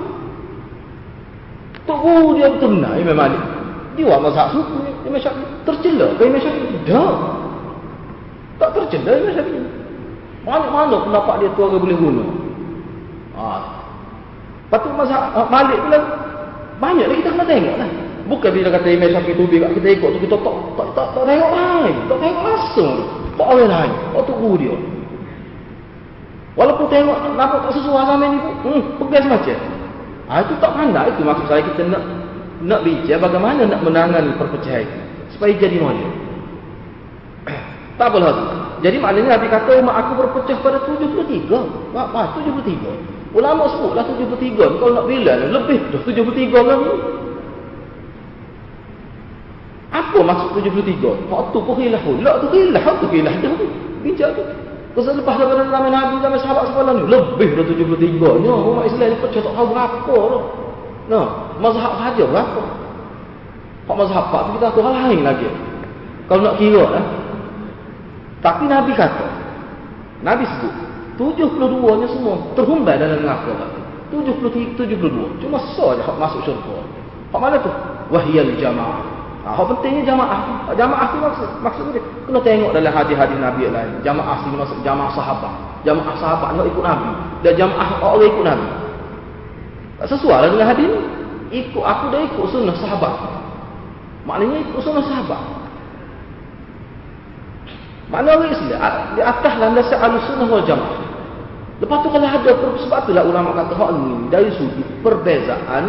Tak 1.84 1.98
oh, 2.00 2.34
dia 2.34 2.50
betul 2.50 2.80
benar 2.80 2.96
Imam 2.96 3.14
Malik. 3.14 3.42
Dia 4.00 4.08
buat 4.08 4.20
mazhab 4.24 4.56
suku. 4.56 4.76
Imam 5.04 5.20
Syafi'i. 5.20 5.46
Tercela 5.68 6.06
ke 6.16 6.22
Imam 6.24 6.40
Syafi'i? 6.40 6.76
Tak. 6.88 7.16
Tak 8.56 8.68
tercela 8.72 9.12
Imam 9.20 9.32
Syafi'i. 9.36 9.62
Mana-mana 10.46 10.96
pendapat 11.02 11.34
dia 11.42 11.48
tu 11.52 11.60
orang 11.66 11.82
boleh 11.82 11.98
guna. 11.98 12.24
Ah, 13.36 13.60
Patut 14.66 14.90
masa 14.98 15.30
uh, 15.30 15.46
balik 15.46 15.78
pula 15.86 15.98
banyak 16.82 17.06
lagi 17.06 17.20
kita 17.22 17.30
kena 17.36 17.44
tengok 17.46 17.76
lah. 17.78 17.90
Bukan 18.26 18.50
bila 18.50 18.68
kata 18.74 18.88
Imam 18.90 19.08
Syafi'i 19.12 19.36
tu 19.38 19.44
bila 19.46 19.66
kita 19.70 19.88
ikut 19.92 20.08
tu 20.16 20.20
kita 20.24 20.36
tak 20.40 20.56
tak 20.74 20.88
tak, 20.96 21.06
tak 21.14 21.22
tengok 21.28 21.50
lain, 21.52 21.94
tak 22.08 22.16
tengok 22.18 22.42
langsung. 22.42 22.96
Tak 23.36 23.46
orang 23.46 23.68
lain, 23.68 23.92
tak 24.16 24.22
tunggu 24.24 24.52
dia. 24.56 24.74
Walaupun 26.56 26.86
tengok 26.88 27.16
nampak 27.36 27.68
tak 27.68 27.72
sesuai 27.76 28.02
zaman 28.08 28.28
ni 28.32 28.38
pun, 28.40 28.54
hmm, 28.64 28.82
pegas 28.96 29.24
macam. 29.28 29.58
Ah 30.26 30.42
itu 30.42 30.56
tak 30.58 30.72
pandai 30.72 31.06
itu 31.12 31.22
maksud 31.22 31.46
saya 31.46 31.62
kita 31.62 31.86
nak 31.86 32.02
nak 32.64 32.80
bincang 32.82 33.20
bagaimana 33.20 33.62
nak 33.68 33.80
menangani 33.84 34.32
perpecahan 34.40 34.88
supaya 35.30 35.52
jadi 35.54 35.76
molek. 35.78 36.25
Tak 37.96 38.08
boleh. 38.12 38.28
Jadi 38.84 38.96
maknanya 39.00 39.40
Nabi 39.40 39.48
kata 39.48 39.80
umat 39.80 39.94
aku 40.04 40.12
berpecah 40.20 40.56
pada 40.60 40.78
73. 40.84 41.96
Apa? 41.96 42.36
73. 42.36 43.32
Ulama 43.32 43.64
sebutlah 43.72 44.04
73. 44.04 44.76
Kalau 44.76 44.92
nak 44.92 45.04
bila 45.08 45.32
lebih 45.40 45.80
dah 45.88 46.00
73 46.04 46.52
orang 46.60 46.80
ni. 46.84 46.92
Apa 49.96 50.18
maksud 50.20 50.48
73? 50.60 51.32
Hak 51.32 51.42
tu 51.56 51.60
pun. 51.64 51.76
Lak 52.20 52.36
tu 52.44 52.48
khilah. 52.52 52.82
Hak 52.84 52.96
tu 53.00 53.08
khilah 53.08 53.32
dah. 53.32 53.52
Bincang 54.04 54.32
tu. 54.36 54.44
Terus 54.96 55.12
lepas 55.12 55.36
daripada 55.36 55.68
zaman 55.68 55.92
Nabi, 55.92 56.14
zaman 56.20 56.38
sahabat 56.40 56.64
sekolah 56.72 56.92
ni. 57.00 57.04
Lebih 57.08 57.48
dah 57.56 57.64
73. 57.64 58.44
Ni 58.44 58.48
umat 58.52 58.84
Islam 58.92 59.08
ni 59.08 59.16
pecah 59.24 59.40
tak 59.40 59.52
tahu 59.56 59.66
berapa 59.72 60.16
tu. 60.16 60.40
Nah, 61.08 61.26
mazhab 61.64 61.96
saja 61.96 62.24
berapa. 62.28 62.62
Hak 63.88 63.96
mazhab 63.96 64.24
pak 64.28 64.40
tu 64.44 64.50
kita 64.60 64.68
tahu 64.68 64.84
hal 64.84 64.94
lain 65.00 65.24
lagi. 65.24 65.48
Kalau 66.28 66.44
nak 66.44 66.60
kira 66.60 66.84
lah. 66.92 67.04
Tapi 68.46 68.70
Nabi 68.70 68.94
kata. 68.94 69.26
Nabi 70.22 70.46
sebut. 70.46 70.74
72 71.16 71.56
nya 72.04 72.06
semua 72.12 72.36
terhumbai 72.52 73.00
dalam 73.00 73.24
neraka 73.24 73.48
73 74.12 74.76
72 74.76 75.40
cuma 75.40 75.58
saja 75.74 76.04
hak 76.04 76.16
masuk 76.20 76.44
syurga. 76.44 76.78
Hak 77.32 77.40
mana 77.40 77.56
tu? 77.58 77.72
Wahyal 78.12 78.52
jamaah. 78.60 79.00
Ha, 79.42 79.56
hak 79.56 79.66
pentingnya 79.66 80.12
jamaah. 80.12 80.70
Jamaah 80.76 81.06
tu 81.10 81.16
maksud 81.18 81.48
maksud 81.64 81.84
dia. 81.90 82.04
Kena 82.28 82.38
tengok 82.44 82.70
dalam 82.76 82.92
hadis-hadis 82.92 83.38
nabi 83.40 83.66
lain. 83.66 83.96
Jamaah 84.04 84.44
sini 84.44 84.56
maksud 84.60 84.78
jamaah 84.84 85.10
sahabat. 85.16 85.54
Jamaah 85.88 86.14
sahabat 86.20 86.48
nak 86.54 86.68
ikut 86.68 86.84
nabi. 86.84 87.10
Dan 87.42 87.52
jamaah 87.58 87.88
orang 88.04 88.28
ikut 88.28 88.44
nabi. 88.44 88.68
Tak 89.96 90.06
sesuai 90.12 90.38
lah 90.38 90.48
dengan 90.52 90.68
hadis 90.68 90.86
ni. 90.86 91.00
Ikut 91.64 91.82
aku 91.82 92.04
dah 92.12 92.20
ikut 92.28 92.44
sunnah 92.52 92.76
sahabat. 92.76 93.14
Maknanya 94.28 94.60
ikut 94.68 94.84
sunnah 94.84 95.02
sahabat 95.02 95.65
mana 98.06 98.38
orang 98.38 98.54
Islam 98.54 98.92
di 99.18 99.22
atas 99.22 99.52
landasan 99.58 99.98
al-sunnah 99.98 100.46
wal 100.46 100.62
jamaah 100.62 101.06
Lepas 101.76 102.00
tu 102.00 102.08
kalau 102.08 102.24
ada 102.24 102.52
sebab 102.56 102.98
itulah 103.04 103.24
ulama 103.28 103.52
kata 103.52 103.76
hak 103.76 103.90
ni 104.00 104.32
dari 104.32 104.48
sudut 104.56 104.88
perbezaan 105.04 105.84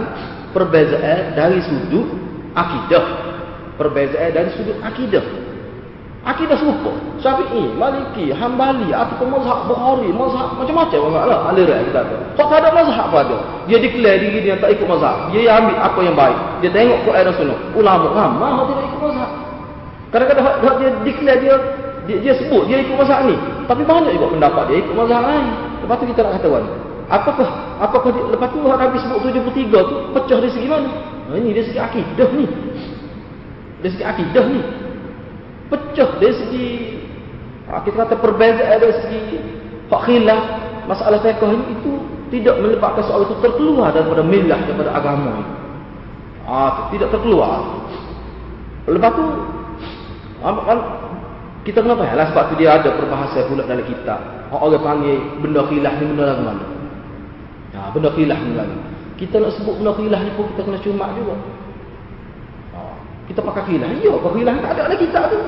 perbezaan 0.52 1.32
dari 1.32 1.64
sudut 1.64 2.12
akidah. 2.52 3.06
Perbezaan 3.80 4.36
dari 4.36 4.50
sudut 4.52 4.76
akidah. 4.84 5.24
Akidah 6.28 6.60
serupa. 6.60 6.92
Syafi'i, 7.24 7.72
Maliki, 7.80 8.36
Hambali 8.36 8.92
ataupun 8.92 9.32
mazhab 9.32 9.64
Bukhari, 9.64 10.12
mazhab 10.12 10.60
macam-macam 10.60 11.00
orang 11.08 11.24
lah 11.24 11.40
aliran 11.56 11.80
kita 11.88 12.04
tu. 12.04 12.16
Kok 12.36 12.48
tak 12.52 12.60
ada 12.68 12.70
mazhab 12.76 13.08
pada. 13.08 13.38
Dia 13.72 13.80
declare 13.80 14.20
diri 14.20 14.44
dia 14.44 14.60
tak 14.60 14.76
ikut 14.76 14.92
mazhab. 14.92 15.32
Dia 15.32 15.56
ambil 15.56 15.80
apa 15.80 16.00
yang 16.04 16.16
baik. 16.20 16.40
Dia 16.60 16.70
tengok 16.76 17.00
Quran 17.08 17.32
dan 17.32 17.34
Sunnah. 17.40 17.60
Ulama 17.80 18.12
ramai 18.12 18.50
dia 18.60 18.64
tidak 18.68 18.86
ikut 18.92 19.02
mazhab. 19.08 19.32
Kadang-kadang 20.12 20.46
dia 20.84 20.90
declare 21.08 21.40
dia 21.40 21.56
dia, 22.08 22.18
dia 22.24 22.34
sebut 22.40 22.66
dia 22.66 22.80
ikut 22.82 22.96
mazhab 22.96 23.28
ni. 23.28 23.36
Tapi 23.68 23.84
banyak 23.84 24.16
juga 24.16 24.28
pendapat 24.34 24.64
dia 24.72 24.78
ikut 24.80 24.96
mazhab 24.96 25.22
lain. 25.22 25.46
Lepas 25.84 25.96
tu 26.00 26.06
kita 26.08 26.20
nak 26.24 26.34
kata 26.40 26.48
wan. 26.48 26.66
Apakah 27.08 27.48
apakah 27.80 28.10
dia, 28.12 28.24
lepas 28.36 28.48
tu 28.52 28.60
Nabi 28.64 28.98
sebut 29.00 29.20
73 29.24 29.92
tu 29.92 29.96
pecah 30.16 30.38
dari 30.40 30.52
segi 30.52 30.68
mana? 30.68 30.90
Ha, 31.28 31.36
ini 31.36 31.50
dari 31.52 31.66
segi 31.68 31.80
akidah 31.80 32.30
ni. 32.32 32.46
Dari 33.84 33.92
segi 33.92 34.06
akidah 34.08 34.46
ni. 34.48 34.62
Pecah 35.68 36.10
dari 36.20 36.34
segi 36.36 36.68
ha, 37.68 37.84
kita 37.84 37.96
kata 38.08 38.16
perbezaan 38.20 38.78
dari 38.80 38.96
segi 39.04 39.22
khilaf 39.88 40.44
masalah 40.88 41.20
fiqh 41.24 41.44
ini 41.48 41.66
itu 41.80 41.92
tidak 42.28 42.60
menyebabkan 42.60 43.04
soal 43.08 43.24
itu 43.24 43.36
terkeluar 43.40 43.92
daripada 43.96 44.24
milah 44.24 44.60
daripada 44.68 44.92
agama 44.92 45.32
ini. 45.40 45.46
Ah, 46.48 46.88
tidak 46.92 47.12
terkeluar. 47.12 47.84
Lepas 48.88 49.12
tu 49.16 49.26
kan 50.44 50.80
kita 51.68 51.84
kena 51.84 52.00
faham 52.00 52.16
lah 52.16 52.32
sebab 52.32 52.44
tu 52.48 52.56
dia 52.64 52.80
ada 52.80 52.96
perbahasan 52.96 53.44
pula 53.52 53.68
dalam 53.68 53.84
kitab. 53.84 54.24
Orang 54.56 54.80
panggil 54.80 55.20
benda 55.44 55.68
khilaf 55.68 56.00
ni 56.00 56.08
benda 56.16 56.24
lagu 56.32 56.44
mana. 56.48 56.66
Ha, 57.76 57.92
benda 57.92 58.08
khilaf 58.16 58.40
ni 58.40 58.56
lagi. 58.56 58.78
Kita 59.20 59.44
nak 59.44 59.52
sebut 59.60 59.76
benda 59.76 59.92
khilaf 60.00 60.22
ni 60.24 60.32
pun 60.40 60.48
kita 60.56 60.64
kena 60.64 60.80
cuma 60.80 61.12
juga. 61.12 61.36
Ha, 62.72 62.80
kita 63.28 63.40
pakai 63.44 63.64
khilaf. 63.68 63.90
Ya, 64.00 64.16
kau 64.16 64.32
khilaf 64.32 64.56
tak 64.64 64.72
ada 64.80 64.82
dalam 64.88 64.96
kitab 64.96 65.24
tu. 65.28 65.40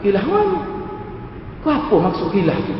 Khilaf 0.00 0.24
mana? 0.24 0.58
Kau 1.60 1.68
apa 1.76 1.96
maksud 2.08 2.26
khilaf 2.32 2.56
tu? 2.64 2.74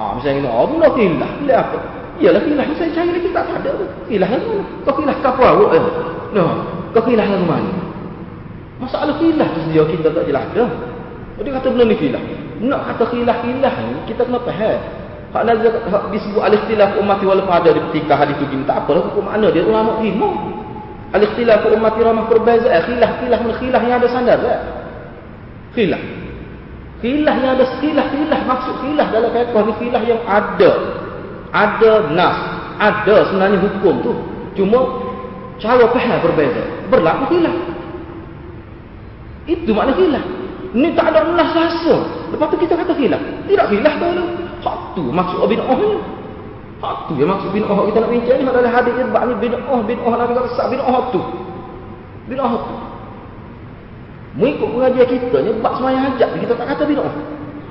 Ha, 0.00 0.02
misalnya 0.16 0.48
oh 0.48 0.64
benda 0.64 0.88
khilaf. 0.96 1.30
Khilaf 1.44 1.60
apa? 1.60 1.78
Iyalah 2.24 2.40
khilaf 2.40 2.66
saya 2.80 2.88
cari 2.96 3.08
dalam 3.12 3.20
kitab 3.20 3.42
tak 3.52 3.58
ada. 3.68 3.72
Khilaf 4.08 4.28
lagu 4.32 4.48
mana? 4.48 4.64
Kau 4.88 4.92
khilaf 4.96 5.16
ke 5.20 5.28
apa? 5.28 5.64
Eh? 5.76 5.82
No. 6.32 6.44
Kau 6.96 7.04
khilaf 7.04 7.28
lagu 7.28 7.44
mana? 7.44 7.72
Masalah 8.80 9.12
khilaf 9.20 9.48
tu 9.52 9.60
dia 9.76 9.84
kita 9.92 10.08
tak 10.08 10.24
jelas 10.24 10.48
dah. 10.56 10.93
Dia 11.42 11.50
kata 11.50 11.66
benda 11.74 11.84
ni 11.90 11.96
khilaf. 11.98 12.22
Nak 12.62 12.80
kata 12.94 13.04
khilaf-khilaf 13.10 13.74
ni, 13.90 13.98
kita 14.06 14.22
kena 14.22 14.38
faham. 14.46 14.78
Hak 15.34 15.42
nazar 15.50 15.74
hak 15.90 16.14
disebut 16.14 16.38
al-ikhtilaf 16.38 16.94
ummati 16.94 17.26
wal 17.26 17.42
pada 17.42 17.74
di 17.74 17.82
ketika 17.90 18.14
hadis 18.14 18.38
tu 18.38 18.46
tak 18.70 18.86
apa 18.86 18.90
lah 18.94 19.02
mana 19.18 19.50
dia 19.50 19.66
ulama 19.66 19.98
terima. 19.98 20.30
Al-ikhtilaf 21.10 21.66
ummati 21.74 21.98
ramah 22.06 22.30
perbezaan 22.30 22.86
khilaf-khilaf 22.86 23.40
min 23.42 23.52
khilaf 23.58 23.82
yang 23.82 23.98
ada 23.98 24.08
sandar 24.14 24.38
tak? 24.38 24.60
Khilaf. 25.74 26.02
Khilaf 27.02 27.34
yang 27.42 27.50
ada 27.58 27.66
khilaf 27.82 28.06
khilaf 28.14 28.40
maksud 28.46 28.74
khilaf 28.78 29.06
dalam 29.10 29.30
fiqh 29.34 29.58
ni 29.58 29.72
khilaf 29.82 30.02
yang 30.06 30.20
ada. 30.22 30.70
Ada 31.50 31.92
nas, 32.14 32.38
ada 32.78 33.16
sebenarnya 33.26 33.58
hukum 33.58 33.94
tu. 34.06 34.12
Cuma 34.54 35.02
cara 35.58 35.82
faham 35.90 36.18
berbeza. 36.22 36.62
Berlaku 36.94 37.34
khilaf. 37.34 37.56
Itu 39.50 39.74
makna 39.74 39.98
khilaf. 39.98 40.43
Ini 40.74 40.90
tak 40.98 41.14
ada 41.14 41.22
nas 41.38 41.54
langsung. 41.54 42.02
Lepas 42.34 42.50
tu 42.50 42.58
kita 42.58 42.74
kata 42.74 42.92
khilaf. 42.98 43.22
Tidak 43.46 43.66
khilaf 43.70 43.94
tu. 43.94 44.24
Hak 44.66 44.78
tu 44.98 45.04
maksud 45.14 45.46
bin 45.46 45.62
Oh 45.62 45.78
ni. 45.78 45.90
Hak 46.82 46.96
tu 47.06 47.14
yang 47.14 47.30
maksud 47.30 47.54
bin 47.54 47.62
Oh 47.70 47.86
kita 47.86 48.02
nak 48.02 48.10
bincang 48.10 48.36
ni 48.40 48.44
adalah 48.44 48.72
hadis 48.82 48.92
ni 48.98 49.04
bab 49.14 49.22
ni 49.30 49.34
bin 49.38 49.54
Oh 49.70 49.80
bin 49.86 49.98
Oh 50.02 50.12
Nabi 50.18 50.34
kata 50.34 50.66
bin 50.66 50.80
Oh 50.82 51.00
tu. 51.14 51.20
Bin 52.26 52.38
Oh 52.42 52.58
tu. 52.58 52.74
Mengikut 54.34 54.66
pengajian 54.66 55.06
kita 55.06 55.36
ni 55.46 55.50
bab 55.62 55.78
semaya 55.78 56.10
hajat 56.10 56.28
kita 56.42 56.52
tak 56.58 56.66
kata 56.74 56.82
bin 56.90 56.98
Oh. 56.98 57.14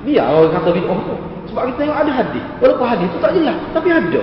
Biar 0.08 0.24
orang 0.32 0.54
kata 0.56 0.68
bin 0.72 0.84
Oh 0.88 0.98
tu. 1.04 1.14
Sebab 1.52 1.62
kita 1.68 1.76
tengok 1.84 1.98
ada 2.00 2.12
hadis. 2.24 2.44
Walaupun 2.64 2.86
hadis 2.88 3.06
tu 3.12 3.18
tak 3.20 3.32
jelas 3.36 3.56
tapi 3.76 3.88
ada. 3.92 4.22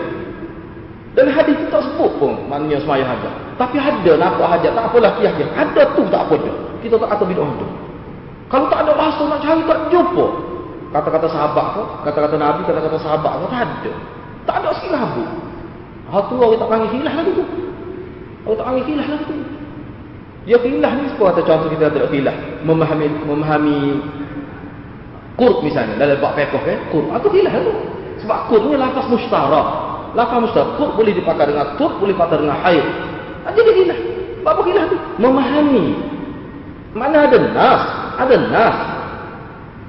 Dan 1.11 1.27
hadis 1.27 1.53
tu 1.59 1.67
tak 1.69 1.83
sebut 1.85 2.11
pun 2.17 2.33
maknanya 2.49 2.79
semaya 2.81 3.03
hajat. 3.03 3.33
Tapi 3.59 3.77
ada 3.77 4.11
nampak 4.15 4.47
hajat 4.57 4.71
tak 4.73 4.83
apalah 4.89 5.11
kiah 5.19 5.33
dia. 5.37 5.45
Ada 5.53 5.81
tu 5.93 6.01
tak 6.07 6.23
apa 6.25 6.35
dah. 6.39 6.55
Kita 6.81 6.95
tak 6.97 7.09
kata 7.13 7.23
bin 7.29 7.37
Oh 7.37 7.51
tu. 7.59 7.67
Kalau 8.51 8.67
tak 8.67 8.83
ada 8.83 8.91
bahasa 8.93 9.21
nak 9.25 9.39
cari 9.39 9.63
tak 9.63 9.79
jumpa. 9.87 10.25
Kata-kata 10.91 11.27
sahabat 11.31 11.65
tu, 11.71 11.83
kata-kata 12.03 12.35
Nabi, 12.35 12.61
kata-kata 12.67 12.99
sahabat 12.99 13.31
tu 13.39 13.47
tak 13.47 13.63
ada. 13.63 13.91
Tak 14.43 14.55
ada 14.59 14.69
silabu. 14.83 15.23
Hal 16.11 16.21
tu 16.27 16.35
orang 16.35 16.59
tak 16.59 16.67
panggil 16.67 16.89
hilah 16.99 17.13
lagi 17.15 17.31
tu. 17.31 17.45
Allah 18.43 18.57
tak 18.57 18.67
ambil 18.73 18.83
khilaf 18.83 19.07
lah 19.07 19.19
tu. 19.23 19.35
Dia 20.49 20.57
khilaf 20.57 20.91
ni 20.97 21.03
sebab 21.15 21.25
kata 21.31 21.41
contoh 21.47 21.69
kita 21.71 21.83
ada 21.87 21.99
khilaf. 22.11 22.35
Memahami 22.67 23.07
memahami 23.23 23.79
Qurb 25.39 25.63
misalnya 25.63 25.95
dalam 25.95 26.19
bab 26.19 26.35
fiqh 26.35 26.51
kan. 26.51 26.79
Qurb. 26.91 27.07
Aku 27.15 27.31
khilaf 27.31 27.53
tu. 27.63 27.73
Sebab 28.25 28.37
qurb 28.51 28.63
ni 28.67 28.75
lafaz 28.75 29.05
mustarak. 29.07 29.67
Lafaz 30.17 30.39
mustarak. 30.43 30.75
Qurb 30.75 30.91
boleh 30.99 31.13
dipakai 31.15 31.47
dengan 31.47 31.77
qurb, 31.79 31.95
boleh 32.01 32.11
dipakai 32.17 32.37
dengan 32.43 32.57
haid. 32.65 32.85
Jadi 33.47 33.59
dia 33.61 33.73
khilaf. 33.77 33.99
Bab 34.41 34.51
apa 34.57 34.61
khilaf 34.67 34.85
tu? 34.89 34.97
Memahami. 35.21 35.85
Mana 36.97 37.17
ada 37.29 37.37
nas? 37.39 37.83
Ada 38.21 38.35
nas. 38.53 38.77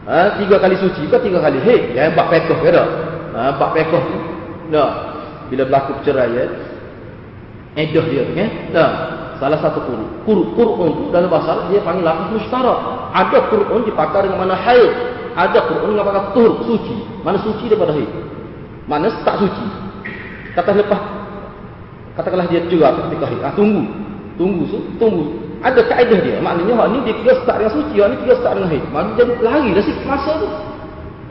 Ha, 0.02 0.16
tiga 0.40 0.56
kali 0.58 0.74
suci 0.80 1.06
ke 1.06 1.16
tiga 1.22 1.38
kali 1.38 1.62
haid? 1.62 1.94
Ya, 1.94 2.10
bab 2.10 2.32
fiqh 2.32 2.48
ke 2.48 2.70
tak? 2.72 2.88
Ha, 3.36 3.54
bab 3.54 3.76
fiqh 3.76 3.92
tu. 3.92 4.18
Tak. 4.72 4.92
Bila 5.52 5.62
berlaku 5.68 6.00
perceraian, 6.00 6.48
edah 7.76 8.04
dia 8.08 8.24
kan? 8.32 8.50
Tak. 8.72 8.92
Salah 9.36 9.58
satu 9.58 9.82
kuruk. 9.84 10.10
Kuruk 10.22 10.48
Quran 10.54 10.90
tu 10.94 11.04
dalam 11.10 11.26
bahasa 11.26 11.66
dia 11.68 11.82
panggil 11.82 12.06
lafaz 12.06 12.30
mustarak. 12.30 12.78
Ada 13.10 13.38
Quran 13.50 13.80
dipakai 13.84 14.30
dengan 14.30 14.38
mana 14.48 14.54
haid. 14.54 14.92
Ada 15.34 15.58
Quran 15.66 15.98
dengan 15.98 16.06
pakai 16.08 16.24
tur, 16.32 16.50
suci. 16.64 16.96
Mana 17.26 17.42
suci 17.42 17.66
daripada 17.68 17.92
haid? 17.92 18.10
Mana 18.86 19.10
tak 19.26 19.42
suci? 19.42 19.66
Kata 20.56 20.72
lepas 20.78 21.00
katakanlah 22.14 22.46
dia 22.48 22.64
juga 22.70 22.96
ketika 22.96 23.26
haid. 23.28 23.42
Ah 23.42 23.52
tunggu. 23.52 23.82
Tunggu 24.40 24.62
su, 24.70 24.78
tunggu. 24.96 25.51
Ada 25.62 25.80
kaedah 25.86 26.18
dia. 26.26 26.36
Maknanya 26.42 26.74
hak 26.74 26.88
ni 26.90 26.98
dia 27.06 27.14
kira 27.22 27.32
start 27.42 27.56
dengan 27.62 27.72
suci, 27.78 27.96
hak 28.02 28.08
ni 28.10 28.16
kira 28.26 28.34
start 28.42 28.54
dengan 28.58 28.70
haid. 28.74 28.84
Maknanya 28.90 29.14
jadi 29.14 29.32
lari 29.46 29.68
dah 29.70 29.84
sikit 29.86 30.06
masa 30.10 30.32
tu. 30.42 30.48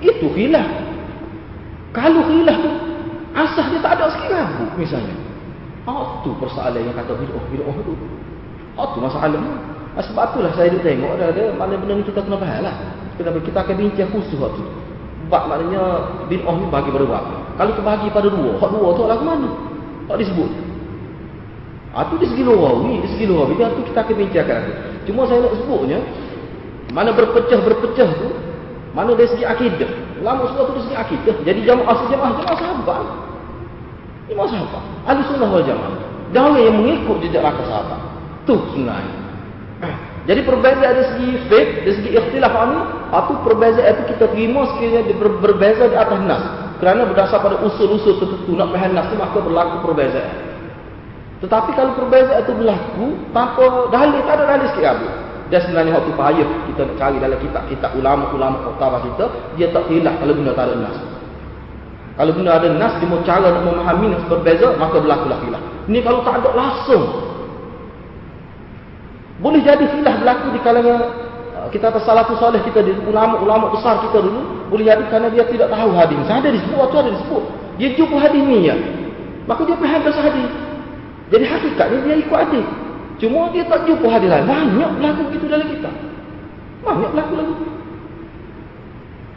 Itu 0.01 0.27
khilaf. 0.31 0.67
Kalau 1.91 2.21
khilaf 2.23 2.57
tu 2.63 2.71
asah 3.31 3.65
dia 3.71 3.79
tak 3.83 3.91
ada 3.99 4.07
sikit 4.15 4.31
ragu 4.31 4.65
misalnya. 4.79 5.15
Oh 5.83 6.23
tu 6.23 6.31
persoalan 6.39 6.79
yang 6.79 6.95
kata 6.95 7.11
bid'ah 7.15 7.43
bid'ah 7.51 7.77
tu. 7.83 7.93
Oh 8.79 8.87
tu 8.95 8.99
masalahnya. 9.03 9.51
Ah, 9.91 10.03
sebab 10.03 10.31
itulah 10.31 10.51
saya 10.55 10.71
duk 10.71 10.87
tengok 10.87 11.19
ada 11.19 11.35
ada 11.35 11.51
mana 11.59 11.75
benda 11.75 11.99
ni 11.99 12.03
kita 12.07 12.23
kena 12.23 12.39
faham 12.39 12.63
lah. 12.63 12.75
Kita 13.19 13.27
kita 13.43 13.57
akan 13.67 13.75
bincang 13.75 14.09
khusus 14.15 14.39
hak 14.39 14.51
tu. 14.55 14.63
Sebab 15.27 15.43
maknanya 15.51 15.81
bid'ah 16.31 16.55
ni 16.55 16.65
bagi 16.71 16.89
pada 16.91 17.05
berapa? 17.07 17.35
Kalau 17.59 17.71
terbagi 17.75 18.07
pada 18.15 18.27
dua, 18.31 18.51
hak 18.63 18.69
dua 18.71 18.87
tu 18.95 19.03
lah 19.03 19.15
ke 19.19 19.25
mana? 19.27 19.49
Hak 20.07 20.17
disebut. 20.23 20.49
Ah 21.91 22.07
tu 22.07 22.15
di 22.15 22.27
segi 22.27 22.47
ni, 22.47 23.03
di 23.03 23.07
segi 23.11 23.25
luar. 23.27 23.51
Bila 23.51 23.67
tu 23.75 23.83
kita 23.83 24.07
akan 24.07 24.15
bincangkan. 24.15 24.61
Cuma 25.03 25.27
saya 25.27 25.43
nak 25.43 25.53
sebutnya 25.59 25.99
mana 26.95 27.11
berpecah-berpecah 27.11 28.09
tu 28.15 28.29
mana 28.95 29.11
dari 29.11 29.27
segi 29.27 29.43
akidah. 29.43 29.91
Lama 30.23 30.47
semua 30.51 30.71
tu 30.71 30.73
dari 30.79 30.85
segi 30.87 30.97
akidah. 30.97 31.35
Jadi 31.43 31.59
jamaah 31.67 31.95
sejamaah 32.07 32.31
jamaah 32.39 32.57
sahabat. 32.59 33.03
Imam 34.31 34.47
sahabat. 34.47 34.83
Ahli 35.03 35.21
sunnah 35.27 35.49
wal 35.51 35.65
jamaah. 35.67 35.99
Dan 36.31 36.55
yang 36.63 36.79
mengikut 36.79 37.19
jejak 37.27 37.43
langkah 37.43 37.67
sahabat. 37.67 37.99
Tu 38.47 38.55
sebenarnya. 38.71 39.15
Eh, 39.81 39.95
jadi 40.29 40.41
perbezaan 40.47 40.93
dari 40.95 41.03
segi 41.11 41.29
faith, 41.51 41.71
dari 41.83 41.93
segi 41.97 42.09
ikhtilaf 42.15 42.53
ini, 42.53 42.79
itu 43.11 43.33
perbezaan 43.43 43.91
itu 43.91 44.03
kita 44.15 44.25
terima 44.31 44.61
sekiranya 44.71 45.13
ber 45.19 45.29
berbeza 45.43 45.83
di 45.91 45.97
atas 45.99 46.19
nas. 46.23 46.43
Kerana 46.79 47.03
berdasar 47.09 47.43
pada 47.43 47.59
usul-usul 47.61 48.15
tertentu 48.17 48.53
nak 48.55 48.71
faham 48.71 48.95
nas 48.95 49.11
itu, 49.11 49.17
maka 49.19 49.37
berlaku 49.43 49.75
perbezaan. 49.91 50.50
Tetapi 51.41 51.69
kalau 51.73 51.97
perbezaan 51.97 52.45
itu 52.45 52.53
berlaku, 52.53 53.05
tanpa 53.33 53.65
dalil, 53.89 54.21
tak 54.29 54.33
ada 54.37 54.43
dalil 54.45 54.67
sikit 54.77 54.93
abu. 54.93 55.07
Dan 55.49 55.59
sebenarnya 55.67 55.91
waktu 55.99 56.11
payah 56.15 56.47
kita 56.69 56.81
nak 56.87 56.95
cari 56.95 57.17
dalam 57.19 57.37
kitab-kitab 57.41 57.91
ulama-ulama 57.97 58.57
kota 58.71 58.87
kita, 59.03 59.25
dia 59.59 59.67
tak 59.73 59.83
hilang 59.91 60.15
kalau 60.21 60.33
benda 60.37 60.53
tak 60.55 60.65
ada 60.69 60.75
nas. 60.79 60.97
Kalau 62.15 62.31
benda 62.37 62.51
ada 62.55 62.67
nas, 62.71 62.93
dia 63.01 63.07
mau 63.09 63.19
cara 63.25 63.51
nak 63.51 63.63
memahami 63.65 64.15
nas 64.15 64.23
berbeza, 64.29 64.71
maka 64.77 65.01
berlakulah 65.01 65.37
khilaf. 65.43 65.63
Ini 65.89 65.99
kalau 66.05 66.23
tak 66.23 66.39
ada 66.39 66.49
langsung. 66.55 67.03
Boleh 69.41 69.59
jadi 69.65 69.83
khilaf 69.91 70.15
berlaku 70.21 70.47
di 70.55 70.59
kalangan 70.61 70.99
uh, 71.57 71.67
kita 71.73 71.89
atas 71.89 72.05
salafus 72.05 72.37
soleh 72.37 72.61
kita 72.61 72.85
di 72.85 72.93
ulama-ulama 73.03 73.73
besar 73.75 73.97
kita 74.07 74.21
dulu. 74.21 74.69
Boleh 74.69 74.87
jadi 74.87 75.03
kerana 75.09 75.27
dia 75.33 75.43
tidak 75.49 75.67
tahu 75.73 75.89
hadis. 75.97 76.15
Ada 76.29 76.47
disebut, 76.47 76.77
waktu 76.77 76.97
ada 77.01 77.09
disebut. 77.17 77.43
Dia 77.81 77.89
jumpa 77.97 78.15
hadis 78.21 78.39
ni 78.45 78.69
ya. 78.69 78.77
Maka 79.49 79.67
dia 79.67 79.75
faham 79.75 79.99
bahasa 80.05 80.21
hadis. 80.21 80.70
Jadi 81.31 81.45
hakikatnya 81.47 81.97
dia 82.03 82.15
ikut. 82.19 82.39
Cuma 83.23 83.53
dia 83.55 83.63
tak 83.65 83.87
jumpa 83.87 84.07
hadis 84.11 84.27
lain. 84.27 84.45
Banyak 84.45 84.89
berlaku 84.99 85.23
gitu 85.33 85.45
dalam 85.47 85.67
kita. 85.71 85.89
Banyak 86.83 87.09
berlaku 87.15 87.33
lagi. 87.39 87.55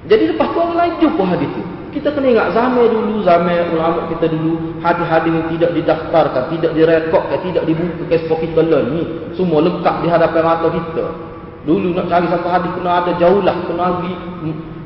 Jadi 0.05 0.25
lepas 0.37 0.49
tu 0.53 0.59
orang 0.61 0.77
lain 0.77 0.93
jumpa 1.01 1.23
hadis 1.25 1.49
itu. 1.49 1.63
Kita 1.95 2.11
kena 2.11 2.27
ingat 2.27 2.49
zaman 2.59 2.91
dulu, 2.91 3.23
zaman 3.23 3.71
ulama 3.71 4.11
kita 4.11 4.27
dulu, 4.27 4.83
hadis-hadis 4.83 5.31
yang 5.31 5.47
tidak 5.55 5.71
didaftarkan, 5.79 6.43
tidak 6.51 6.71
direkodkan, 6.75 7.39
tidak 7.39 7.63
dibuka 7.71 8.03
ke 8.11 8.35
kita 8.51 8.61
learn 8.67 8.87
ni. 8.91 9.03
Semua 9.39 9.63
lekat 9.63 10.03
di 10.03 10.11
hadapan 10.11 10.43
mata 10.43 10.69
kita. 10.75 11.07
Dulu 11.65 11.95
nak 11.95 12.11
cari 12.11 12.27
satu 12.27 12.49
hadis 12.51 12.71
kena 12.75 12.91
ada 12.99 13.15
jauh 13.17 13.41
lah, 13.47 13.57
kena 13.71 14.03
pergi 14.03 14.13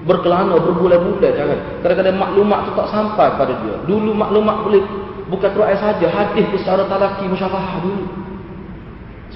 berkelana, 0.04 0.61
berbulan-bulan. 0.61 1.32
Jangan. 1.32 1.59
Kadang-kadang 1.80 2.16
maklumat 2.20 2.59
tu 2.68 2.70
tak 2.76 2.88
sampai 2.92 3.28
pada 3.40 3.54
dia. 3.64 3.74
Dulu 3.88 4.11
maklumat 4.12 4.56
boleh 4.61 4.82
bukan 5.28 5.50
Quran 5.52 5.76
saja, 5.78 6.06
hadis 6.08 6.44
tu 6.50 6.56
secara 6.60 6.84
talaki 6.88 7.24
musyafahah 7.28 7.84
dulu. 7.84 8.04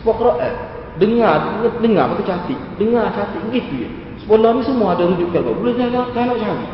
Sebab 0.00 0.14
Quran 0.18 0.52
dengar, 0.96 1.62
dengar 1.80 2.04
maka 2.10 2.22
cantik. 2.26 2.58
Dengar 2.76 3.12
cantik 3.16 3.40
gitu 3.52 3.86
ya. 3.86 3.90
Sekolah 4.24 4.54
ni 4.54 4.62
semua 4.62 4.94
ada 4.94 5.08
rujuk 5.08 5.34
kalau 5.34 5.56
boleh 5.56 5.74
jalan, 5.74 6.06
nak 6.14 6.38
cari. 6.38 6.68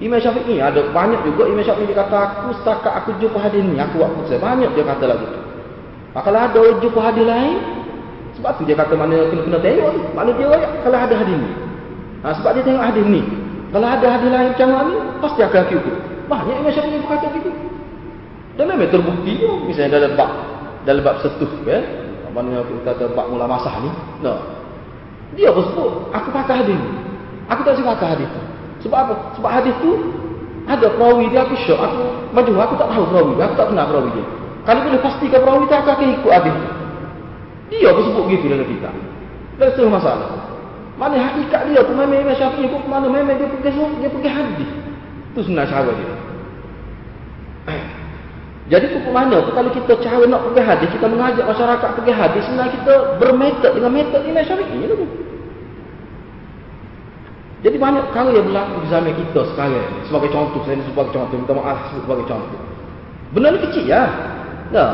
Imam 0.00 0.16
Syafi'i 0.16 0.56
ada 0.56 0.80
banyak 0.96 1.20
juga 1.28 1.44
Imam 1.44 1.60
Syafi'i 1.60 1.84
dia 1.84 2.00
kata 2.00 2.16
aku 2.16 2.56
setakat 2.56 2.92
aku 3.04 3.12
jumpa 3.20 3.36
hadis 3.36 3.60
ni 3.60 3.76
aku 3.76 4.00
buat 4.00 4.10
putus. 4.16 4.40
Banyak 4.40 4.72
dia 4.72 4.84
kata 4.88 5.04
lagu 5.04 5.28
tu. 5.28 5.40
Kalau 6.16 6.40
ada 6.40 6.60
jumpa 6.80 7.00
hadis 7.04 7.24
lain 7.28 7.56
sebab 8.40 8.56
tu 8.56 8.64
dia 8.64 8.72
kata 8.72 8.96
mana 8.96 9.28
kena 9.28 9.44
kena 9.44 9.58
tengok 9.60 9.88
tu. 9.92 10.00
Mana 10.16 10.30
dia 10.32 10.56
kalau 10.80 10.96
ada 10.96 11.14
hadis 11.20 11.36
ni. 11.36 11.50
Ha, 12.24 12.26
sebab 12.40 12.50
dia 12.56 12.62
tengok 12.64 12.84
hadis 12.88 13.04
ni. 13.04 13.20
Kalau 13.70 13.86
ada 13.92 14.06
hadis 14.08 14.28
lain 14.32 14.48
macam 14.56 14.68
ni 14.88 14.94
pasti 15.20 15.40
akan 15.44 15.62
ikut. 15.68 15.96
Banyak 16.30 16.62
Imam 16.62 16.70
Syafi'i 16.70 17.02
berkata 17.02 17.26
begitu. 17.34 17.50
Dan 18.54 18.70
memang 18.70 18.90
terbukti 18.94 19.42
tu 19.42 19.66
misalnya 19.66 19.98
dalam 19.98 20.12
bab 20.14 20.30
dalam 20.86 21.02
bab 21.02 21.16
setuh 21.26 21.50
kan. 21.66 21.82
Mana 22.30 22.62
kita 22.62 22.94
kata 22.94 23.04
bab 23.18 23.26
mula 23.34 23.50
masah 23.50 23.74
ni. 23.82 23.90
Nah. 24.22 24.38
Dia 25.34 25.50
pun 25.50 25.62
sebut 25.66 25.90
aku 26.14 26.28
pakai 26.30 26.62
hadis 26.62 26.78
ni. 26.78 26.90
Aku 27.50 27.66
tak 27.66 27.78
pakai 27.82 28.08
hadis 28.14 28.28
tu. 28.30 28.42
Sebab 28.86 28.98
apa? 29.02 29.14
Sebab 29.38 29.50
hadis 29.50 29.74
tu 29.82 29.90
ada 30.70 30.86
perawi 30.94 31.26
dia 31.30 31.42
aku 31.42 31.54
syok. 31.66 31.78
Aku 31.78 32.02
maju 32.30 32.50
aku 32.62 32.74
tak 32.78 32.88
tahu 32.94 33.04
perawi 33.10 33.32
dia. 33.34 33.44
Aku 33.50 33.54
tak 33.58 33.66
kenal 33.74 33.86
perawi 33.90 34.10
dia. 34.14 34.24
Kalau 34.62 34.80
boleh 34.86 35.00
pastikan 35.02 35.40
perawi 35.42 35.64
dia 35.66 35.76
aku 35.82 35.90
akan 35.90 36.08
ikut 36.14 36.32
hadis 36.32 36.54
tu. 36.54 36.68
Dia 37.70 37.90
pun 37.94 38.02
sebut 38.06 38.24
gitu 38.30 38.44
dalam 38.50 38.66
kita. 38.66 38.90
Dan 39.58 39.66
itu 39.74 39.82
masalah. 39.90 40.30
Mana 40.98 41.16
hakikat 41.16 41.60
dia 41.70 41.80
tu 41.80 41.92
memang 41.94 42.18
Imam 42.18 42.34
Syafi'i 42.36 42.68
pun 42.68 42.82
mana 42.90 43.06
memang 43.08 43.38
dia 43.38 43.46
pergi 43.48 43.70
dia 44.02 44.08
pergi 44.10 44.30
hadis. 44.30 44.70
Itu 45.30 45.40
sebenarnya 45.46 45.70
cara 45.70 45.90
dia. 45.94 46.14
Jadi 48.70 48.86
tu 48.94 49.02
mana 49.10 49.42
kalau 49.50 49.70
kita 49.74 49.98
cara 49.98 50.22
nak 50.30 50.46
pergi 50.46 50.62
hadis, 50.62 50.88
kita 50.94 51.06
mengajak 51.10 51.42
masyarakat 51.42 51.88
pergi 51.90 52.12
hadis, 52.14 52.42
sebenarnya 52.46 52.72
kita 52.78 52.94
bermetod 53.18 53.72
dengan 53.74 53.90
metod 53.90 54.22
Imam 54.22 54.46
Syafi'i 54.46 54.86
tu. 54.86 55.06
Jadi 57.60 57.76
banyak 57.76 58.08
perkara 58.08 58.30
yang 58.32 58.46
berlaku 58.48 58.74
di 58.80 58.88
zaman 58.88 59.12
kita 59.12 59.40
sekarang. 59.52 59.84
Sebagai 60.08 60.30
contoh, 60.32 60.64
saya 60.64 60.80
sebagai 60.80 61.12
contoh. 61.12 61.36
Minta 61.36 61.52
maaf 61.52 61.92
sebagai 61.92 62.24
contoh. 62.24 62.60
Benda 63.36 63.52
ni 63.52 63.58
kecil 63.68 63.84
ya. 63.84 64.08
Nah, 64.72 64.90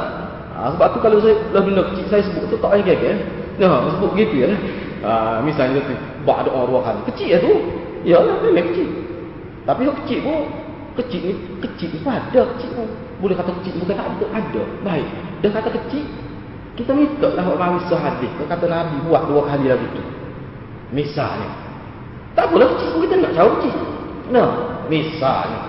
ha, 0.56 0.72
sebab 0.74 0.96
tu 0.96 0.98
kalau 0.98 1.22
saya 1.22 1.38
lah 1.54 1.62
benda 1.62 1.86
kecil 1.94 2.04
saya 2.10 2.26
sebut 2.26 2.48
tu 2.50 2.58
tak 2.58 2.74
payah 2.74 2.96
kek. 2.96 3.16
Nah, 3.62 3.86
sebut 3.94 4.08
begitu 4.18 4.34
ya. 4.42 4.50
Ha, 5.06 5.38
misalnya 5.46 5.84
tu 5.84 5.94
ada 6.26 6.50
orang 6.50 6.82
kali. 6.82 7.00
Kecil 7.14 7.26
ya 7.28 7.38
tu. 7.38 7.52
Ya 8.02 8.18
memang 8.18 8.66
kecil. 8.74 8.88
Tapi 9.62 9.86
kecil 10.02 10.18
pun 10.26 10.38
kecil 10.96 11.20
ni 11.28 11.34
kecil 11.60 11.88
ni 11.92 12.00
ada 12.04 12.40
kecil 12.56 12.70
pun. 12.72 12.88
Boleh 13.20 13.36
kata 13.36 13.52
kecil 13.62 13.80
bukan 13.80 13.96
tak 13.96 14.06
ada, 14.08 14.26
ada. 14.32 14.62
Baik. 14.84 15.08
Dia 15.40 15.48
kata 15.52 15.68
kecil 15.72 16.04
kita 16.76 16.92
minta 16.92 17.28
lah 17.32 17.44
orang 17.48 17.80
hadis. 17.80 18.30
Dia 18.36 18.44
kata 18.44 18.64
Nabi 18.68 18.96
buat 19.08 19.24
dua 19.28 19.48
kali 19.48 19.72
lagi 19.72 19.86
tu. 19.96 20.02
Misalnya, 20.92 21.50
tak 22.36 22.52
apalah 22.52 22.68
kecil 22.76 22.88
pun 22.92 23.00
kita 23.08 23.14
nak 23.18 23.32
jauh 23.32 23.52
kecil. 23.58 23.74
Nah, 24.28 24.48
misalnya. 24.92 25.60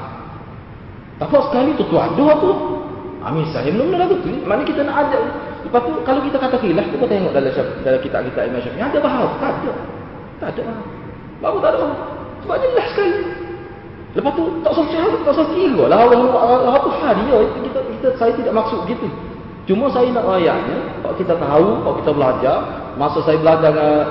Tak 1.18 1.28
apa 1.34 1.38
sekali 1.50 1.72
tu 1.80 1.84
tu 1.88 1.98
ada 1.98 2.28
tu. 2.38 2.52
Ha, 3.24 3.34
misalnya 3.34 3.72
belum 3.74 3.88
ada 3.98 4.06
betul. 4.06 4.36
Mana 4.46 4.62
kita 4.62 4.86
nak 4.86 5.10
ada. 5.10 5.20
Lepas 5.66 5.82
tu 5.84 5.92
kalau 6.06 6.22
kita 6.22 6.38
kata 6.38 6.56
khilaf, 6.62 6.86
kita 6.94 7.06
tengok 7.10 7.32
dalam 7.34 7.52
dalam 7.82 8.00
kitab 8.04 8.22
kita 8.30 8.40
Imam 8.46 8.62
Syafi'i. 8.62 8.84
Ada 8.84 8.98
bahawa? 9.02 9.28
Tak 9.42 9.52
ada. 9.58 9.72
Tak 10.38 10.50
ada. 10.54 10.64
Bahawa 11.42 11.58
tak 11.64 11.72
ada. 11.74 11.88
Sebab 12.46 12.58
jelas 12.62 12.88
sekali. 12.94 13.37
Lepas 14.18 14.34
tu 14.34 14.43
tak 14.65 14.74
cari, 14.74 15.18
tak 15.22 15.34
usah 15.38 15.47
kira 15.53 15.84
lah. 15.86 15.97
Allah, 16.09 16.18
Allah, 16.34 16.74
apa 16.74 16.89
hari 17.05 17.24
ya. 17.30 17.38
Kita, 17.70 17.80
kita, 17.86 18.07
saya 18.18 18.32
tidak 18.34 18.53
maksud 18.57 18.89
gitu. 18.89 19.05
Cuma 19.70 19.93
saya 19.93 20.09
nak 20.09 20.26
ayatnya, 20.26 20.80
kalau 21.05 21.15
kita 21.22 21.34
tahu, 21.38 21.68
kalau 21.86 21.95
kita 22.01 22.11
belajar, 22.18 22.57
masa 22.97 23.20
saya 23.22 23.38
belajar 23.38 23.70
dengan 23.78 24.01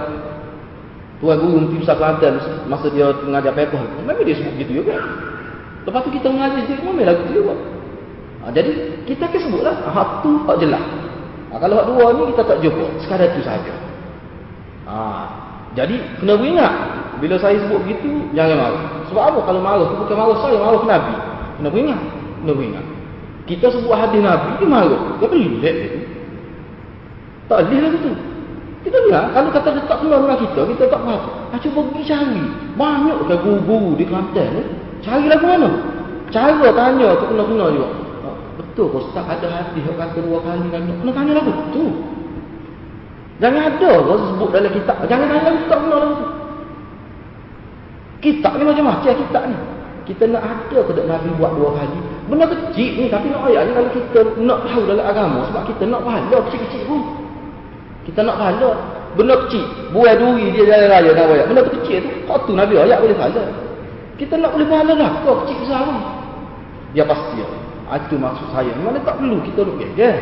Tuan 1.16 1.40
guru 1.40 1.64
mungkin 1.64 1.80
Ustaz 1.80 1.96
Kelantan 1.96 2.36
masa 2.68 2.92
dia 2.92 3.08
mengajar 3.24 3.56
pekoh. 3.56 3.80
Memang 4.04 4.20
dia 4.20 4.36
sebut 4.36 4.52
gitu 4.60 4.84
juga. 4.84 5.00
Lepas 5.88 6.04
tu 6.04 6.12
kita 6.12 6.28
mengajar 6.28 6.60
dia 6.60 6.76
memang 6.76 7.08
lagu 7.08 7.24
dia 7.32 7.40
buat. 7.40 7.56
Ha, 7.56 7.74
Ha, 8.46 8.54
jadi 8.54 9.02
kita 9.10 9.26
akan 9.26 9.40
sebutlah 9.42 9.74
hak 9.90 10.10
tu 10.22 10.30
hak 10.46 10.56
jelas. 10.62 10.84
Ha, 11.50 11.58
kalau 11.58 11.82
hak 11.82 11.86
dua 11.90 12.04
ni 12.14 12.22
kita 12.30 12.42
tak 12.46 12.58
jumpa, 12.62 12.86
sekadar 13.02 13.34
tu 13.34 13.42
saja. 13.42 13.74
Ha, 14.86 14.94
jadi 15.76 15.96
kena 16.24 16.40
ingat 16.40 16.72
bila 17.20 17.36
saya 17.36 17.60
sebut 17.60 17.84
begitu 17.84 18.32
jangan 18.32 18.56
marah. 18.56 18.82
Sebab 19.12 19.22
apa 19.22 19.38
kalau 19.44 19.60
marah 19.60 19.84
tu 19.84 19.96
bukan 20.00 20.16
marah 20.16 20.36
saya, 20.40 20.56
marah 20.56 20.82
Nabi. 20.88 21.14
Kena 21.60 21.68
ingat, 21.68 22.00
kena 22.40 22.52
ingat. 22.56 22.84
Kita 23.44 23.66
sebut 23.68 23.92
hadis 23.92 24.24
Nabi 24.24 24.56
dia 24.56 24.66
marah. 24.66 25.02
Dia 25.20 25.28
pelik 25.28 25.54
dia. 25.60 25.72
Tak 27.46 27.68
boleh 27.68 27.78
lah 27.78 27.90
tu. 28.00 28.12
Kita 28.88 28.96
dengar, 29.02 29.24
kalau 29.34 29.50
kata 29.50 29.68
dia 29.74 29.82
tak 29.90 29.98
kenal 29.98 30.18
dengan 30.22 30.38
kita, 30.46 30.60
kita 30.62 30.84
tak 30.86 31.00
faham. 31.02 31.22
Ha, 31.50 31.54
cuba 31.58 31.80
pergi 31.90 32.04
cari. 32.06 32.42
Banyak 32.78 33.18
ke 33.26 33.34
guru-guru 33.42 33.90
di 33.98 34.04
Kelantan 34.06 34.48
ni. 34.54 34.62
Cari 35.02 35.26
lagu 35.26 35.46
mana? 35.46 35.70
Cara 36.30 36.70
tanya 36.70 37.08
tu 37.18 37.24
kena-kena 37.30 37.66
juga. 37.74 37.88
Ha, 38.24 38.28
betul 38.62 38.86
kau 38.94 39.02
tak 39.10 39.26
ada 39.26 39.46
hati 39.50 39.82
yang 39.82 39.98
kata 39.98 40.18
dua 40.22 40.38
kali 40.38 40.66
kan? 40.70 40.82
Kena 40.86 41.12
tanya 41.12 41.32
lagu 41.36 41.52
tu. 41.74 42.15
Jangan 43.36 43.62
ada 43.68 43.90
kau 44.00 44.16
sebut 44.16 44.48
dalam 44.48 44.72
kitab. 44.72 44.96
Jangan 45.04 45.28
lagu 45.28 45.60
tak 45.68 45.78
kenal 45.84 45.98
lagu 46.00 46.14
tu. 46.16 46.26
Kitab 48.24 48.52
ni 48.56 48.64
macam-macam 48.64 49.12
kitab 49.12 49.42
ni. 49.52 49.56
Kita 50.08 50.24
nak 50.30 50.42
ada 50.46 50.78
ke 50.86 51.02
Nabi 51.04 51.28
buat 51.36 51.52
dua 51.58 51.68
kali. 51.76 51.98
Benda 52.30 52.46
kecil 52.48 52.90
ni 52.96 53.04
tapi 53.12 53.28
nak 53.28 53.44
ayat 53.50 53.68
ni 53.68 53.72
kalau 53.76 53.90
kita 53.92 54.20
nak 54.40 54.58
tahu 54.64 54.82
dalam 54.88 55.04
agama. 55.04 55.38
Sebab 55.52 55.62
kita 55.68 55.82
nak 55.84 56.00
pahala 56.00 56.36
kecil-kecil 56.48 56.82
pun. 56.88 57.02
Kita 58.08 58.20
nak 58.24 58.36
pahala. 58.40 58.70
Benda 59.18 59.34
kecil. 59.44 59.64
Buai 59.92 60.16
duri 60.16 60.56
dia 60.56 60.64
jalan 60.64 60.88
raya 60.88 61.10
nak 61.12 61.26
ayat. 61.28 61.46
Benda 61.52 61.62
kecil 61.68 61.98
tu. 62.00 62.10
Kau 62.24 62.38
tu 62.48 62.52
Nabi 62.56 62.74
ayat 62.80 62.98
boleh 63.04 63.16
pahala. 63.20 63.44
Kita 64.16 64.34
nak 64.40 64.50
boleh 64.56 64.68
pahala 64.70 64.92
lah. 64.96 65.10
Kau 65.20 65.44
kecil 65.44 65.56
besar 65.60 65.80
pun. 65.84 65.98
Dia 66.96 67.04
pasti. 67.04 67.44
Itu 67.86 68.16
maksud 68.16 68.48
saya. 68.48 68.72
Mana 68.80 68.96
tak 69.04 69.20
perlu 69.20 69.44
kita 69.44 69.60
duduk 69.60 69.92
dia. 69.92 70.16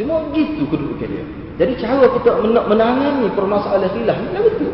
Cuma 0.00 0.24
gitu 0.32 0.64
kedudukan 0.72 1.08
dia. 1.12 1.24
Jadi 1.56 1.72
cara 1.80 2.04
kita 2.12 2.30
menangani 2.44 3.32
permasalahan 3.32 3.88
khilaf 3.96 4.16
ni 4.20 4.28
betul. 4.44 4.72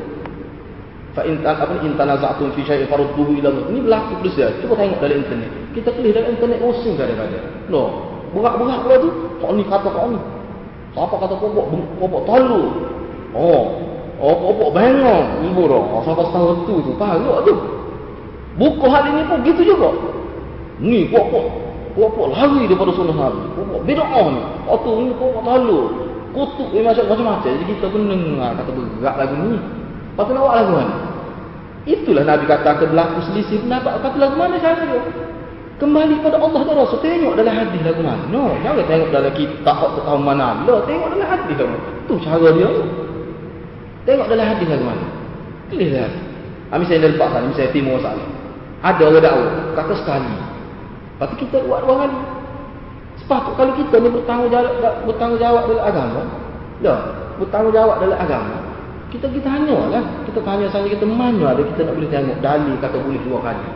Fa 1.13 1.23
in 1.29 1.45
tan 1.45 1.61
apa 1.61 1.77
in 1.85 1.93
tanaza'tum 1.95 2.57
fi 2.57 2.65
syai'in 2.65 2.89
farudduhu 2.89 3.37
ila. 3.39 3.53
Ini 3.69 3.81
berlaku 3.85 4.13
plus 4.25 4.35
ya. 4.41 4.49
Cuba 4.65 4.75
tengok 4.81 4.99
dalam 4.99 5.21
internet. 5.21 5.51
Kita 5.77 5.93
kelih 5.93 6.11
dalam 6.17 6.33
internet 6.33 6.59
pusing 6.65 6.97
kadang-kadang. 6.97 7.45
No. 7.69 8.09
Berat-berat 8.33 8.81
pula 8.81 8.97
tu. 8.97 9.11
Kau 9.45 9.53
ni 9.53 9.63
kata 9.69 9.89
kau 9.93 10.09
ni. 10.09 10.19
Siapa 10.97 11.15
kata 11.21 11.35
kau 11.37 11.53
buat 11.53 11.67
buat 12.01 12.25
talu. 12.25 12.63
Oh. 13.37 13.65
Oh, 14.17 14.35
kau 14.41 14.73
bengong. 14.73 15.53
Ibu 15.53 15.63
dah. 15.69 15.83
Oh, 15.85 16.01
siapa 16.01 16.23
tahu 16.33 16.65
tu 16.65 16.75
tu. 16.81 16.91
Paruk 16.97 17.45
tu. 17.45 17.55
Buku 18.57 18.87
hal 18.89 19.05
ini 19.13 19.23
pun 19.29 19.39
gitu 19.45 19.63
juga. 19.69 19.93
Ni 20.81 21.13
kau 21.13 21.29
buat 21.93 22.09
kau 22.17 22.33
lari 22.33 22.65
daripada 22.65 22.91
sunnah 22.97 23.13
Nabi. 23.13 23.53
Kau 23.53 23.69
buat 23.69 23.85
ni. 24.33 24.43
Oh 24.65 24.81
tu 24.81 24.91
ni 24.97 25.13
kau 25.21 25.45
buat 26.33 26.49
talu. 26.57 26.65
Kutuk 26.73 26.81
macam-macam. 26.81 27.45
Jadi 27.45 27.65
kita 27.69 27.87
pun 27.93 28.03
dengar 28.09 28.51
kata 28.57 28.71
berat 28.73 29.15
lagu 29.21 29.35
ni. 29.37 29.59
Lepas 30.13 30.25
tu 30.29 30.33
nak 30.33 30.57
lagu 30.57 30.73
mana? 30.77 30.97
Itulah 31.83 32.25
Nabi 32.25 32.45
kata 32.49 32.71
berlaku 32.81 33.19
selisih 33.31 33.65
pendapat. 33.65 33.93
Kata 34.01 34.17
lagu 34.19 34.37
mana 34.37 34.57
cara 34.61 34.83
dia? 34.83 35.01
Kembali 35.81 36.15
pada 36.23 36.39
Allah 36.39 36.61
dan 36.63 36.75
Rasul. 36.79 37.03
Tengok 37.03 37.35
dalam 37.35 37.55
hadis 37.59 37.81
lagu 37.83 38.03
mana. 38.07 38.25
No, 38.31 38.55
jangan 38.63 38.87
tengok 38.87 39.11
dalam 39.11 39.33
kitab 39.35 39.77
tak 39.83 40.03
tahu 40.07 40.21
mana. 40.23 40.63
Lah, 40.63 40.81
tengok 40.87 41.09
dalam 41.11 41.27
hadis 41.27 41.55
lagu 41.59 41.71
mana. 41.75 41.91
Itu 42.07 42.15
cara 42.23 42.49
dia. 42.55 42.71
Tengok 44.07 44.27
dalam 44.31 44.47
hadis 44.47 44.67
lagu 44.71 44.85
mana. 44.87 45.07
Kelih 45.73 45.91
lah. 45.97 46.11
Ha, 46.73 46.81
misalnya 46.81 47.13
lepas 47.13 47.29
sana, 47.29 47.47
misalnya 47.51 47.73
timur 47.75 47.99
sana. 48.01 48.25
Ada 48.83 49.03
orang 49.05 49.23
dakwah. 49.25 49.49
Kata 49.77 49.93
sekali. 49.99 50.33
Lepas 50.33 51.27
tu 51.29 51.37
kita 51.45 51.57
buat 51.67 51.85
dua 51.85 51.95
kali. 52.07 52.19
Sepatut 53.21 53.53
kalau 53.61 53.73
kita 53.77 53.97
ni 54.01 54.09
bertanggungjawab, 54.09 54.73
bertanggungjawab 55.09 55.63
dalam 55.69 55.85
agama. 55.85 56.23
Dah, 56.81 57.01
bertanggungjawab 57.37 57.97
dalam 58.01 58.19
agama. 58.19 58.57
Kita 59.13 59.29
kita 59.29 59.45
tanya 59.45 59.77
lah. 59.93 60.05
Kita 60.25 60.41
tanya 60.41 60.67
saja 60.73 60.89
kita 60.89 61.05
mana 61.05 61.53
ada 61.53 61.61
kita 61.61 61.85
nak 61.85 61.95
boleh 62.01 62.09
tengok 62.09 62.39
dalil 62.41 62.75
kata 62.81 62.97
boleh 62.97 63.21
dua 63.29 63.39
kali. 63.45 63.69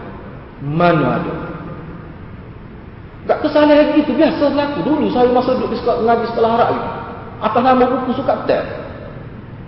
Mana 0.64 1.20
ada. 1.20 1.32
Tak 3.28 3.38
kesalahan 3.44 3.92
gitu 4.00 4.16
biasa 4.16 4.48
berlaku. 4.48 4.80
Dulu 4.86 5.06
saya 5.12 5.28
masa 5.28 5.52
duduk 5.60 5.76
di 5.76 5.78
sekolah 5.84 5.98
ngaji 6.08 6.26
sekolah 6.32 6.50
Arab 6.56 6.68
ni. 6.72 6.80
Atas 7.36 7.60
nama 7.60 7.84
buku 7.84 8.10
suka 8.16 8.34
tab. 8.48 8.64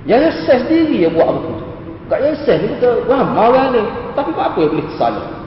Ya 0.09 0.17
ses 0.25 0.65
sendiri 0.65 1.05
yang 1.05 1.13
buat 1.13 1.37
buku 1.37 1.53
tu. 1.61 1.67
Tak 2.09 2.19
ya 2.25 2.33
ni 2.33 2.67
kita 2.73 2.89
ramai 3.05 3.45
orang 3.53 3.69
ni. 3.77 3.83
Tapi 4.17 4.31
apa 4.33 4.57
yang 4.57 4.73
boleh 4.73 4.87
tersalah? 4.89 5.38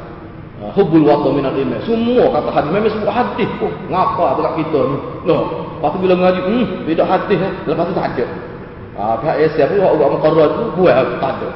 Ha, 0.62 0.70
hubul 0.78 1.02
wata 1.02 1.34
minat 1.34 1.58
ilmi. 1.58 1.82
Semua 1.90 2.30
kata 2.30 2.50
hadis. 2.54 2.70
Memang 2.70 2.94
sebut 2.94 3.10
hadis 3.10 3.50
pun. 3.58 3.74
Ngapa 3.90 4.38
dekat 4.38 4.54
kita 4.62 4.80
ni? 4.94 4.98
No. 5.26 5.38
Lepas 5.82 5.90
tu 5.90 5.98
bila 5.98 6.14
ngaji, 6.22 6.42
hmm, 6.46 6.66
beda 6.86 7.04
hadis. 7.10 7.40
Eh. 7.42 7.54
Lepas 7.66 7.86
tu 7.90 7.94
tak 7.98 8.06
ada. 8.14 8.26
Ha, 9.02 9.02
pihak 9.18 9.36
Asia 9.42 9.66
pun 9.66 9.82
orang 9.82 10.12
mukarrar 10.14 10.48
tu 10.54 10.64
buat 10.78 10.94
tak 11.18 11.34
ada. 11.42 11.50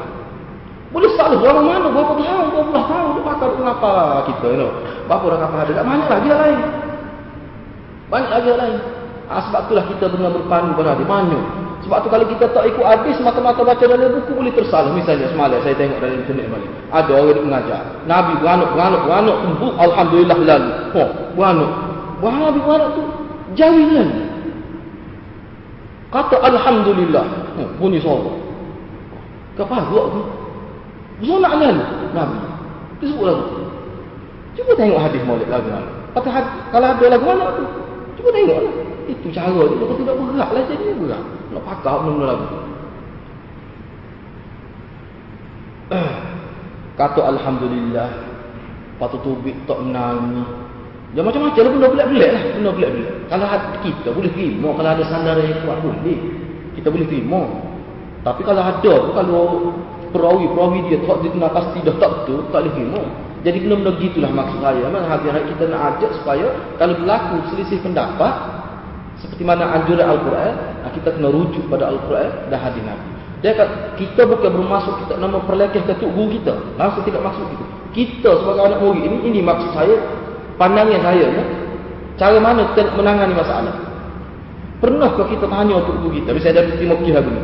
Boleh 0.90 1.12
salah 1.20 1.38
berapa 1.38 1.60
mana, 1.60 1.92
berapa 1.92 2.14
tahun, 2.16 2.46
berapa 2.56 2.72
tahun 2.88 3.10
tu 3.12 3.22
pakar 3.28 3.50
kenapa 3.52 3.90
kita 4.32 4.48
you 4.48 4.58
know. 4.64 4.72
Berapa 5.06 5.24
orang 5.28 5.42
apa 5.44 5.56
ada, 5.68 5.84
banyak 5.84 6.08
lagi 6.08 6.28
yang 6.32 6.42
lain. 6.42 6.60
Banyak 8.08 8.32
lagi 8.32 8.48
yang 8.48 8.62
lain. 8.64 8.78
Ha, 9.28 9.34
sebab 9.50 9.60
itulah 9.68 9.86
kita 9.92 10.06
benar 10.10 10.30
berpandu 10.34 10.72
pada 10.80 10.96
dia, 10.98 11.06
banyak. 11.06 11.46
Sebab 11.86 12.02
tu 12.02 12.10
kalau 12.10 12.26
kita 12.26 12.50
tak 12.50 12.66
ikut 12.66 12.82
habis 12.82 13.14
mata-mata 13.22 13.62
baca 13.62 13.84
dalam 13.86 14.10
buku 14.18 14.34
boleh 14.34 14.50
tersalah. 14.58 14.90
Misalnya 14.90 15.30
semalam 15.30 15.62
saya 15.62 15.78
tengok 15.78 16.02
dalam 16.02 16.18
internet 16.18 16.50
balik. 16.50 16.72
Ada 16.90 17.12
orang 17.14 17.46
mengajar. 17.46 17.82
Nabi 18.10 18.34
beranak, 18.42 18.70
beranak, 18.74 19.02
beranak. 19.06 19.36
Tumbuh, 19.46 19.72
Alhamdulillah 19.78 20.38
lalu. 20.42 20.72
Oh, 20.98 21.10
beranak. 21.38 21.72
Beranak, 22.26 22.54
beranak 22.58 22.90
tu 22.98 23.04
jauh 23.54 23.86
lalu. 23.86 24.18
Kata 26.10 26.36
Alhamdulillah. 26.42 27.26
Hmm, 27.54 27.70
bunyi 27.78 28.02
suara. 28.02 28.34
Keparuk 29.54 30.06
tu. 30.10 30.22
Zonak 31.22 31.54
kan 31.54 31.78
Nabi. 32.18 32.38
Dia 32.98 33.06
sebut 33.14 33.26
lagu. 33.30 33.46
Cuba 34.58 34.74
tengok 34.74 35.00
hadis 35.06 35.22
maulid 35.22 35.54
lagu. 35.54 35.70
Kata 36.18 36.30
kalau 36.74 36.88
ada 36.98 37.06
lagu 37.14 37.26
mana 37.30 37.46
tu. 37.54 37.85
Cuba 38.26 38.42
tengok 38.42 38.58
lah. 38.58 38.74
Itu 39.06 39.28
cara 39.30 39.54
dia. 39.54 39.78
Kalau 39.78 39.96
tidak 40.02 40.16
berat 40.18 40.50
lah 40.50 40.64
jadi 40.66 40.86
berat. 40.98 41.24
Nak 41.54 41.62
pakar 41.62 41.96
benda 42.02 42.26
lagu 42.26 42.46
tu. 42.50 42.60
Kata 46.98 47.22
Alhamdulillah. 47.22 48.10
Patut 48.98 49.22
tubik 49.22 49.54
tak 49.70 49.78
menangis. 49.78 50.50
Ya 51.14 51.22
macam-macam 51.22 51.62
lah 51.62 51.72
benda 51.78 51.88
pelik-pelik 51.94 52.30
lah. 52.34 52.44
Benda 52.58 52.70
pelik-pelik. 52.74 53.14
Kalau 53.30 53.46
hati 53.46 53.90
kita 53.94 54.10
boleh 54.10 54.32
terima. 54.34 54.70
Kalau 54.74 54.90
ada 54.90 55.04
sandara 55.06 55.42
yang 55.46 55.62
kuat 55.62 55.78
boleh. 55.86 56.20
Kita 56.74 56.88
boleh 56.90 57.06
terima. 57.06 57.42
Tapi 58.26 58.42
kalau 58.42 58.64
ada 58.66 58.94
kalau 59.14 59.44
perawi-perawi 60.10 60.90
dia 60.90 60.98
tak 61.06 61.22
dia 61.22 61.50
pasti 61.54 61.78
dah 61.86 61.94
tak 62.02 62.10
betul, 62.10 62.42
tak 62.50 62.66
boleh 62.66 62.74
terima. 62.74 63.02
Jadi 63.46 63.58
benda-benda 63.62 63.92
gitulah 64.02 64.32
maksud 64.34 64.60
saya. 64.66 64.90
Hati-hati 64.90 65.54
kita 65.54 65.64
nak 65.70 65.82
ajak 65.96 66.12
supaya 66.18 66.46
kalau 66.82 66.98
berlaku 66.98 67.36
selisih 67.54 67.78
pendapat 67.86 68.34
seperti 69.22 69.46
mana 69.46 69.70
anjuran 69.78 70.04
Al-Quran, 70.04 70.54
kita 70.98 71.10
kena 71.14 71.30
rujuk 71.30 71.64
pada 71.70 71.94
Al-Quran 71.94 72.50
dan 72.50 72.58
hadis 72.58 72.82
Nabi. 72.82 73.06
Dia 73.46 73.54
kata, 73.54 73.94
kita 74.02 74.26
bukan 74.26 74.50
bermaksud 74.58 75.06
kita 75.06 75.22
nak 75.22 75.30
memperlekeh 75.38 75.86
ketuk 75.86 76.10
guru 76.18 76.34
kita. 76.42 76.58
Langsung 76.82 77.06
tidak 77.06 77.22
maksud 77.22 77.46
itu. 77.54 77.66
Kita 77.94 78.42
sebagai 78.42 78.74
anak 78.74 78.80
murid 78.82 79.06
ini, 79.06 79.18
ini 79.30 79.40
maksud 79.46 79.70
saya 79.78 79.94
pandangan 80.58 81.00
saya 81.04 81.26
ya, 81.30 81.44
cara 82.16 82.38
mana 82.40 82.72
kita 82.74 82.96
menangani 82.96 83.36
masalah 83.36 83.76
pernahkah 84.80 85.28
kita 85.28 85.46
tanya 85.48 85.74
untuk 85.84 85.96
guru 86.04 86.20
kita 86.20 86.30
misalnya 86.36 86.64
dari 86.64 86.80
timur 86.80 86.98
gini 87.04 87.42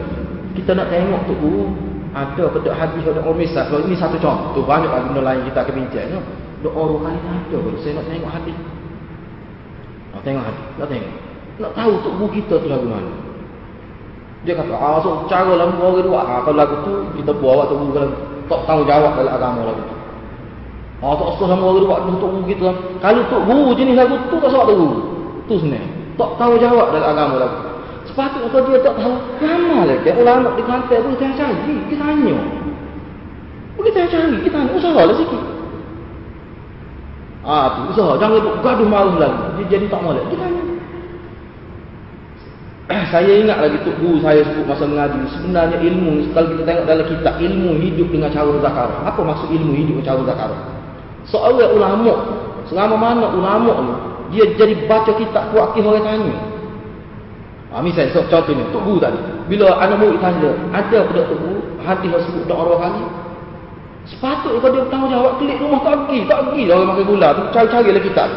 kita 0.56 0.72
nak 0.76 0.88
tengok 0.91 1.20
untuk 1.28 1.38
guru 1.39 1.64
ada 2.12 2.43
ke 2.51 2.59
tak 2.68 2.76
hadis 2.76 3.03
ada 3.07 3.24
orang 3.24 3.39
misal 3.39 3.64
kalau 3.72 3.82
ini 3.88 3.95
satu 3.95 4.20
contoh 4.20 4.64
banyak 4.68 4.91
lagi 4.91 5.07
benda 5.16 5.24
lain 5.24 5.41
kita 5.47 5.59
akan 5.64 5.74
bincang 5.80 6.20
doa 6.59 6.84
kali 6.99 7.20
ada 7.24 7.57
baru 7.57 7.78
saya 7.80 7.93
nak 7.97 8.05
tengok 8.12 8.32
hadis 8.36 8.57
nak 10.12 10.22
tengok 10.28 10.43
hadis 10.43 10.66
nak 10.76 10.88
tengok 10.91 11.14
nak 11.62 11.72
tahu 11.72 11.91
untuk 12.03 12.14
guru 12.20 12.30
kita 12.36 12.55
tu 12.59 12.68
lagu 12.68 12.88
mana 12.88 13.14
dia 14.43 14.53
kata 14.57 14.74
ah 14.76 14.97
so 14.99 15.24
cara 15.32 15.53
lagu 15.55 15.78
orang 15.80 16.03
dua 16.03 16.20
ah, 16.20 16.39
kalau 16.43 16.57
lagu 16.59 16.76
tu 16.84 16.93
kita 17.16 17.32
buat 17.32 17.55
waktu 17.64 17.74
guru 17.80 17.91
kalau 17.95 18.12
tak 18.51 18.62
tahu 18.68 18.82
jawab 18.84 19.12
dalam 19.16 19.34
agama 19.39 19.62
lagu 19.72 19.84
tu 19.88 19.95
Oh, 21.01 21.18
tak 21.18 21.34
usah 21.34 21.57
sama 21.57 21.66
orang 21.66 21.89
buat 21.89 22.01
untuk 22.14 22.30
guru 22.30 22.45
gitu 22.45 22.70
kan. 22.70 22.78
Kalau 23.01 23.26
tok 23.26 23.41
guru 23.49 23.74
jenis 23.74 23.97
lagu 23.97 24.22
tu 24.30 24.38
tak 24.38 24.53
sebab 24.53 24.70
guru. 24.70 25.01
Tu 25.49 25.57
sebenarnya. 25.57 25.89
Tak 26.14 26.30
tahu 26.38 26.53
jawab 26.62 26.93
dalam 26.93 27.09
agama 27.09 27.36
lagu. 27.41 27.57
Sepatutnya 28.12 28.51
kalau 28.51 28.68
dia 28.68 28.80
tak 28.84 28.95
tahu, 28.99 29.16
lama 29.39 29.80
lagi. 29.88 30.12
Ulama 30.12 30.49
di 30.59 30.64
kantor 30.68 30.99
pun 30.99 31.14
kita 31.16 31.32
cari, 31.39 31.76
kita 31.88 32.03
tanya. 32.03 32.38
Boleh 33.80 33.91
kita 33.95 34.12
cari, 34.12 34.38
kita 34.43 34.55
tanya. 34.59 34.72
Usahalah 34.76 35.16
sikit. 35.16 35.43
Ah, 37.41 37.66
tu 37.74 37.80
usaha. 37.95 38.20
Jangan 38.20 38.43
duk 38.43 38.59
gaduh 38.59 38.88
malam 38.88 39.16
lagi. 39.16 39.64
Dia 39.64 39.80
jadi 39.80 39.88
tak 39.88 40.03
molek. 40.03 40.28
Kita 40.28 40.43
tanya. 40.43 40.64
saya 43.12 43.39
ingat 43.39 43.55
lagi 43.64 43.80
tok 43.88 43.95
guru 44.03 44.20
saya 44.20 44.43
sebut 44.43 44.68
masa 44.68 44.84
mengaji 44.84 45.24
sebenarnya 45.32 45.80
ilmu 45.80 46.28
kalau 46.36 46.47
kita 46.51 46.64
tengok 46.68 46.86
dalam 46.88 47.05
kitab 47.07 47.36
ilmu 47.39 47.72
hidup 47.80 48.07
dengan 48.12 48.28
cara 48.36 48.51
zakarah 48.59 48.99
apa 49.07 49.20
maksud 49.24 49.47
ilmu 49.47 49.72
hidup 49.80 49.93
dengan 49.95 50.07
cara 50.12 50.22
zakarah 50.28 50.59
seorang 51.32 51.72
ulama 51.72 52.14
selama 52.68 52.95
mana 52.99 53.26
ulama 53.32 53.72
ni 53.80 53.95
Dia 54.32 54.47
jadi 54.55 54.88
baca 54.88 55.12
kitab 55.12 55.51
kuat 55.51 55.76
orang 55.76 56.07
tanya. 56.07 56.36
Ha, 57.72 57.80
misalnya, 57.80 58.12
so, 58.12 58.20
contohnya, 58.28 58.68
Tok 58.76 58.84
Guru 58.84 59.00
tadi. 59.00 59.16
Bila 59.48 59.80
anak 59.80 60.04
murid 60.04 60.20
tanya, 60.20 60.52
ada 60.76 61.08
pada 61.08 61.22
Tok 61.24 61.40
Guru, 61.40 61.60
hati 61.80 62.12
yang 62.12 62.20
sebut 62.28 62.44
doa 62.44 62.68
dua 62.68 62.78
kali. 62.84 63.04
Sepatutnya 64.12 64.60
kalau 64.60 64.74
dia 64.76 64.84
bertanggungjawab, 64.84 65.32
klik 65.40 65.58
rumah 65.62 65.80
tak 65.86 65.94
pergi. 66.04 66.20
Tak 66.28 66.40
pergi 66.50 66.64
lah 66.68 66.76
orang 66.82 66.90
makan 66.92 67.06
gula. 67.06 67.30
Cari-cari 67.54 67.90
lah 67.94 68.04
kitab. 68.04 68.30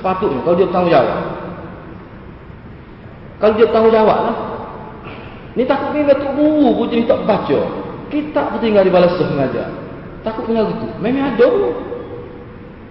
Sepatutnya 0.00 0.38
kalau 0.42 0.56
dia 0.56 0.66
bertanggungjawab. 0.66 1.18
Kalau 3.38 3.52
dia 3.54 3.66
bertanggungjawab 3.68 4.18
lah. 4.26 4.36
Ni 5.54 5.62
takut 5.66 5.90
ni 5.92 6.02
Tok 6.08 6.32
Guru 6.34 6.68
pun 6.72 6.86
jadi 6.88 7.04
tak 7.04 7.20
baca. 7.28 7.58
Kitab 8.10 8.44
pun 8.54 8.58
tinggal 8.58 8.82
di 8.82 8.90
balas 8.90 9.14
mengajar. 9.22 9.68
Takut 10.26 10.50
tinggal 10.50 10.66
gitu. 10.72 10.86
Memang 10.98 11.36
ada 11.36 11.46
pun. 11.46 11.74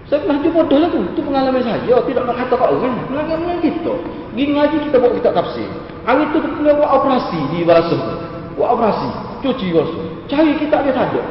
Saya 0.08 0.26
pernah 0.26 0.42
jumpa 0.42 0.64
bodoh 0.64 0.78
lah 0.80 0.88
tu. 0.90 1.00
Itu 1.12 1.20
pengalaman 1.22 1.62
saya. 1.62 1.94
Tidak 2.02 2.22
nak 2.24 2.36
kata 2.40 2.54
kat 2.56 2.68
orang. 2.72 2.94
Pengalaman 3.10 3.58
kita. 3.62 3.94
Gini 4.30 4.54
ngaji 4.54 4.76
kita 4.86 4.96
buat 5.02 5.12
kitab 5.18 5.34
tafsir. 5.34 5.66
Hari 6.06 6.30
tu 6.30 6.38
kita 6.38 6.70
buat 6.74 6.90
operasi 7.02 7.40
di 7.50 7.66
balasah 7.66 7.98
tu. 7.98 8.14
Buat 8.54 8.68
operasi. 8.78 9.08
Cuci 9.42 9.66
rasa. 9.74 10.02
Cari 10.30 10.52
kitab 10.62 10.86
dia 10.86 10.94
tak 10.94 11.10
ada. 11.10 11.22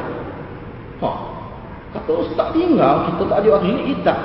Ha. 1.00 1.10
Kata 1.96 2.12
ustaz 2.20 2.52
tinggal. 2.52 3.08
Kita 3.08 3.22
tak 3.24 3.38
ada 3.40 3.48
waktu 3.56 3.68
ini 3.72 3.82
kitab. 3.96 4.18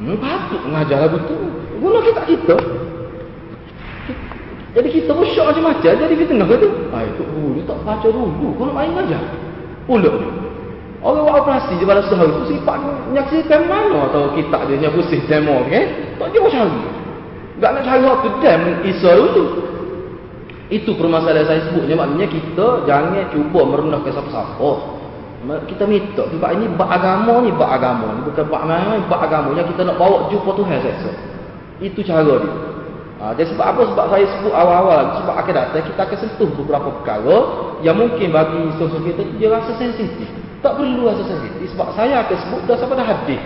Hmm, 0.00 0.16
patut 0.18 0.60
mengajar 0.66 1.06
lagu 1.06 1.18
tu. 1.28 1.36
Guna 1.78 1.98
kitab 2.02 2.24
kita. 2.26 2.56
Jadi 4.70 4.88
kita 4.90 5.10
pun 5.14 5.26
syok 5.26 5.46
macam-macam. 5.54 5.92
Jadi 5.98 6.14
kita 6.18 6.32
nak 6.34 6.46
kata. 6.50 6.68
Ah, 6.90 7.02
itu 7.06 7.22
guru 7.30 7.60
tak 7.62 7.78
baca 7.86 8.08
dulu. 8.10 8.48
Kau 8.58 8.64
nak 8.66 8.74
main 8.74 8.90
ngajar. 8.94 9.22
Pulak 9.86 10.14
ni. 10.18 10.28
Orang 11.00 11.24
buat 11.24 11.40
operasi 11.40 11.80
pada 11.80 12.04
sehari 12.04 12.28
tu 12.28 12.44
sifat 12.52 12.76
menyaksikan 13.08 13.64
mana 13.64 14.04
atau 14.12 14.36
kita 14.36 14.68
dia 14.68 14.92
pusing 14.92 15.24
demo 15.24 15.64
kan? 15.64 15.88
Tak 16.20 16.28
dia 16.28 16.44
cari. 16.44 16.80
Tak 17.60 17.70
nak 17.76 17.82
cari 17.84 18.02
waktu 18.02 18.28
dem 18.40 18.62
isa 18.88 19.12
tu. 19.36 19.44
Itu 20.70 20.94
permasalahan 20.96 21.44
saya 21.44 21.60
sebutnya 21.68 21.98
maknanya 21.98 22.30
kita 22.30 22.88
jangan 22.88 23.26
cuba 23.34 23.60
merendahkan 23.68 24.10
siapa-siapa. 24.16 24.70
Kita 25.66 25.84
minta 25.88 26.22
sebab 26.30 26.50
ini 26.52 26.68
bab 26.76 26.88
agama 26.88 27.40
ni 27.42 27.50
bab 27.56 27.72
agama 27.72 28.12
ni 28.16 28.20
bukan 28.28 28.44
bab 28.48 28.68
mana 28.68 29.00
bab 29.08 29.24
agama 29.24 29.56
yang 29.56 29.66
kita 29.72 29.88
nak 29.88 29.96
bawa 29.98 30.30
jumpa 30.30 30.50
Tuhan 30.52 30.78
saya. 30.84 31.12
Itu 31.80 32.00
cara 32.04 32.22
dia. 32.22 32.52
Ha, 33.20 33.36
jadi 33.36 33.52
sebab 33.52 33.66
apa? 33.76 33.82
Sebab 33.92 34.04
saya 34.08 34.24
sebut 34.32 34.52
awal-awal 34.52 35.20
sebab 35.20 35.34
akan 35.36 35.52
datang 35.52 35.84
kita 35.84 36.00
akan 36.08 36.18
sentuh 36.24 36.48
beberapa 36.56 36.88
perkara 36.88 37.36
yang 37.84 37.96
mungkin 38.00 38.32
bagi 38.32 38.72
sosok 38.80 39.04
kita 39.04 39.22
dia 39.36 39.48
rasa 39.52 39.76
sensitif. 39.76 40.28
Tak 40.64 40.76
perlu 40.76 41.04
rasa 41.04 41.24
sensitif 41.28 41.68
sebab 41.76 41.92
saya 41.92 42.24
akan 42.24 42.36
sebut 42.36 42.60
dah 42.64 42.76
sampai 42.80 42.96
dah 42.96 43.08
hadis. 43.08 43.42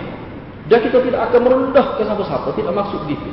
Dan 0.71 0.79
kita 0.79 0.97
tidak 1.03 1.21
akan 1.29 1.39
merendahkan 1.43 2.03
siapa-siapa, 2.07 2.49
tidak 2.55 2.73
maksud 2.73 3.01
gitu. 3.07 3.29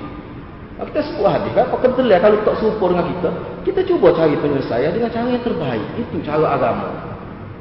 Kita 0.83 1.01
sebut 1.07 1.29
hadis 1.31 1.53
kan, 1.55 1.67
telah 1.71 2.19
kalau 2.19 2.39
tak 2.43 2.55
serupa 2.59 2.85
dengan 2.91 3.07
kita, 3.07 3.29
kita 3.63 3.81
cuba 3.87 4.11
cari 4.19 4.35
penyelesaian 4.35 4.91
dengan 4.91 5.11
cara 5.15 5.29
yang 5.31 5.45
terbaik. 5.47 5.87
Itu 5.95 6.17
cara 6.27 6.47
agama. 6.59 6.89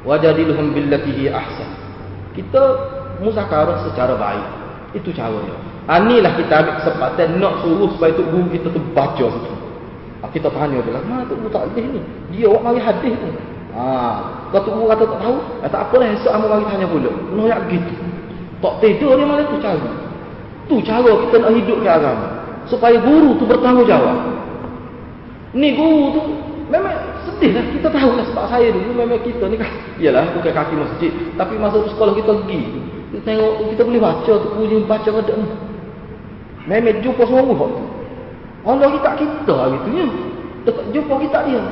Wajadiluhum 0.02 0.74
billatihi 0.74 1.30
ahsan. 1.30 1.70
Kita 2.34 2.62
muzakarah 3.22 3.86
secara 3.86 4.18
baik. 4.18 4.46
Itu 4.98 5.14
caranya. 5.14 5.54
Anilah 5.86 6.34
kita 6.38 6.52
ambil 6.62 6.74
kesempatan 6.82 7.28
nak 7.38 7.54
suruh 7.62 7.90
supaya 7.94 8.10
tu 8.14 8.22
guru 8.26 8.46
kita 8.50 8.70
tu 8.70 8.80
baca 8.94 9.26
tu. 9.26 9.52
Kita 10.32 10.48
tanya 10.48 10.80
dia 10.80 10.96
lah, 10.96 11.02
mana 11.04 11.28
tu 11.28 11.36
guru 11.36 11.52
tak 11.52 11.68
ni? 11.76 12.00
Dia 12.32 12.48
awak 12.48 12.62
mari 12.64 12.80
hadis 12.80 13.12
tu. 13.20 13.28
Ha, 13.72 13.84
Datuk 14.52 14.72
Guru 14.76 14.84
kata 14.88 15.04
tak 15.08 15.20
tahu, 15.24 15.36
eh, 15.64 15.68
tak 15.72 15.80
apalah 15.88 16.08
esok 16.12 16.32
amu 16.32 16.46
bagi 16.48 16.66
tanya 16.68 16.86
pula. 16.88 17.10
Noyak 17.36 17.60
gitu. 17.72 17.94
Tak 18.60 18.74
tidur 18.84 19.16
dia 19.16 19.24
malah 19.28 19.44
tu 19.48 19.56
cara. 19.60 19.90
Tu 20.68 20.76
cara 20.84 21.10
kita 21.26 21.36
nak 21.40 21.52
hidup 21.52 21.78
ke 21.80 21.88
agama. 21.88 22.28
Supaya 22.70 22.96
guru 23.02 23.38
tu 23.38 23.44
bertanggungjawab. 23.46 24.18
Ni 25.52 25.76
guru 25.76 26.16
tu 26.16 26.22
memang 26.70 26.94
sedih 27.26 27.52
lah. 27.58 27.64
Kita 27.74 27.88
tahu 27.90 28.10
lah 28.16 28.24
sebab 28.28 28.44
saya 28.48 28.68
dulu 28.70 28.90
memang 28.96 29.20
kita 29.22 29.44
ni 29.50 29.56
kan. 29.58 29.70
Yalah 30.02 30.30
bukan 30.36 30.52
kaki 30.52 30.74
masjid. 30.78 31.12
Tapi 31.34 31.54
masa 31.58 31.82
tu 31.82 31.90
sekolah 31.92 32.14
kita 32.16 32.30
pergi. 32.44 32.62
Kita 33.12 33.20
tengok 33.28 33.52
kita 33.76 33.82
boleh 33.84 34.00
baca 34.00 34.32
tu 34.32 34.48
guru 34.56 34.76
baca 34.86 35.08
pada 35.10 35.32
ni. 35.36 35.48
Memang 36.70 37.02
jumpa 37.02 37.22
semua 37.26 37.42
guru 37.44 37.66
tu. 37.66 37.84
Allah 38.62 38.88
kita 38.94 39.10
kita 39.18 39.56
gitu 39.74 39.88
ya. 39.90 40.06
Jumpa 40.94 41.14
kita 41.26 41.38
dia. 41.50 41.62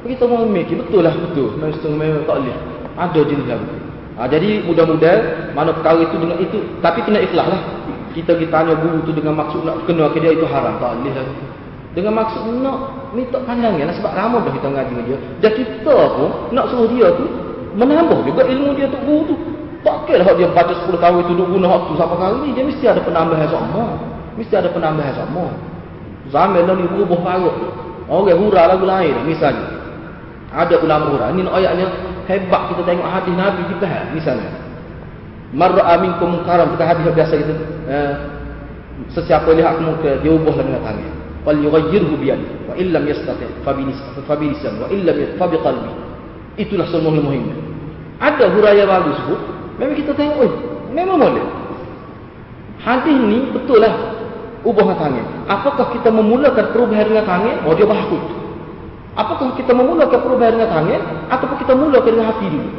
Kita 0.00 0.24
mau 0.24 0.48
mikir 0.48 0.80
betul 0.80 1.04
lah 1.04 1.12
betul. 1.12 1.52
Memang 1.60 1.76
memang 2.00 2.24
tak 2.24 2.36
boleh. 2.40 2.56
Ada 2.96 3.20
jenis 3.28 3.46
lagu. 3.46 3.68
Ha, 4.20 4.28
jadi 4.28 4.60
mudah-mudahan 4.68 5.52
mana 5.56 5.72
perkara 5.72 6.04
itu 6.04 6.16
dengan 6.20 6.36
itu 6.36 6.58
tapi 6.84 7.00
kena 7.04 7.24
ikhlas 7.24 7.46
lah. 7.48 7.60
Kita 8.10 8.34
kita 8.34 8.50
tanya 8.50 8.74
guru 8.74 9.06
tu 9.06 9.14
dengan 9.14 9.38
maksud 9.38 9.62
nak 9.62 9.86
kena 9.86 10.10
ke 10.10 10.18
dia 10.18 10.34
itu 10.34 10.46
haram 10.50 10.82
tak 10.82 10.98
boleh 10.98 11.14
lah. 11.14 11.26
Dengan 11.94 12.12
maksud 12.18 12.42
nak 12.62 12.78
minta 13.14 13.38
pandangan 13.42 13.86
lah 13.86 13.94
sebab 13.94 14.12
ramai 14.14 14.42
dah 14.46 14.52
kita 14.54 14.68
ngaji 14.70 14.90
dengan 14.94 15.04
dia. 15.06 15.18
Dan 15.42 15.50
kita 15.54 15.96
pun 16.18 16.30
nak 16.50 16.66
suruh 16.70 16.88
dia 16.90 17.08
tu 17.14 17.26
menambah 17.78 18.26
juga 18.26 18.42
ilmu 18.50 18.70
dia 18.74 18.86
tu 18.90 18.98
guru 19.06 19.22
tu. 19.30 19.34
Tak 19.80 20.10
kira 20.10 20.26
lah 20.26 20.34
dia 20.36 20.50
baca 20.52 20.74
10 20.76 20.92
tahun 20.92 21.18
itu 21.24 21.32
duduk 21.32 21.48
guna 21.56 21.66
waktu 21.72 21.92
sampai 21.96 22.18
kali 22.20 22.36
ni 22.44 22.48
dia 22.52 22.64
mesti 22.66 22.84
ada 22.84 23.00
penambahan 23.00 23.48
sama. 23.48 23.84
Mesti 24.36 24.54
ada 24.58 24.68
penambahan 24.70 25.14
sama. 25.16 25.44
Zaman 26.30 26.62
ni 26.66 26.84
berubah 26.86 27.20
parut. 27.26 27.56
Orang 28.10 28.38
hura 28.42 28.62
lagu 28.74 28.84
lain 28.86 29.14
misalnya. 29.22 29.70
Ada 30.50 30.82
ulama 30.82 31.14
hura. 31.14 31.30
Ini 31.30 31.46
ayatnya 31.46 31.86
hebat 32.26 32.74
kita 32.74 32.82
tengok 32.82 33.06
hadis 33.06 33.34
Nabi 33.38 33.62
di 33.70 33.74
misalnya. 34.18 34.69
Marra 35.50 35.98
minkum 35.98 36.38
munkaran 36.38 36.78
kita 36.78 36.84
hadis 36.86 37.04
biasa 37.10 37.32
kita 37.34 37.54
eh, 37.90 38.12
sesiapa 39.10 39.50
lihat 39.50 39.82
kamu 39.82 39.98
ke 39.98 40.10
dia 40.22 40.30
ubah 40.30 40.54
dengan 40.62 40.78
tangan. 40.86 41.10
Fal 41.42 41.58
yughayyirhu 41.58 42.14
bi 42.22 42.30
yadi 42.30 42.46
wa 42.70 42.74
illam 42.78 43.02
yastati 43.10 43.50
fa 43.66 43.74
bi 43.74 43.82
fa 44.28 44.34
bi 44.38 44.54
lisan 44.54 44.78
wa 44.78 44.86
illam 44.94 45.18
fa 45.34 45.50
bi 45.50 45.56
qalbi. 45.58 45.90
Itulah 46.54 46.86
semua 46.94 47.10
muhim. 47.18 47.50
Ada 48.22 48.46
huraya 48.52 48.86
bagus 48.86 49.16
sebut. 49.26 49.40
Memang 49.80 49.96
kita 49.96 50.12
tengok 50.12 50.36
oi, 50.38 50.50
memang 50.92 51.16
boleh. 51.18 51.46
Hadis 52.84 53.16
ni 53.16 53.50
betul 53.50 53.82
lah 53.82 53.94
ubah 54.62 54.86
tangan. 54.94 55.50
Apakah 55.50 55.90
kita 55.98 56.14
memulakan 56.14 56.70
perubahan 56.70 57.10
dengan 57.10 57.26
tangan? 57.26 57.56
Oh 57.66 57.74
dia 57.74 57.90
bagus. 57.90 58.22
Apakah 59.18 59.58
kita 59.58 59.74
memulakan 59.74 60.20
perubahan 60.22 60.54
dengan 60.54 60.70
tangan 60.70 61.00
ataupun 61.34 61.56
kita 61.58 61.72
mulakan 61.74 62.10
dengan 62.14 62.26
hati 62.30 62.46
dulu? 62.46 62.70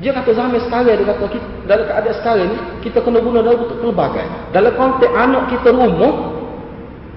Dia 0.00 0.16
kata 0.16 0.32
zaman 0.32 0.56
sekarang 0.64 0.96
dia 0.96 1.04
kata 1.04 1.24
kita, 1.28 1.46
dalam 1.68 1.84
keadaan 1.84 2.16
sekarang 2.24 2.46
ni 2.48 2.56
kita 2.88 2.98
kena 3.04 3.20
guna 3.20 3.44
dalam 3.44 3.58
bentuk 3.68 3.78
pelbagai. 3.84 4.26
Dalam 4.56 4.72
konteks 4.72 5.12
anak 5.12 5.42
kita 5.52 5.68
rumah 5.76 6.14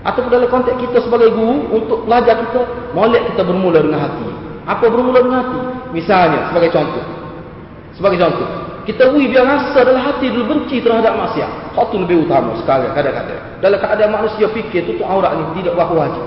ataupun 0.03 0.29
dalam 0.29 0.49
konteks 0.51 0.77
kita 0.83 0.97
sebagai 0.99 1.31
guru 1.31 1.71
untuk 1.71 2.03
pelajar 2.03 2.43
kita 2.43 2.59
molek 2.91 3.23
kita 3.31 3.41
bermula 3.47 3.79
dengan 3.79 4.03
hati. 4.03 4.27
Apa 4.67 4.91
bermula 4.91 5.19
dengan 5.23 5.39
hati? 5.47 5.59
Misalnya 5.95 6.51
sebagai 6.51 6.75
contoh. 6.75 7.05
Sebagai 7.95 8.19
contoh, 8.19 8.47
kita 8.83 9.15
wui 9.15 9.31
biar 9.31 9.47
rasa 9.47 9.79
dalam 9.79 10.03
hati 10.03 10.27
dulu 10.27 10.43
benci 10.51 10.83
terhadap 10.83 11.15
maksiat. 11.15 11.79
Hak 11.79 11.87
tu 11.87 12.03
lebih 12.03 12.27
utama 12.27 12.51
sekarang 12.59 12.91
kadang-kadang. 12.91 13.63
Dalam 13.63 13.79
keadaan 13.79 14.11
manusia 14.11 14.45
fikir 14.51 14.83
tutup 14.91 15.07
aurat 15.07 15.39
ni 15.39 15.63
tidak 15.63 15.79
berapa 15.79 15.93
wajib. 15.95 16.23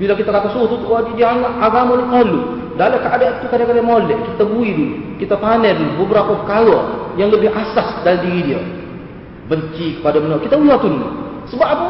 Bila 0.00 0.12
kita 0.16 0.32
kata 0.32 0.48
suruh 0.56 0.72
tutup 0.72 0.88
wajib 0.88 1.12
dia 1.20 1.36
anggap 1.36 1.52
agama 1.60 2.00
ni 2.00 2.04
kalu. 2.08 2.40
Dalam 2.76 3.00
keadaan 3.00 3.40
itu 3.40 3.46
kadang-kadang 3.48 3.88
molek. 3.88 4.18
Kita 4.32 4.44
bui 4.44 4.70
dulu. 4.72 4.94
Kita 5.16 5.34
panen 5.40 5.74
dulu 5.76 5.92
beberapa 6.04 6.36
perkara 6.44 6.78
yang 7.16 7.32
lebih 7.32 7.48
asas 7.52 8.04
dalam 8.04 8.20
diri 8.24 8.52
dia. 8.52 8.60
Benci 9.48 10.00
kepada 10.00 10.20
benda. 10.20 10.36
Kita 10.40 10.60
bui 10.60 10.68
tu. 10.68 10.88
Sebab 11.56 11.68
apa? 11.68 11.88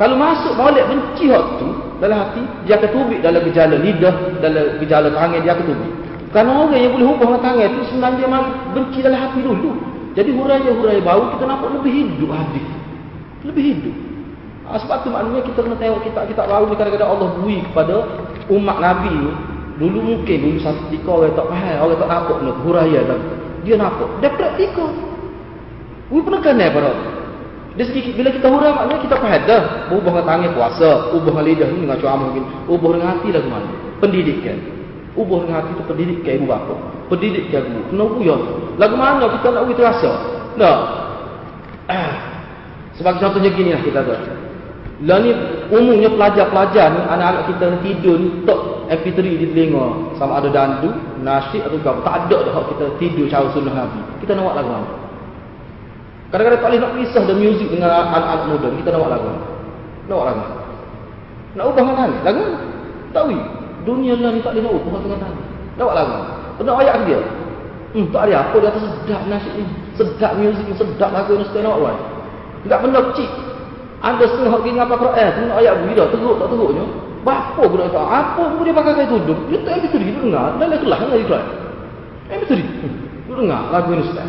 Kalau 0.00 0.16
masuk 0.16 0.56
molek 0.56 0.88
benci 0.88 1.28
hak 1.28 1.60
tu 1.60 1.68
dalam 2.00 2.16
hati, 2.24 2.40
dia 2.64 2.80
akan 2.80 2.88
tubik 2.88 3.20
dalam 3.20 3.44
gejala 3.44 3.76
lidah, 3.76 4.14
dalam 4.40 4.80
gejala 4.80 5.12
tangan 5.12 5.40
dia 5.44 5.52
akan 5.52 5.64
tubik. 5.68 5.92
Kerana 6.32 6.50
orang 6.56 6.80
yang 6.80 6.92
boleh 6.96 7.06
hubung 7.10 7.28
dengan 7.36 7.42
tangan 7.44 7.68
itu 7.68 7.80
sebenarnya 7.92 8.16
dia 8.16 8.40
benci 8.72 8.98
dalam 9.04 9.18
hati 9.20 9.40
dulu. 9.44 9.70
Jadi 10.16 10.30
huraya-huraya 10.34 11.00
bau 11.04 11.22
kita 11.36 11.44
nampak 11.44 11.68
lebih 11.76 11.92
hidup 11.92 12.30
hadis. 12.32 12.66
Lebih 13.44 13.64
hidup. 13.76 13.96
Ha, 14.70 14.78
sebab 14.78 15.02
tu 15.02 15.08
maknanya 15.10 15.42
kita 15.42 15.58
kena 15.66 15.76
tengok 15.76 16.00
kitab-kitab 16.06 16.46
baru 16.46 16.64
ni 16.70 16.76
kadang-kadang 16.78 17.10
Allah 17.10 17.28
bui 17.42 17.58
kepada 17.66 17.94
umat 18.48 18.76
Nabi 18.78 19.12
ni. 19.12 19.32
Dulu 19.80 19.98
mungkin 20.04 20.36
dulu 20.44 20.58
satu 20.60 20.92
ketika 20.92 21.08
orang 21.08 21.32
tak 21.32 21.46
faham, 21.48 21.76
orang 21.88 21.96
tak 21.96 22.08
nampak 22.12 22.36
nak 22.44 22.56
huraya 22.68 23.00
dan 23.08 23.20
dia 23.64 23.74
nampak. 23.80 24.08
Dia 24.20 24.28
praktika. 24.36 24.86
Ui 26.12 26.20
penekan 26.20 26.60
eh 26.60 26.68
pada 26.68 26.92
dia 27.78 27.86
sedikit 27.86 28.18
bila 28.18 28.28
kita 28.34 28.50
huraya 28.50 28.76
maknanya 28.76 29.00
kita 29.08 29.16
faham 29.16 29.42
dah. 29.48 29.62
Ubah 29.94 30.12
dengan 30.12 30.24
tangan 30.28 30.50
puasa, 30.52 30.88
ubah 31.16 31.32
dengan 31.32 31.44
lidah 31.48 31.68
ni 31.72 31.78
dengan 31.88 31.96
ceramah 31.96 32.26
mungkin. 32.28 32.44
Ubah 32.68 32.88
dengan 32.92 33.08
hati 33.14 33.28
lah 33.32 33.40
ke 33.40 33.48
mana? 33.48 33.70
Pendidikan. 34.04 34.58
Ubah 35.16 35.38
dengan 35.46 35.54
hati 35.64 35.70
tu 35.78 35.84
pendidikan 35.88 36.32
ibu 36.36 36.46
bapa. 36.50 36.74
Pendidikan 37.08 37.62
guru. 37.64 37.82
Kena 37.88 38.04
ubah 38.04 38.38
Lagu 38.76 38.96
mana 39.00 39.24
kita 39.32 39.46
nak 39.48 39.62
ubah 39.64 39.76
terasa? 39.80 40.12
Tak. 40.60 40.78
Sebagai 43.00 43.22
contohnya 43.22 43.50
gini 43.54 43.70
lah 43.72 43.80
kita 43.80 44.00
tu. 44.04 44.14
Lah 45.00 45.16
ni 45.24 45.32
umumnya 45.72 46.12
pelajar-pelajar 46.12 46.92
ni 46.92 47.00
anak-anak 47.08 47.48
kita 47.48 47.64
ni 47.72 47.78
tidur 47.88 48.20
ni 48.20 48.28
tok 48.44 48.84
MP3 48.92 49.18
di 49.40 49.46
telinga 49.48 50.12
sama 50.20 50.44
ada 50.44 50.52
dandu, 50.52 50.92
nasyid 51.24 51.64
atau 51.64 51.80
apa. 51.80 52.00
Tak 52.04 52.14
ada 52.28 52.36
dah 52.44 52.54
kita 52.68 52.84
tidur 53.00 53.24
cara 53.32 53.48
sunnah 53.56 53.72
Nabi. 53.72 54.00
Kita 54.20 54.36
nak 54.36 54.44
buat 54.44 54.56
lagu 54.60 54.72
apa? 54.76 54.94
Kadang-kadang 56.30 56.60
tak 56.60 56.68
boleh 56.68 56.80
nak 56.84 56.92
pisah 57.00 57.22
dan 57.24 57.36
muzik 57.40 57.68
dengan 57.72 57.90
anak-anak 57.90 58.44
muda. 58.52 58.68
Kita 58.76 58.88
nak 58.92 58.98
buat 59.00 59.12
lagu. 59.16 59.28
Nak 60.04 60.14
buat 60.14 60.26
lagu. 60.28 60.44
Nak 61.50 61.64
ubah 61.64 61.80
dengan 61.80 61.96
tangan. 61.96 62.10
Lagu 62.20 62.40
mana? 62.44 62.56
Tak 63.10 63.22
boleh. 63.24 63.42
Dunia 63.88 64.12
ni 64.14 64.40
tak 64.44 64.52
boleh 64.52 64.62
nak 64.62 64.72
ubah 64.76 65.00
dengan 65.00 65.18
tangan. 65.24 65.44
Nak 65.80 65.84
buat 65.88 65.96
lagu. 65.96 66.16
Nak 66.60 66.76
ayat 66.76 66.94
dia? 67.08 67.20
Hmm, 67.90 68.06
tak 68.14 68.22
ada 68.28 68.34
apa 68.46 68.56
dia 68.60 68.68
atas 68.68 68.82
sedap 68.84 69.22
nasyid 69.26 69.54
ni. 69.58 69.64
Sedap 69.96 70.32
muzik 70.36 70.64
ni, 70.68 70.74
sedap 70.76 71.10
lagu 71.10 71.32
ni, 71.34 71.44
setelah 71.48 71.72
nak 71.72 71.76
buat. 71.80 71.96
Tak 72.68 72.78
benda 72.84 73.00
kecil. 73.10 73.30
Ada 74.00 74.24
setengah 74.32 74.56
orang 74.56 74.74
ngapa 74.80 74.94
Quran, 74.96 75.28
tengok 75.36 75.56
ayat 75.60 75.74
bila 75.84 76.04
teruk 76.08 76.34
tak 76.40 76.48
teruknya. 76.48 76.84
Bapa 77.20 77.62
pun 77.68 77.80
tak 77.84 78.00
apa 78.00 78.42
pun 78.56 78.64
dia 78.64 78.72
pakai 78.72 78.92
kain 78.96 79.08
tudung. 79.12 79.40
Dia 79.52 79.60
tak 79.60 79.84
betul 79.84 80.00
dia 80.00 80.16
dengar, 80.16 80.56
dalam 80.56 80.78
kelas 80.80 80.98
dengan 81.04 81.18
iklan. 81.20 81.44
Eh 82.32 82.36
betul 82.40 82.56
dia. 82.64 82.88
Dengar 83.28 83.62
lagu 83.68 83.92
ni 83.92 84.02
ustaz. 84.08 84.28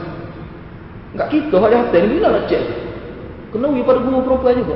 Enggak 1.16 1.28
kita 1.32 1.56
hak 1.56 1.72
hati 1.72 1.98
ni 2.04 2.08
bila 2.20 2.28
nak 2.36 2.44
cek. 2.52 2.64
Kena 3.56 3.68
wi 3.72 3.84
pada 3.84 4.00
guru 4.04 4.20
perempuan 4.28 4.60
juga. 4.60 4.76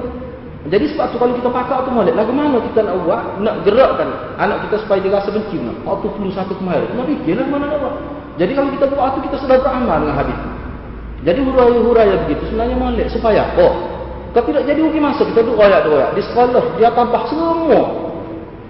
Jadi 0.65 0.85
sebab 0.95 1.05
tu 1.13 1.17
kalau 1.21 1.33
kita 1.37 1.49
pakak 1.51 1.79
tu 1.85 1.91
molek, 1.93 2.15
lagu 2.17 2.33
mana 2.33 2.57
kita 2.57 2.79
nak 2.81 2.95
buat, 3.05 3.21
nak 3.37 3.55
gerakkan 3.67 4.09
anak 4.41 4.65
kita 4.65 4.81
supaya 4.81 4.99
dia 5.03 5.11
rasa 5.13 5.29
benci. 5.29 5.61
Waktu 5.85 6.07
flu 6.17 6.27
satu 6.33 6.57
kemarin, 6.57 6.89
nak 6.95 7.05
fikirlah 7.05 7.45
mana 7.51 7.69
nak 7.69 7.79
buat. 7.83 7.95
Jadi 8.39 8.51
kalau 8.57 8.69
kita 8.73 8.85
buat 8.89 9.07
tu 9.15 9.19
kita 9.27 9.37
sudah 9.43 9.57
beramal 9.61 10.01
dengan 10.01 10.15
hadis. 10.23 10.39
Jadi 11.21 11.39
huraya-huraya 11.41 12.15
begitu 12.25 12.43
sebenarnya 12.49 12.75
molek 12.79 13.07
supaya 13.13 13.47
oh 13.61 13.94
tapi 14.35 14.51
tak 14.51 14.67
jadi 14.67 14.83
rugi 14.83 14.99
masa 14.99 15.23
kita 15.23 15.47
duduk 15.47 15.63
royak-royak. 15.63 16.11
Di 16.11 16.21
sekolah 16.27 16.75
dia 16.75 16.91
tambah 16.91 17.23
semua. 17.31 17.79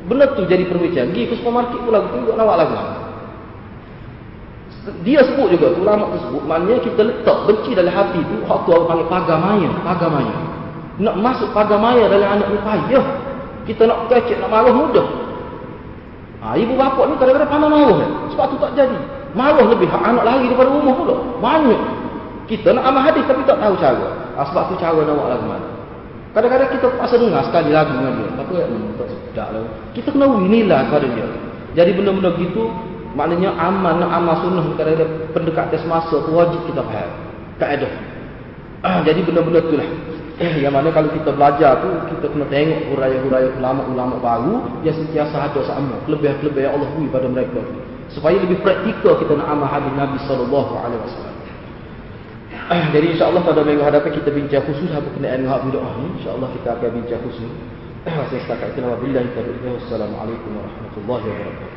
Benda 0.06 0.30
tu 0.38 0.46
jadi 0.46 0.62
perbicaraan. 0.70 1.10
Pergi 1.10 1.26
ke 1.26 1.34
supermarket 1.42 1.82
pula 1.82 2.06
aku 2.06 2.22
tengok 2.22 2.38
nak 2.38 2.58
lagu. 2.62 2.78
Dia 5.02 5.26
sebut 5.26 5.50
juga 5.50 5.74
ulama 5.74 6.14
tu 6.14 6.22
sebut 6.30 6.46
maknanya 6.46 6.78
kita 6.86 7.02
letak 7.02 7.38
benci 7.50 7.74
dalam 7.74 7.90
hati 7.90 8.22
tu 8.22 8.38
hak 8.46 8.60
tu 8.62 8.70
orang 8.70 8.86
panggil 8.86 9.08
pagar 9.10 9.38
maya, 9.42 9.70
pagar 9.82 10.10
maya. 10.14 10.36
Nak 11.02 11.16
masuk 11.18 11.50
pagar 11.50 11.82
maya 11.82 12.06
dalam 12.14 12.30
anak 12.38 12.48
ni 12.54 12.60
payah. 12.62 13.06
Kita 13.66 13.90
nak 13.90 14.06
kecek 14.14 14.38
nak 14.38 14.54
marah 14.54 14.70
mudah. 14.70 15.08
Ha, 16.46 16.54
ibu 16.62 16.78
bapa 16.78 17.10
ni 17.10 17.18
kadang-kadang 17.18 17.50
pandang 17.50 17.74
marah. 17.74 17.98
Sebab 18.30 18.46
tu 18.54 18.58
tak 18.62 18.78
jadi. 18.78 19.00
Marah 19.34 19.66
lebih 19.66 19.90
hak 19.90 20.04
anak 20.06 20.22
lari 20.30 20.46
daripada 20.46 20.70
rumah 20.70 20.94
pula. 20.94 21.16
Banyak. 21.42 21.82
Kita 22.46 22.78
nak 22.78 22.86
amal 22.86 23.02
hadis 23.02 23.26
tapi 23.26 23.42
tak 23.50 23.58
tahu 23.58 23.74
cara. 23.82 24.25
Ah, 24.36 24.46
sebab 24.52 24.72
tu 24.72 24.76
cara 24.80 25.00
nak 25.00 25.16
buat 25.16 25.30
lagu 25.32 25.46
mana. 25.48 25.68
Kadang-kadang 26.36 26.70
kita 26.76 26.88
pasal 27.00 27.18
dengar 27.24 27.48
sekali 27.48 27.72
lagu 27.72 27.96
dengan 27.96 28.14
dia. 28.20 28.30
Tapi 28.36 28.54
ya, 28.60 28.66
hmm, 28.68 28.92
tak 29.00 29.08
sedap 29.08 29.48
lah. 29.56 29.64
Kita 29.96 30.08
kena 30.12 30.26
inilah 30.28 30.80
kepada 30.92 31.08
dia. 31.08 31.28
Jadi 31.76 31.92
benda-benda 31.96 32.30
gitu, 32.36 32.64
maknanya 33.16 33.56
amal 33.56 33.96
nak 34.00 34.12
amal 34.12 34.36
sunnah 34.44 34.64
kadang-kadang 34.76 35.12
pendekatan 35.32 35.80
semasa 35.80 36.16
tu 36.20 36.32
wajib 36.36 36.60
kita 36.68 36.84
faham. 36.84 37.12
Tak 37.56 37.70
ada. 37.80 37.88
Ah, 38.84 39.00
jadi 39.08 39.24
benda-benda 39.24 39.64
tu 39.64 39.80
lah. 39.80 39.88
Eh, 40.36 40.60
yang 40.60 40.76
mana 40.76 40.92
kalau 40.92 41.08
kita 41.16 41.32
belajar 41.32 41.80
tu, 41.80 41.88
kita 42.12 42.28
kena 42.28 42.44
tengok 42.52 42.92
huraya-huraya 42.92 43.56
ulama-ulama 43.56 44.20
baru 44.20 44.56
yang 44.84 44.96
sentiasa 45.00 45.48
ada 45.48 45.64
sama. 45.64 45.96
Kelebihan-kelebihan 46.04 46.76
Allah 46.76 46.92
beri 46.92 47.08
pada 47.08 47.28
mereka. 47.32 47.64
Supaya 48.12 48.36
lebih 48.44 48.60
praktikal 48.60 49.16
kita 49.16 49.32
nak 49.40 49.48
amal 49.48 49.72
hadis 49.72 49.96
Nabi 49.96 50.20
SAW. 50.28 51.35
Ah, 52.66 52.90
jadi 52.90 53.14
insyaAllah 53.14 53.46
pada 53.46 53.62
minggu 53.62 53.86
hadapan 53.86 54.10
kita 54.10 54.34
bincang 54.34 54.66
khusus 54.66 54.90
apa 54.90 55.06
kena 55.14 55.38
dengan 55.38 55.54
hak 55.54 55.70
doa 55.70 55.86
ni. 56.02 56.18
InsyaAllah 56.18 56.50
kita 56.50 56.74
akan 56.74 56.90
bincang 56.98 57.22
khusus. 57.22 57.52
Ah, 58.10 58.26
Saya 58.26 58.42
setakat 58.42 58.74
itu 58.74 58.82
nama 58.82 58.98
bila 58.98 59.22
kita 59.22 59.42
berkata. 59.46 60.06
Warahmatullahi 60.10 61.26
wabarakatuh. 61.30 61.74